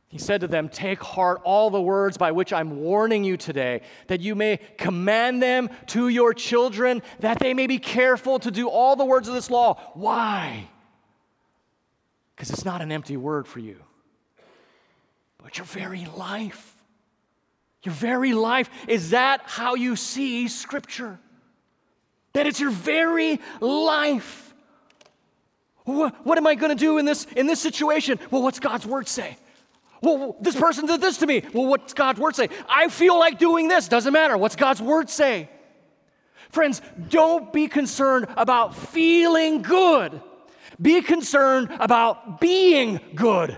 He 0.08 0.18
said 0.18 0.40
to 0.40 0.48
them, 0.48 0.70
Take 0.70 1.02
heart 1.02 1.40
all 1.44 1.68
the 1.70 1.80
words 1.80 2.16
by 2.16 2.32
which 2.32 2.52
I'm 2.52 2.80
warning 2.80 3.24
you 3.24 3.36
today, 3.36 3.82
that 4.06 4.20
you 4.20 4.34
may 4.34 4.58
command 4.78 5.42
them 5.42 5.68
to 5.88 6.08
your 6.08 6.32
children, 6.32 7.02
that 7.20 7.38
they 7.38 7.52
may 7.52 7.66
be 7.66 7.78
careful 7.78 8.38
to 8.38 8.50
do 8.50 8.68
all 8.68 8.96
the 8.96 9.04
words 9.04 9.28
of 9.28 9.34
this 9.34 9.50
law. 9.50 9.78
Why? 9.94 10.68
Because 12.34 12.50
it's 12.50 12.64
not 12.64 12.80
an 12.80 12.90
empty 12.90 13.18
word 13.18 13.46
for 13.46 13.58
you, 13.58 13.76
but 15.42 15.58
your 15.58 15.66
very 15.66 16.06
life. 16.16 16.74
Your 17.82 17.94
very 17.94 18.32
life. 18.32 18.70
Is 18.88 19.10
that 19.10 19.42
how 19.44 19.74
you 19.74 19.94
see 19.94 20.48
Scripture? 20.48 21.18
That 22.32 22.46
it's 22.46 22.60
your 22.60 22.70
very 22.70 23.40
life. 23.60 24.54
What, 25.84 26.14
what 26.24 26.38
am 26.38 26.46
I 26.46 26.54
going 26.54 26.76
to 26.76 26.80
do 26.80 26.98
in 26.98 27.04
this, 27.04 27.26
in 27.36 27.46
this 27.46 27.60
situation? 27.60 28.18
Well, 28.30 28.42
what's 28.42 28.58
God's 28.58 28.86
word 28.86 29.06
say? 29.06 29.36
Well, 30.00 30.36
this 30.40 30.54
person 30.54 30.86
did 30.86 31.00
this 31.00 31.18
to 31.18 31.26
me. 31.26 31.42
Well, 31.52 31.66
what's 31.66 31.92
God's 31.92 32.20
word 32.20 32.36
say? 32.36 32.48
I 32.68 32.88
feel 32.88 33.18
like 33.18 33.38
doing 33.38 33.68
this. 33.68 33.88
Doesn't 33.88 34.12
matter. 34.12 34.36
What's 34.36 34.56
God's 34.56 34.80
word 34.80 35.10
say? 35.10 35.48
Friends, 36.50 36.80
don't 37.10 37.52
be 37.52 37.68
concerned 37.68 38.26
about 38.36 38.74
feeling 38.74 39.62
good. 39.62 40.20
Be 40.80 41.02
concerned 41.02 41.68
about 41.80 42.40
being 42.40 43.00
good. 43.14 43.56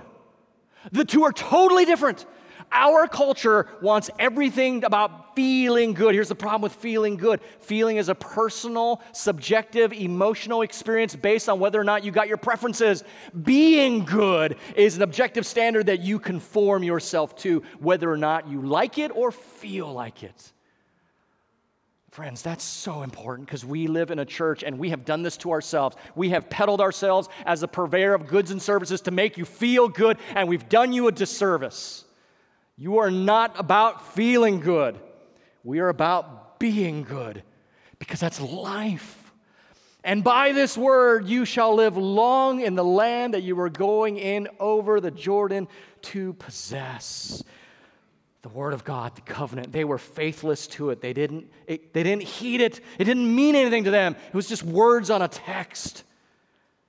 The 0.93 1.05
two 1.05 1.25
are 1.25 1.33
totally 1.33 1.85
different. 1.85 2.25
Our 2.73 3.09
culture 3.09 3.67
wants 3.81 4.11
everything 4.19 4.85
about 4.85 5.35
feeling 5.35 5.93
good. 5.93 6.15
Here's 6.15 6.29
the 6.29 6.35
problem 6.35 6.63
with 6.63 6.75
feeling 6.75 7.17
good 7.17 7.41
feeling 7.61 7.97
is 7.97 8.09
a 8.09 8.15
personal, 8.15 9.01
subjective, 9.13 9.93
emotional 9.93 10.63
experience 10.63 11.17
based 11.17 11.49
on 11.49 11.59
whether 11.59 11.81
or 11.81 11.85
not 11.85 12.05
you 12.05 12.13
got 12.13 12.29
your 12.29 12.37
preferences. 12.37 13.05
Being 13.43 14.05
good 14.05 14.57
is 14.77 14.97
an 14.97 15.03
objective 15.03 15.47
standard 15.47 15.87
that 15.87 16.01
you 16.01 16.19
conform 16.19 16.83
yourself 16.83 17.37
to, 17.39 17.63
whether 17.79 18.11
or 18.11 18.17
not 18.17 18.49
you 18.49 18.63
like 18.63 18.99
it 18.99 19.11
or 19.15 19.33
feel 19.33 19.93
like 19.93 20.23
it. 20.23 20.53
Friends, 22.11 22.43
that's 22.43 22.65
so 22.65 23.03
important 23.03 23.47
because 23.47 23.65
we 23.65 23.87
live 23.87 24.11
in 24.11 24.19
a 24.19 24.25
church 24.25 24.65
and 24.65 24.79
we 24.79 24.91
have 24.91 25.05
done 25.05 25.23
this 25.23 25.37
to 25.39 25.53
ourselves. 25.53 25.97
We 26.17 26.31
have 26.31 26.51
peddled 26.51 26.81
ourselves 26.81 27.29
as 27.47 27.63
a 27.63 27.69
purveyor 27.69 28.15
of 28.15 28.27
goods 28.27 28.51
and 28.51 28.61
services 28.61 29.01
to 29.03 29.13
make 29.13 29.39
you 29.39 29.45
feel 29.45 29.89
good, 29.89 30.19
and 30.35 30.49
we've 30.49 30.69
done 30.69 30.93
you 30.93 31.07
a 31.07 31.13
disservice. 31.13 32.05
You 32.81 33.01
are 33.01 33.11
not 33.11 33.61
about 33.61 34.15
feeling 34.15 34.59
good. 34.59 34.99
We 35.63 35.81
are 35.81 35.91
about 35.91 36.59
being 36.59 37.03
good 37.03 37.43
because 37.99 38.21
that's 38.21 38.41
life. 38.41 39.35
And 40.03 40.25
by 40.25 40.53
this 40.53 40.79
word 40.79 41.29
you 41.29 41.45
shall 41.45 41.75
live 41.75 41.99
long 41.99 42.63
in 42.63 42.77
the 42.77 42.85
land 42.85 43.35
that 43.35 43.43
you 43.43 43.61
are 43.61 43.69
going 43.69 44.17
in 44.17 44.49
over 44.59 44.99
the 44.99 45.11
Jordan 45.11 45.69
to 46.05 46.33
possess. 46.33 47.45
The 48.41 48.49
word 48.49 48.73
of 48.73 48.83
God, 48.83 49.15
the 49.15 49.21
covenant, 49.21 49.73
they 49.73 49.85
were 49.85 49.99
faithless 49.99 50.67
to 50.69 50.89
it. 50.89 51.03
They 51.03 51.13
didn't, 51.13 51.53
it, 51.67 51.93
they 51.93 52.03
didn't 52.03 52.23
heed 52.23 52.63
it. 52.63 52.81
It 52.99 53.05
didn't 53.05 53.37
mean 53.37 53.57
anything 53.57 53.85
to 53.85 53.91
them. 53.91 54.17
It 54.27 54.35
was 54.35 54.49
just 54.49 54.63
words 54.63 55.11
on 55.11 55.21
a 55.21 55.29
text. 55.29 56.03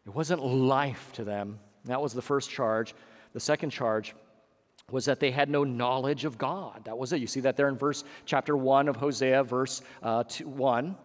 It 0.06 0.16
wasn't 0.16 0.42
life 0.42 1.12
to 1.16 1.26
them. 1.26 1.60
That 1.84 2.02
was 2.02 2.14
the 2.14 2.22
first 2.22 2.50
charge. 2.50 2.96
The 3.34 3.42
second 3.42 3.72
charge 3.72 4.16
was 4.92 5.06
that 5.06 5.20
they 5.20 5.32
had 5.32 5.50
no 5.50 5.64
knowledge 5.64 6.26
of 6.26 6.38
God. 6.38 6.86
That 6.86 6.98
was 6.98 7.14
it. 7.14 7.22
You 7.22 7.28
see 7.28 7.42
that 7.42 7.58
there 7.58 7.70
in 7.70 7.78
verse 7.78 8.04
chapter 8.26 8.56
1 8.56 8.88
of 8.88 8.96
Hosea, 8.96 9.44
verse 9.44 9.82
uh, 10.04 10.24
two, 10.28 10.48
1. 10.48 10.96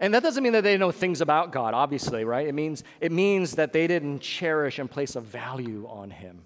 And 0.00 0.14
that 0.14 0.22
doesn't 0.22 0.42
mean 0.42 0.54
that 0.54 0.64
they 0.64 0.78
know 0.78 0.90
things 0.90 1.20
about 1.20 1.52
God, 1.52 1.74
obviously, 1.74 2.24
right? 2.24 2.46
It 2.46 2.54
means, 2.54 2.84
it 3.00 3.12
means 3.12 3.52
that 3.52 3.72
they 3.72 3.86
didn't 3.86 4.20
cherish 4.20 4.78
and 4.78 4.90
place 4.90 5.14
a 5.14 5.20
value 5.20 5.86
on 5.88 6.10
Him. 6.10 6.42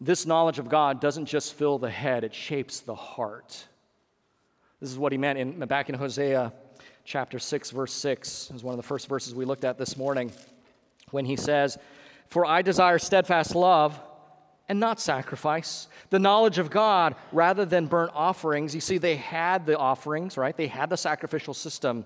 This 0.00 0.26
knowledge 0.26 0.58
of 0.58 0.68
God 0.68 1.00
doesn't 1.00 1.26
just 1.26 1.54
fill 1.54 1.78
the 1.78 1.90
head, 1.90 2.24
it 2.24 2.34
shapes 2.34 2.80
the 2.80 2.94
heart. 2.94 3.66
This 4.80 4.90
is 4.90 4.98
what 4.98 5.12
he 5.12 5.18
meant 5.18 5.38
in, 5.38 5.58
back 5.60 5.88
in 5.88 5.94
Hosea 5.94 6.52
chapter 7.04 7.38
6, 7.38 7.70
verse 7.70 7.92
6. 7.92 8.50
is 8.54 8.62
one 8.62 8.74
of 8.74 8.76
the 8.76 8.86
first 8.86 9.08
verses 9.08 9.34
we 9.34 9.46
looked 9.46 9.64
at 9.64 9.78
this 9.78 9.96
morning 9.96 10.30
when 11.10 11.24
he 11.24 11.36
says, 11.36 11.78
For 12.28 12.44
I 12.44 12.60
desire 12.60 12.98
steadfast 12.98 13.54
love 13.54 13.98
and 14.68 14.80
not 14.80 15.00
sacrifice. 15.00 15.88
The 16.10 16.18
knowledge 16.18 16.58
of 16.58 16.70
God 16.70 17.14
rather 17.32 17.64
than 17.64 17.86
burnt 17.86 18.12
offerings. 18.14 18.74
You 18.74 18.80
see, 18.80 18.98
they 18.98 19.16
had 19.16 19.66
the 19.66 19.76
offerings, 19.76 20.36
right? 20.36 20.56
They 20.56 20.68
had 20.68 20.90
the 20.90 20.96
sacrificial 20.96 21.54
system, 21.54 22.04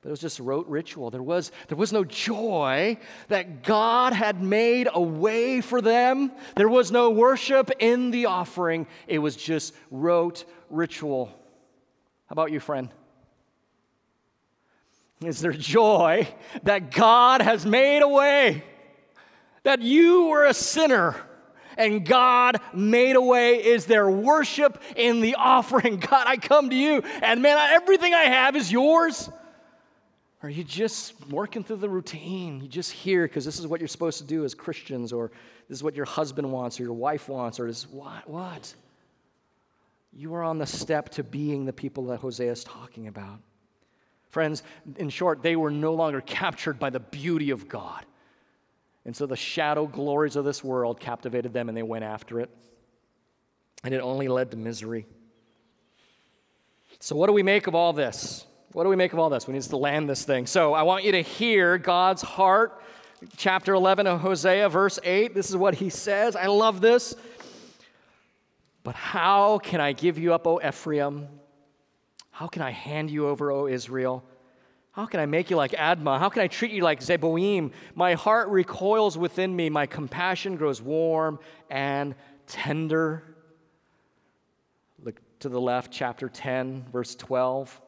but 0.00 0.08
it 0.08 0.10
was 0.10 0.20
just 0.20 0.38
rote 0.38 0.68
ritual. 0.68 1.10
There 1.10 1.22
was, 1.22 1.50
there 1.68 1.76
was 1.76 1.92
no 1.92 2.04
joy 2.04 2.98
that 3.28 3.62
God 3.62 4.12
had 4.12 4.42
made 4.42 4.88
a 4.92 5.00
way 5.00 5.60
for 5.60 5.80
them. 5.80 6.32
There 6.56 6.68
was 6.68 6.92
no 6.92 7.10
worship 7.10 7.70
in 7.80 8.10
the 8.10 8.26
offering. 8.26 8.86
It 9.08 9.18
was 9.18 9.36
just 9.36 9.74
rote 9.90 10.44
ritual. 10.70 11.26
How 12.26 12.34
about 12.34 12.52
you, 12.52 12.60
friend? 12.60 12.90
Is 15.24 15.40
there 15.40 15.52
joy 15.52 16.28
that 16.64 16.90
God 16.90 17.42
has 17.42 17.64
made 17.64 18.02
a 18.02 18.08
way? 18.08 18.64
That 19.62 19.80
you 19.80 20.26
were 20.26 20.44
a 20.44 20.54
sinner 20.54 21.16
and 21.76 22.04
God 22.04 22.60
made 22.74 23.16
a 23.16 23.20
way? 23.20 23.64
Is 23.64 23.86
there 23.86 24.10
worship 24.10 24.82
in 24.96 25.20
the 25.20 25.36
offering? 25.36 25.96
God, 26.10 26.26
I 26.26 26.36
come 26.36 26.70
to 26.70 26.76
you 26.76 27.02
and 27.22 27.42
man, 27.42 27.56
everything 27.72 28.14
I 28.14 28.24
have 28.24 28.56
is 28.56 28.70
yours. 28.70 29.30
Or 30.42 30.48
are 30.48 30.50
you 30.50 30.64
just 30.64 31.14
working 31.28 31.62
through 31.62 31.76
the 31.76 31.88
routine? 31.88 32.60
You 32.60 32.68
just 32.68 32.90
here 32.90 33.28
because 33.28 33.44
this 33.44 33.60
is 33.60 33.66
what 33.66 33.80
you're 33.80 33.88
supposed 33.88 34.18
to 34.18 34.24
do 34.24 34.44
as 34.44 34.54
Christians, 34.54 35.12
or 35.12 35.30
this 35.68 35.78
is 35.78 35.84
what 35.84 35.94
your 35.94 36.04
husband 36.04 36.50
wants, 36.50 36.80
or 36.80 36.82
your 36.82 36.94
wife 36.94 37.28
wants, 37.28 37.60
or 37.60 37.68
is 37.68 37.86
what? 37.88 38.28
What? 38.28 38.74
You 40.12 40.34
are 40.34 40.42
on 40.42 40.58
the 40.58 40.66
step 40.66 41.10
to 41.10 41.22
being 41.22 41.64
the 41.64 41.72
people 41.72 42.06
that 42.06 42.18
Hosea 42.18 42.50
is 42.50 42.64
talking 42.64 43.06
about. 43.06 43.38
Friends, 44.30 44.62
in 44.96 45.10
short, 45.10 45.42
they 45.42 45.56
were 45.56 45.70
no 45.70 45.94
longer 45.94 46.20
captured 46.20 46.78
by 46.78 46.90
the 46.90 47.00
beauty 47.00 47.50
of 47.50 47.68
God. 47.68 48.04
And 49.04 49.16
so 49.16 49.26
the 49.26 49.36
shadow 49.36 49.86
glories 49.86 50.36
of 50.36 50.44
this 50.44 50.62
world 50.62 51.00
captivated 51.00 51.52
them 51.52 51.68
and 51.68 51.76
they 51.76 51.82
went 51.82 52.04
after 52.04 52.40
it. 52.40 52.50
And 53.84 53.92
it 53.92 54.00
only 54.00 54.28
led 54.28 54.52
to 54.52 54.56
misery. 54.56 55.06
So, 57.00 57.16
what 57.16 57.26
do 57.26 57.32
we 57.32 57.42
make 57.42 57.66
of 57.66 57.74
all 57.74 57.92
this? 57.92 58.46
What 58.72 58.84
do 58.84 58.88
we 58.88 58.96
make 58.96 59.12
of 59.12 59.18
all 59.18 59.28
this? 59.28 59.48
We 59.48 59.54
need 59.54 59.62
to 59.62 59.76
land 59.76 60.08
this 60.08 60.24
thing. 60.24 60.46
So, 60.46 60.72
I 60.72 60.82
want 60.82 61.02
you 61.02 61.12
to 61.12 61.22
hear 61.22 61.78
God's 61.78 62.22
heart. 62.22 62.80
Chapter 63.36 63.74
11 63.74 64.06
of 64.06 64.20
Hosea, 64.20 64.68
verse 64.68 65.00
8. 65.02 65.34
This 65.34 65.50
is 65.50 65.56
what 65.56 65.74
he 65.74 65.90
says. 65.90 66.36
I 66.36 66.46
love 66.46 66.80
this. 66.80 67.16
But 68.84 68.94
how 68.94 69.58
can 69.58 69.80
I 69.80 69.92
give 69.92 70.18
you 70.18 70.32
up, 70.32 70.46
O 70.46 70.60
Ephraim? 70.60 71.28
How 72.30 72.46
can 72.46 72.62
I 72.62 72.70
hand 72.70 73.10
you 73.10 73.28
over, 73.28 73.50
O 73.50 73.66
Israel? 73.66 74.24
How 74.92 75.06
can 75.06 75.20
I 75.20 75.26
make 75.26 75.48
you 75.48 75.56
like 75.56 75.72
Admah? 75.72 76.18
How 76.18 76.28
can 76.28 76.42
I 76.42 76.48
treat 76.48 76.70
you 76.70 76.82
like 76.82 77.00
Zeboim? 77.00 77.72
My 77.94 78.12
heart 78.12 78.48
recoils 78.48 79.16
within 79.16 79.56
me. 79.56 79.70
My 79.70 79.86
compassion 79.86 80.56
grows 80.56 80.82
warm 80.82 81.38
and 81.70 82.14
tender. 82.46 83.24
Look 85.02 85.18
to 85.40 85.48
the 85.48 85.60
left, 85.60 85.90
chapter 85.90 86.28
10, 86.28 86.84
verse 86.92 87.14
12. 87.14 87.80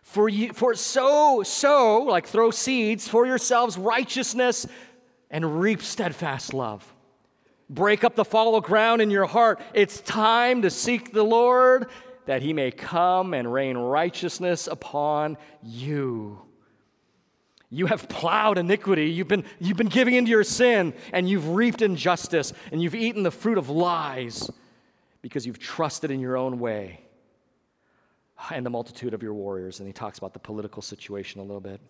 For, 0.00 0.28
you, 0.30 0.54
for 0.54 0.74
so, 0.74 1.42
so, 1.42 1.98
like 1.98 2.26
throw 2.26 2.50
seeds 2.50 3.06
for 3.06 3.26
yourselves 3.26 3.76
righteousness 3.76 4.66
and 5.30 5.60
reap 5.60 5.82
steadfast 5.82 6.54
love. 6.54 6.94
Break 7.68 8.04
up 8.04 8.14
the 8.14 8.24
fallow 8.24 8.62
ground 8.62 9.02
in 9.02 9.10
your 9.10 9.26
heart. 9.26 9.60
It's 9.74 10.00
time 10.00 10.62
to 10.62 10.70
seek 10.70 11.12
the 11.12 11.22
Lord 11.22 11.88
that 12.26 12.42
he 12.42 12.52
may 12.52 12.70
come 12.70 13.34
and 13.34 13.52
rain 13.52 13.76
righteousness 13.76 14.66
upon 14.66 15.36
you. 15.62 16.40
You 17.70 17.86
have 17.86 18.08
plowed 18.08 18.58
iniquity. 18.58 19.10
You've 19.10 19.28
been, 19.28 19.44
you've 19.58 19.78
been 19.78 19.88
giving 19.88 20.14
into 20.14 20.30
your 20.30 20.44
sin, 20.44 20.92
and 21.12 21.28
you've 21.28 21.48
reaped 21.50 21.80
injustice, 21.80 22.52
and 22.70 22.82
you've 22.82 22.94
eaten 22.94 23.22
the 23.22 23.30
fruit 23.30 23.56
of 23.56 23.70
lies 23.70 24.50
because 25.22 25.46
you've 25.46 25.58
trusted 25.58 26.10
in 26.10 26.20
your 26.20 26.36
own 26.36 26.58
way 26.58 27.00
and 28.50 28.66
the 28.66 28.70
multitude 28.70 29.14
of 29.14 29.22
your 29.22 29.34
warriors. 29.34 29.78
And 29.78 29.86
he 29.86 29.92
talks 29.92 30.18
about 30.18 30.32
the 30.32 30.38
political 30.38 30.82
situation 30.82 31.40
a 31.40 31.44
little 31.44 31.60
bit. 31.60 31.80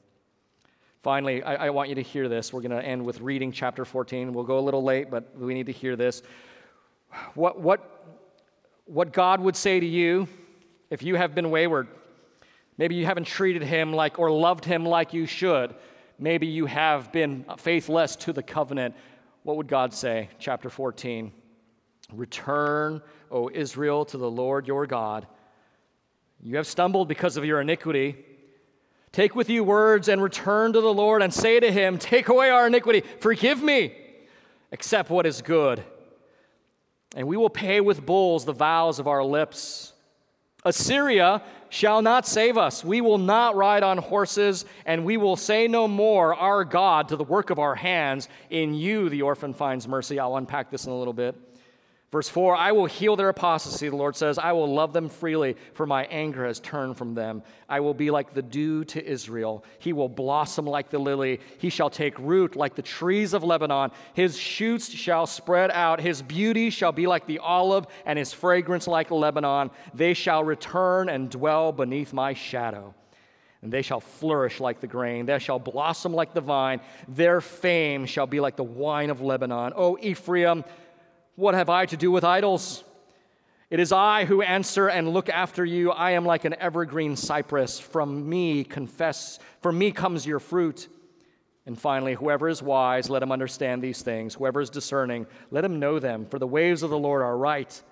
Finally, 1.03 1.43
I, 1.43 1.67
I 1.67 1.71
want 1.71 1.89
you 1.89 1.97
to 1.97 2.03
hear 2.03 2.29
this. 2.29 2.53
We're 2.53 2.61
going 2.61 2.71
to 2.71 2.85
end 2.85 3.05
with 3.05 3.21
reading 3.21 3.51
chapter 3.51 3.85
14. 3.85 4.33
We'll 4.33 4.45
go 4.45 4.59
a 4.59 4.61
little 4.61 4.85
late, 4.85 5.11
but 5.11 5.37
we 5.37 5.55
need 5.55 5.67
to 5.67 5.73
hear 5.73 5.97
this. 5.97 6.23
What, 7.35 7.61
what, 7.61 8.02
what 8.87 9.13
God 9.13 9.41
would 9.41 9.57
say 9.57 9.81
to 9.81 9.87
you 9.87 10.29
if 10.91 11.03
you 11.03 11.17
have 11.17 11.35
been 11.35 11.51
wayward. 11.51 11.89
Maybe 12.79 12.95
you 12.95 13.05
haven't 13.05 13.27
treated 13.27 13.63
him 13.63 13.93
like 13.93 14.19
or 14.19 14.31
loved 14.31 14.65
him 14.65 14.85
like 14.85 15.13
you 15.13 15.27
should. 15.27 15.75
Maybe 16.19 16.47
you 16.47 16.67
have 16.67 17.13
been 17.13 17.45
faithless 17.59 18.17
to 18.17 18.33
the 18.33 18.43
covenant. 18.43 18.95
What 19.43 19.57
would 19.57 19.69
God 19.69 19.93
say? 19.93 20.29
Chapter 20.39 20.71
14. 20.71 21.33
Return, 22.13 23.03
O 23.31 23.51
Israel, 23.53 24.05
to 24.07 24.19
the 24.19 24.31
Lord 24.31 24.67
your 24.67 24.87
God. 24.87 25.27
You 26.43 26.57
have 26.57 26.67
stumbled 26.67 27.09
because 27.09 27.37
of 27.37 27.45
your 27.45 27.61
iniquity. 27.61 28.17
Take 29.13 29.35
with 29.35 29.51
you 29.51 29.63
words 29.63 30.09
and 30.09 30.23
return 30.23 30.73
to 30.73 30.81
the 30.81 30.93
Lord 30.93 31.23
and 31.23 31.33
say 31.33 31.61
to 31.61 31.71
him, 31.71 31.99
Take 31.99 32.29
away 32.29 32.51
our 32.51 32.67
iniquity, 32.67 33.03
forgive 33.21 33.63
me, 33.63 33.95
accept 34.73 35.11
what 35.11 35.27
is 35.27 35.43
good. 35.43 35.83
And 37.15 37.27
we 37.27 37.37
will 37.37 37.51
pay 37.51 37.81
with 37.81 38.05
bulls 38.05 38.45
the 38.45 38.53
vows 38.53 38.99
of 38.99 39.07
our 39.07 39.23
lips. 39.23 39.93
Assyria 40.65 41.43
shall 41.69 42.03
not 42.03 42.27
save 42.27 42.57
us. 42.57 42.85
We 42.85 43.01
will 43.01 43.19
not 43.19 43.57
ride 43.57 43.83
on 43.83 43.99
horses, 43.99 44.65
and 44.87 45.05
we 45.05 45.17
will 45.17 45.37
say 45.37 45.67
no 45.69 45.89
more, 45.89 46.35
Our 46.35 46.65
God, 46.65 47.09
to 47.09 47.17
the 47.17 47.25
work 47.25 47.51
of 47.51 47.59
our 47.59 47.75
hands. 47.75 48.29
In 48.51 48.75
you 48.75 49.09
the 49.09 49.23
orphan 49.23 49.55
finds 49.55 49.89
mercy. 49.89 50.19
I'll 50.19 50.37
unpack 50.37 50.71
this 50.71 50.87
in 50.87 50.93
a 50.93 50.99
little 50.99 51.13
bit. 51.13 51.35
Verse 52.13 52.29
4 52.29 52.55
I 52.55 52.73
will 52.73 52.85
heal 52.85 53.17
their 53.17 53.31
apostasy, 53.31 53.89
the 53.89 53.97
Lord 53.97 54.15
says. 54.15 54.39
I 54.39 54.53
will 54.53 54.73
love 54.73 54.93
them 54.93 55.09
freely, 55.09 55.57
for 55.73 55.87
my 55.87 56.05
anger 56.05 56.47
has 56.47 56.61
turned 56.61 56.99
from 56.99 57.15
them. 57.15 57.43
I 57.71 57.81
will 57.81 57.95
be 57.95 58.11
like 58.11 58.35
the 58.35 58.43
dew 58.43 58.85
to 58.85 59.05
Israel. 59.05 59.65
He 59.79 59.95
will 59.95 60.11
blossom 60.11 60.67
like 60.67 60.91
the 60.91 60.99
lily. 60.99 61.41
He 61.57 61.71
shall 61.71 61.89
take 61.89 62.19
root 62.19 62.55
like 62.55 62.75
the 62.75 62.83
trees 62.83 63.33
of 63.33 63.43
Lebanon. 63.43 63.93
His 64.13 64.37
shoots 64.37 64.91
shall 64.91 65.27
spread 65.27 65.71
out. 65.71 66.01
His 66.01 66.21
beauty 66.21 66.69
shall 66.69 66.93
be 66.93 67.07
like 67.07 67.27
the 67.27 67.39
olive, 67.39 67.87
and 68.05 68.19
his 68.19 68.35
fragrance 68.35 68.87
like 68.87 69.11
Lebanon. 69.11 69.71
They 69.95 70.13
shall 70.13 70.45
return 70.45 71.09
and 71.09 71.31
dwell 71.31 71.73
beneath 71.73 72.13
my 72.13 72.35
shadow. 72.35 72.95
And 73.63 73.73
they 73.73 73.83
shall 73.83 74.01
flourish 74.01 74.61
like 74.61 74.81
the 74.81 74.89
grain. 74.89 75.25
They 75.25 75.39
shall 75.39 75.61
blossom 75.61 76.13
like 76.13 76.35
the 76.35 76.41
vine. 76.41 76.81
Their 77.09 77.41
fame 77.41 78.05
shall 78.05 78.27
be 78.27 78.41
like 78.41 78.57
the 78.57 78.65
wine 78.65 79.09
of 79.09 79.21
Lebanon. 79.21 79.73
O 79.77 79.97
Ephraim, 80.01 80.65
what 81.37 81.55
have 81.55 81.69
I 81.69 81.87
to 81.87 81.97
do 81.97 82.11
with 82.11 82.25
idols? 82.25 82.85
It 83.71 83.81
is 83.81 83.91
I 83.91 84.27
who 84.27 84.43
answer 84.43 84.89
and 84.89 85.09
look 85.09 85.31
after 85.31 85.65
you. 85.65 85.93
I 85.93 86.11
am 86.11 86.27
like 86.27 86.45
an 86.45 86.55
evergreen 86.61 87.17
cypress. 87.17 87.81
From 87.81 88.29
me 88.29 88.65
confess, 88.65 89.39
from 89.63 89.79
me 89.79 89.93
comes 89.93 90.27
your 90.27 90.41
fruit. 90.41 90.89
And 91.65 91.79
finally, 91.79 92.15
whoever 92.15 92.49
is 92.49 92.63
wise, 92.63 93.09
let 93.09 93.23
him 93.23 93.33
understand 93.33 93.81
these 93.81 94.03
things. 94.03 94.35
Whoever 94.35 94.61
is 94.61 94.69
discerning, 94.69 95.27
let 95.51 95.65
him 95.65 95.79
know 95.79 95.99
them. 95.99 96.27
For 96.27 96.39
the 96.39 96.47
ways 96.47 96.83
of 96.83 96.91
the 96.91 96.99
Lord 96.99 97.23
are 97.23 97.37
right, 97.37 97.83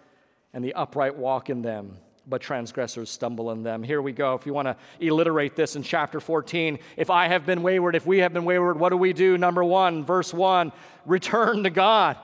and 0.52 0.64
the 0.64 0.74
upright 0.74 1.16
walk 1.16 1.48
in 1.48 1.62
them, 1.62 1.96
but 2.26 2.42
transgressors 2.42 3.08
stumble 3.08 3.50
in 3.52 3.62
them. 3.62 3.82
Here 3.82 4.02
we 4.02 4.12
go. 4.12 4.34
If 4.34 4.44
you 4.44 4.52
want 4.52 4.66
to 4.66 4.76
alliterate 5.00 5.54
this 5.54 5.76
in 5.76 5.82
chapter 5.82 6.20
14, 6.20 6.78
if 6.96 7.08
I 7.08 7.28
have 7.28 7.46
been 7.46 7.62
wayward, 7.62 7.94
if 7.94 8.04
we 8.04 8.18
have 8.18 8.32
been 8.32 8.44
wayward, 8.44 8.78
what 8.78 8.90
do 8.90 8.96
we 8.96 9.12
do? 9.12 9.38
Number 9.38 9.62
one, 9.64 10.04
verse 10.04 10.34
one, 10.34 10.72
return 11.06 11.62
to 11.62 11.70
God. 11.70 12.16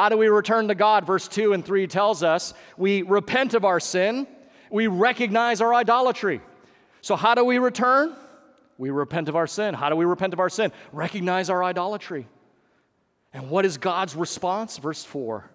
How 0.00 0.08
do 0.08 0.16
we 0.16 0.28
return 0.28 0.68
to 0.68 0.74
God? 0.74 1.04
Verse 1.04 1.28
2 1.28 1.52
and 1.52 1.62
3 1.62 1.86
tells 1.86 2.22
us 2.22 2.54
we 2.78 3.02
repent 3.02 3.52
of 3.52 3.66
our 3.66 3.78
sin, 3.78 4.26
we 4.70 4.86
recognize 4.86 5.60
our 5.60 5.74
idolatry. 5.74 6.40
So, 7.02 7.16
how 7.16 7.34
do 7.34 7.44
we 7.44 7.58
return? 7.58 8.16
We 8.78 8.88
repent 8.88 9.28
of 9.28 9.36
our 9.36 9.46
sin. 9.46 9.74
How 9.74 9.90
do 9.90 9.96
we 9.96 10.06
repent 10.06 10.32
of 10.32 10.40
our 10.40 10.48
sin? 10.48 10.72
Recognize 10.90 11.50
our 11.50 11.62
idolatry. 11.62 12.26
And 13.34 13.50
what 13.50 13.66
is 13.66 13.76
God's 13.76 14.16
response? 14.16 14.78
Verse 14.78 15.04
4. 15.04 15.50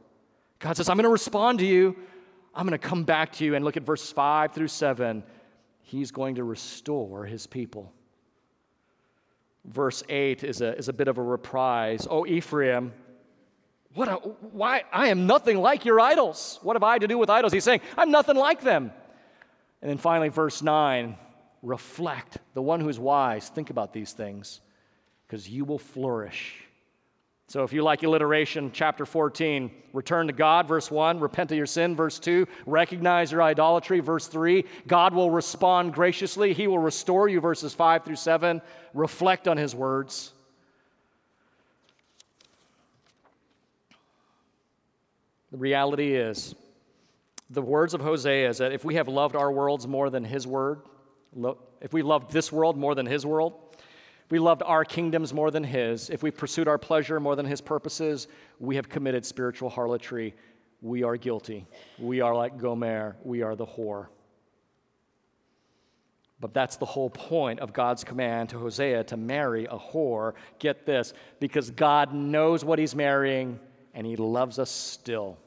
God 0.60 0.78
says, 0.78 0.90
I'm 0.90 0.98
going 0.98 1.06
to 1.06 1.10
respond 1.10 1.58
to 1.58 1.66
you. 1.66 1.96
I'm 2.54 2.68
going 2.68 2.80
to 2.80 2.88
come 2.88 3.04
back 3.04 3.32
to 3.38 3.46
you. 3.46 3.56
And 3.56 3.66
look 3.66 3.78
at 3.78 3.84
verse 3.84 4.12
5 4.12 4.54
through 4.54 4.68
7. 4.68 5.24
He's 5.82 6.12
going 6.12 6.36
to 6.36 6.44
restore 6.44 7.26
his 7.26 7.48
people. 7.48 7.92
Verse 9.66 10.04
8 10.08 10.44
is 10.44 10.62
a, 10.62 10.78
is 10.78 10.88
a 10.88 10.94
bit 10.94 11.08
of 11.08 11.18
a 11.18 11.24
reprise. 11.24 12.06
Oh, 12.08 12.28
Ephraim, 12.28 12.94
what 13.96 14.08
a, 14.10 14.16
why? 14.16 14.84
I 14.92 15.08
am 15.08 15.26
nothing 15.26 15.58
like 15.58 15.86
your 15.86 16.00
idols. 16.00 16.60
What 16.62 16.76
have 16.76 16.84
I 16.84 17.00
to 17.00 17.08
do 17.08 17.18
with 17.18 17.30
idols? 17.30 17.54
He's 17.54 17.64
saying, 17.64 17.82
I'm 17.98 18.12
nothing 18.12 18.36
like 18.36 18.62
them. 18.62 18.92
And 19.82 19.90
then 19.90 19.98
finally, 19.98 20.30
verse 20.30 20.62
9 20.62 21.18
reflect. 21.62 22.38
The 22.54 22.62
one 22.62 22.80
who's 22.80 23.00
wise, 23.00 23.50
think 23.50 23.72
about 23.72 23.92
these 23.92 24.14
things, 24.14 24.62
because 25.26 25.50
you 25.50 25.66
will 25.66 25.80
flourish. 25.80 26.62
So, 27.48 27.64
if 27.64 27.74
you 27.74 27.84
like 27.84 28.02
alliteration, 28.04 28.72
chapter 28.74 29.06
14, 29.06 29.70
return 29.94 30.28
to 30.28 30.34
God, 30.34 30.68
verse 30.68 30.90
1, 30.90 31.20
repent 31.20 31.52
of 31.52 31.58
your 31.58 31.68
sin, 31.68 31.96
verse 31.96 32.18
2, 32.18 32.48
recognize 32.66 33.32
your 33.32 33.44
idolatry, 33.44 34.00
verse 34.00 34.28
3, 34.28 34.66
God 34.88 35.14
will 35.14 35.30
respond 35.30 35.94
graciously, 35.94 36.54
He 36.54 36.68
will 36.68 36.80
restore 36.80 37.30
you, 37.30 37.40
verses 37.40 37.74
5 37.74 38.04
through 38.04 38.16
7, 38.16 38.62
reflect 38.96 39.48
on 39.48 39.58
His 39.58 39.76
words. 39.76 40.34
The 45.52 45.58
reality 45.58 46.16
is, 46.16 46.56
the 47.50 47.62
words 47.62 47.94
of 47.94 48.02
Hosea 48.02 48.50
is 48.50 48.58
that 48.58 48.72
if 48.72 48.84
we 48.84 48.96
have 48.96 49.08
loved 49.08 49.36
our 49.36 49.52
worlds 49.52 49.88
more 49.88 50.10
than 50.10 50.24
his 50.24 50.48
word, 50.48 50.82
if 51.82 51.94
we 51.94 52.02
loved 52.02 52.32
this 52.32 52.52
world 52.52 52.78
more 52.78 52.96
than 52.96 53.06
his 53.06 53.26
world, 53.26 53.54
we 54.32 54.40
loved 54.40 54.64
our 54.66 54.84
kingdoms 54.84 55.34
more 55.34 55.52
than 55.52 55.64
his, 55.64 56.10
if 56.10 56.24
we 56.24 56.32
pursued 56.32 56.68
our 56.68 56.80
pleasure 56.80 57.20
more 57.20 57.36
than 57.36 57.46
his 57.46 57.62
purposes, 57.62 58.28
we 58.60 58.76
have 58.76 58.90
committed 58.90 59.24
spiritual 59.26 59.70
harlotry. 59.70 60.34
we 60.82 61.04
are 61.04 61.18
guilty. 61.18 61.66
We 61.98 62.22
are 62.22 62.36
like 62.36 62.58
Gomer, 62.58 63.16
we 63.24 63.42
are 63.42 63.56
the 63.56 63.66
whore. 63.66 64.08
But 66.40 66.54
that's 66.54 66.76
the 66.78 66.86
whole 66.86 67.10
point 67.10 67.60
of 67.60 67.74
God's 67.74 68.04
command 68.04 68.50
to 68.50 68.60
Hosea 68.60 69.04
to 69.06 69.18
marry 69.18 69.66
a 69.66 69.78
whore. 69.78 70.34
Get 70.60 70.86
this, 70.86 71.14
because 71.40 71.72
God 71.72 72.14
knows 72.14 72.66
what 72.66 72.78
he's 72.78 72.96
marrying 72.96 73.60
and 73.96 74.06
he 74.06 74.18
loves 74.18 74.60
us 74.60 74.70
still. 74.70 75.38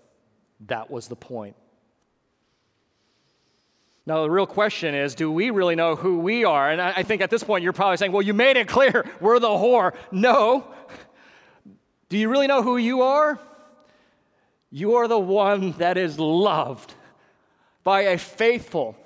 That 0.67 0.91
was 0.91 1.07
the 1.07 1.17
point. 1.17 1.55
Now, 4.07 4.23
the 4.23 4.31
real 4.31 4.47
question 4.47 4.95
is 4.95 5.15
do 5.15 5.31
we 5.31 5.51
really 5.51 5.77
know 5.77 5.95
who 5.95 6.19
we 6.19 6.45
are? 6.45 6.71
And 6.71 6.81
I 6.81 7.03
think 7.03 7.21
at 7.21 7.29
this 7.29 7.45
point 7.45 7.63
you're 7.63 7.75
probably 7.75 7.99
saying, 7.99 8.11
well, 8.11 8.23
you 8.23 8.33
made 8.33 8.57
it 8.57 8.67
clear 8.67 9.05
we're 9.21 9.39
the 9.39 9.49
whore. 9.49 9.95
No. 10.11 10.67
Do 12.09 12.17
you 12.17 12.31
really 12.31 12.47
know 12.47 12.63
who 12.63 12.79
you 12.79 13.03
are? 13.03 13.39
You 14.71 14.95
are 14.97 15.09
the 15.09 15.19
one 15.19 15.73
that 15.73 15.99
is 15.99 16.19
loved 16.19 16.95
by 17.85 18.03
a 18.03 18.19
faithful, 18.19 18.97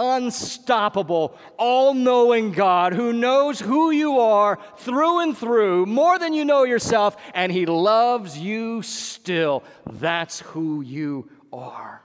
unstoppable, 0.00 1.36
all 1.58 1.92
knowing 1.92 2.52
God 2.52 2.94
who 2.94 3.12
knows 3.12 3.60
who 3.60 3.90
you 3.90 4.18
are 4.18 4.58
through 4.78 5.20
and 5.20 5.36
through 5.36 5.86
more 5.86 6.18
than 6.18 6.32
you 6.32 6.44
know 6.44 6.64
yourself, 6.64 7.16
and 7.34 7.52
He 7.52 7.66
loves 7.66 8.38
you 8.38 8.80
still. 8.82 9.62
That's 9.86 10.40
who 10.40 10.80
you 10.80 11.28
are. 11.52 12.02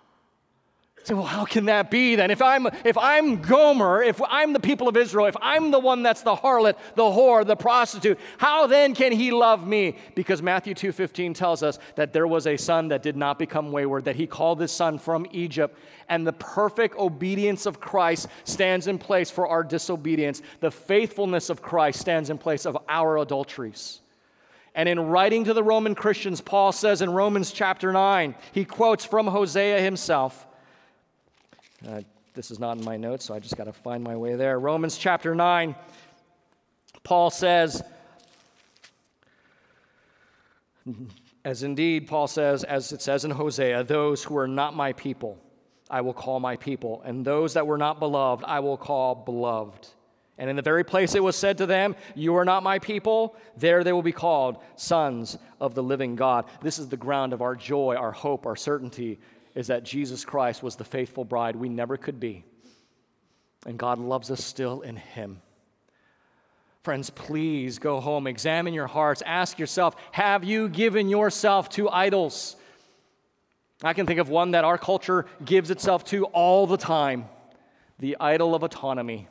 Say, 1.06 1.14
well, 1.14 1.24
how 1.24 1.46
can 1.46 1.66
that 1.66 1.92
be 1.92 2.16
then? 2.16 2.32
If 2.32 2.42
I'm, 2.42 2.66
if 2.84 2.98
I'm 2.98 3.40
Gomer, 3.40 4.02
if 4.02 4.20
I'm 4.28 4.54
the 4.54 4.60
people 4.60 4.88
of 4.88 4.98
Israel, 4.98 5.28
if 5.28 5.38
I'm 5.40 5.70
the 5.70 5.78
one 5.78 6.02
that's 6.02 6.24
the 6.24 6.36
harlot, 6.36 6.78
the 6.96 7.04
whore, 7.04 7.46
the 7.46 7.56
prostitute, 7.56 8.20
how 8.40 8.66
then 8.66 8.96
can 8.96 9.12
he 9.12 9.30
love 9.30 9.68
me? 9.68 9.98
Because 10.16 10.42
Matthew 10.42 10.74
2.15 10.74 11.36
tells 11.36 11.62
us 11.62 11.78
that 11.94 12.12
there 12.12 12.26
was 12.26 12.48
a 12.48 12.58
son 12.58 12.88
that 12.88 13.04
did 13.04 13.16
not 13.16 13.38
become 13.38 13.72
wayward, 13.72 14.06
that 14.06 14.16
he 14.16 14.26
called 14.26 14.60
his 14.60 14.72
son 14.72 14.98
from 14.98 15.28
Egypt, 15.32 15.78
and 16.10 16.26
the 16.26 16.34
perfect 16.34 16.98
obedience 16.98 17.68
of 17.68 17.80
Christ 17.80 18.28
stands 18.44 18.88
in 18.88 18.98
place 18.98 19.30
for 19.30 19.48
our 19.48 19.64
disobedience. 19.64 20.42
The 20.60 20.72
faithfulness 20.72 21.52
of 21.52 21.62
Christ 21.62 22.00
stands 22.00 22.32
in 22.32 22.40
place 22.40 22.66
of 22.66 22.80
our 22.90 23.20
adulteries. 23.20 24.02
And 24.74 24.90
in 24.90 25.00
writing 25.00 25.44
to 25.44 25.54
the 25.54 25.64
Roman 25.64 25.94
Christians, 25.94 26.42
Paul 26.42 26.72
says 26.72 27.04
in 27.04 27.12
Romans 27.12 27.52
chapter 27.52 27.92
9, 27.92 28.34
he 28.54 28.66
quotes 28.66 29.06
from 29.06 29.28
Hosea 29.28 29.82
himself, 29.82 30.48
uh, 31.88 32.02
this 32.34 32.52
is 32.52 32.60
not 32.60 32.78
in 32.78 32.84
my 32.84 32.98
notes, 32.98 33.26
so 33.26 33.34
I 33.34 33.40
just 33.40 33.56
got 33.58 33.64
to 33.66 33.74
find 33.74 34.04
my 34.04 34.16
way 34.16 34.36
there. 34.36 34.60
Romans 34.60 34.98
chapter 34.98 35.34
9, 35.34 35.76
Paul 37.04 37.30
says, 37.30 37.82
as 41.46 41.64
indeed 41.64 42.08
Paul 42.08 42.28
says, 42.28 42.64
as 42.64 42.92
it 42.92 43.02
says 43.02 43.26
in 43.26 43.32
Hosea, 43.32 43.84
those 43.84 44.24
who 44.24 44.38
are 44.38 44.48
not 44.48 44.76
my 44.76 44.94
people, 44.94 45.38
I 45.90 46.02
will 46.02 46.14
call 46.14 46.40
my 46.40 46.58
people, 46.58 47.02
and 47.06 47.24
those 47.24 47.54
that 47.54 47.66
were 47.66 47.78
not 47.78 48.00
beloved, 48.00 48.44
I 48.46 48.60
will 48.60 48.78
call 48.78 49.16
beloved. 49.16 49.88
And 50.38 50.50
in 50.50 50.56
the 50.58 50.62
very 50.62 50.84
place 50.84 51.16
it 51.16 51.24
was 51.24 51.36
said 51.36 51.58
to 51.60 51.66
them, 51.66 51.96
You 52.14 52.36
are 52.36 52.44
not 52.44 52.64
my 52.64 52.80
people, 52.80 53.38
there 53.56 53.84
they 53.84 53.94
will 53.94 54.02
be 54.02 54.12
called 54.12 54.58
sons 54.76 55.38
of 55.62 55.76
the 55.76 55.84
living 55.84 56.16
God. 56.16 56.46
This 56.62 56.78
is 56.78 56.90
the 56.90 56.98
ground 56.98 57.32
of 57.32 57.42
our 57.42 57.56
joy, 57.56 57.96
our 57.96 58.12
hope, 58.12 58.46
our 58.46 58.56
certainty 58.58 59.20
is 59.56 59.68
that 59.68 59.84
Jesus 59.84 60.26
Christ 60.26 60.62
was 60.62 60.76
the 60.76 60.84
faithful 60.84 61.24
bride 61.24 61.56
we 61.56 61.70
never 61.70 61.98
could 61.98 62.20
be. 62.20 62.44
And 63.66 63.80
God 63.80 63.98
loves 63.98 64.30
us 64.30 64.44
still 64.44 64.82
in 64.82 64.98
Him. 64.98 65.42
Friends, 66.84 67.10
please 67.10 67.80
go 67.80 68.00
home, 68.00 68.28
examine 68.28 68.76
your 68.76 68.86
hearts, 68.86 69.24
ask 69.26 69.58
yourself 69.58 69.96
have 70.12 70.44
you 70.44 70.70
given 70.70 71.10
yourself 71.10 71.70
to 71.70 71.90
idols? 71.90 72.58
I 73.82 73.94
can 73.94 74.06
think 74.06 74.20
of 74.20 74.30
one 74.30 74.52
that 74.52 74.64
our 74.64 74.78
culture 74.78 75.26
gives 75.44 75.72
itself 75.72 76.04
to 76.06 76.26
all 76.26 76.68
the 76.68 76.78
time 76.78 77.26
the 77.98 78.18
idol 78.20 78.54
of 78.54 78.62
autonomy. 78.64 79.28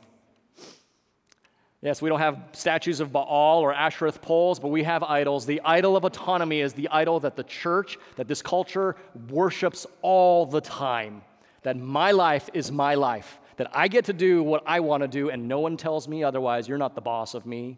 Yes, 1.85 2.01
we 2.01 2.09
don't 2.09 2.17
have 2.17 2.39
statues 2.53 2.99
of 2.99 3.11
Baal 3.11 3.59
or 3.59 3.71
Ashereth 3.71 4.19
poles, 4.19 4.59
but 4.59 4.69
we 4.69 4.81
have 4.81 5.03
idols. 5.03 5.45
The 5.45 5.61
idol 5.63 5.95
of 5.95 6.03
autonomy 6.03 6.61
is 6.61 6.73
the 6.73 6.87
idol 6.87 7.19
that 7.19 7.35
the 7.35 7.43
church, 7.43 7.99
that 8.15 8.27
this 8.27 8.41
culture 8.41 8.95
worships 9.29 9.85
all 10.01 10.47
the 10.47 10.61
time. 10.61 11.21
That 11.61 11.77
my 11.77 12.09
life 12.09 12.49
is 12.55 12.71
my 12.71 12.95
life, 12.95 13.39
that 13.57 13.69
I 13.71 13.87
get 13.87 14.05
to 14.05 14.13
do 14.13 14.41
what 14.41 14.63
I 14.65 14.79
want 14.79 15.03
to 15.03 15.07
do, 15.07 15.29
and 15.29 15.47
no 15.47 15.59
one 15.59 15.77
tells 15.77 16.07
me 16.07 16.23
otherwise. 16.23 16.67
You're 16.67 16.79
not 16.79 16.95
the 16.95 17.01
boss 17.01 17.35
of 17.35 17.45
me. 17.45 17.77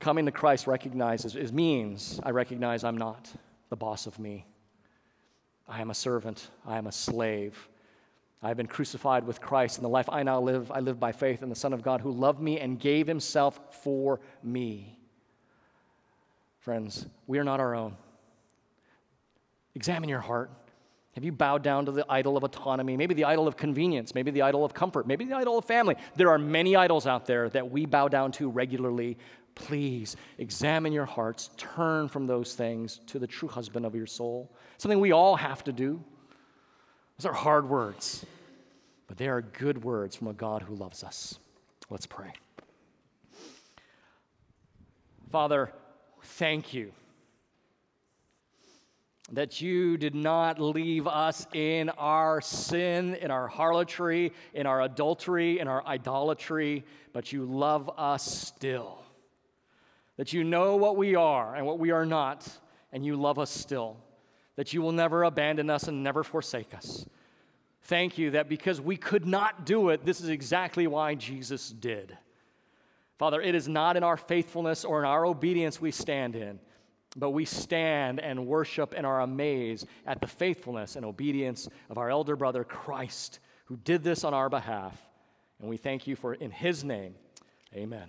Coming 0.00 0.26
to 0.26 0.32
Christ 0.32 0.66
recognizes, 0.66 1.36
it 1.36 1.52
means 1.52 2.18
I 2.24 2.30
recognize 2.30 2.82
I'm 2.82 2.98
not 2.98 3.30
the 3.70 3.76
boss 3.76 4.08
of 4.08 4.18
me. 4.18 4.46
I 5.68 5.80
am 5.80 5.90
a 5.90 5.94
servant, 5.94 6.48
I 6.66 6.76
am 6.76 6.88
a 6.88 6.92
slave. 6.92 7.68
I 8.42 8.48
have 8.48 8.56
been 8.56 8.66
crucified 8.66 9.26
with 9.26 9.40
Christ, 9.40 9.78
and 9.78 9.84
the 9.84 9.88
life 9.88 10.08
I 10.10 10.22
now 10.22 10.40
live, 10.40 10.70
I 10.70 10.80
live 10.80 11.00
by 11.00 11.12
faith 11.12 11.42
in 11.42 11.48
the 11.48 11.54
Son 11.54 11.72
of 11.72 11.82
God 11.82 12.00
who 12.00 12.10
loved 12.10 12.40
me 12.40 12.60
and 12.60 12.78
gave 12.78 13.06
himself 13.06 13.58
for 13.82 14.20
me. 14.42 14.98
Friends, 16.60 17.06
we 17.26 17.38
are 17.38 17.44
not 17.44 17.60
our 17.60 17.74
own. 17.74 17.96
Examine 19.74 20.08
your 20.08 20.20
heart. 20.20 20.50
Have 21.16 21.24
you 21.24 21.32
bowed 21.32 21.62
down 21.62 21.86
to 21.86 21.92
the 21.92 22.04
idol 22.10 22.36
of 22.36 22.44
autonomy? 22.44 22.94
Maybe 22.96 23.14
the 23.14 23.24
idol 23.24 23.48
of 23.48 23.56
convenience, 23.56 24.14
maybe 24.14 24.30
the 24.30 24.42
idol 24.42 24.66
of 24.66 24.74
comfort, 24.74 25.06
maybe 25.06 25.24
the 25.24 25.34
idol 25.34 25.56
of 25.56 25.64
family. 25.64 25.96
There 26.14 26.28
are 26.28 26.38
many 26.38 26.76
idols 26.76 27.06
out 27.06 27.24
there 27.24 27.48
that 27.50 27.70
we 27.70 27.86
bow 27.86 28.08
down 28.08 28.32
to 28.32 28.50
regularly. 28.50 29.16
Please 29.54 30.16
examine 30.36 30.92
your 30.92 31.06
hearts, 31.06 31.50
turn 31.56 32.08
from 32.08 32.26
those 32.26 32.54
things 32.54 33.00
to 33.06 33.18
the 33.18 33.26
true 33.26 33.48
husband 33.48 33.86
of 33.86 33.94
your 33.94 34.06
soul. 34.06 34.52
Something 34.76 35.00
we 35.00 35.12
all 35.12 35.36
have 35.36 35.64
to 35.64 35.72
do. 35.72 36.04
Those 37.18 37.26
are 37.26 37.34
hard 37.34 37.68
words, 37.68 38.26
but 39.06 39.16
they 39.16 39.28
are 39.28 39.40
good 39.40 39.82
words 39.82 40.16
from 40.16 40.28
a 40.28 40.34
God 40.34 40.62
who 40.62 40.74
loves 40.74 41.02
us. 41.02 41.38
Let's 41.88 42.06
pray. 42.06 42.32
Father, 45.30 45.72
thank 46.22 46.74
you 46.74 46.92
that 49.32 49.60
you 49.60 49.96
did 49.96 50.14
not 50.14 50.60
leave 50.60 51.06
us 51.06 51.46
in 51.52 51.88
our 51.90 52.40
sin, 52.40 53.16
in 53.16 53.30
our 53.30 53.48
harlotry, 53.48 54.32
in 54.54 54.66
our 54.66 54.82
adultery, 54.82 55.58
in 55.58 55.66
our 55.66 55.84
idolatry, 55.84 56.84
but 57.12 57.32
you 57.32 57.44
love 57.44 57.90
us 57.96 58.24
still. 58.24 59.02
That 60.16 60.32
you 60.32 60.44
know 60.44 60.76
what 60.76 60.96
we 60.96 61.16
are 61.16 61.56
and 61.56 61.66
what 61.66 61.78
we 61.78 61.90
are 61.90 62.06
not, 62.06 62.46
and 62.92 63.04
you 63.04 63.16
love 63.16 63.38
us 63.38 63.50
still 63.50 63.96
that 64.56 64.72
you 64.72 64.82
will 64.82 64.92
never 64.92 65.22
abandon 65.22 65.70
us 65.70 65.84
and 65.88 66.02
never 66.02 66.24
forsake 66.24 66.74
us. 66.74 67.06
Thank 67.82 68.18
you 68.18 68.32
that 68.32 68.48
because 68.48 68.80
we 68.80 68.96
could 68.96 69.26
not 69.26 69.64
do 69.64 69.90
it, 69.90 70.04
this 70.04 70.20
is 70.20 70.28
exactly 70.28 70.86
why 70.86 71.14
Jesus 71.14 71.70
did. 71.70 72.16
Father, 73.18 73.40
it 73.40 73.54
is 73.54 73.68
not 73.68 73.96
in 73.96 74.02
our 74.02 74.16
faithfulness 74.16 74.84
or 74.84 74.98
in 74.98 75.04
our 75.06 75.24
obedience 75.24 75.80
we 75.80 75.90
stand 75.90 76.34
in, 76.34 76.58
but 77.16 77.30
we 77.30 77.44
stand 77.44 78.20
and 78.20 78.46
worship 78.46 78.92
and 78.96 79.06
are 79.06 79.20
amazed 79.20 79.86
at 80.06 80.20
the 80.20 80.26
faithfulness 80.26 80.96
and 80.96 81.04
obedience 81.04 81.68
of 81.88 81.96
our 81.96 82.10
elder 82.10 82.36
brother 82.36 82.64
Christ, 82.64 83.38
who 83.66 83.76
did 83.76 84.02
this 84.02 84.24
on 84.24 84.34
our 84.34 84.48
behalf. 84.48 85.00
And 85.60 85.68
we 85.70 85.76
thank 85.76 86.06
you 86.06 86.16
for 86.16 86.34
in 86.34 86.50
his 86.50 86.84
name. 86.84 87.14
Amen. 87.74 88.08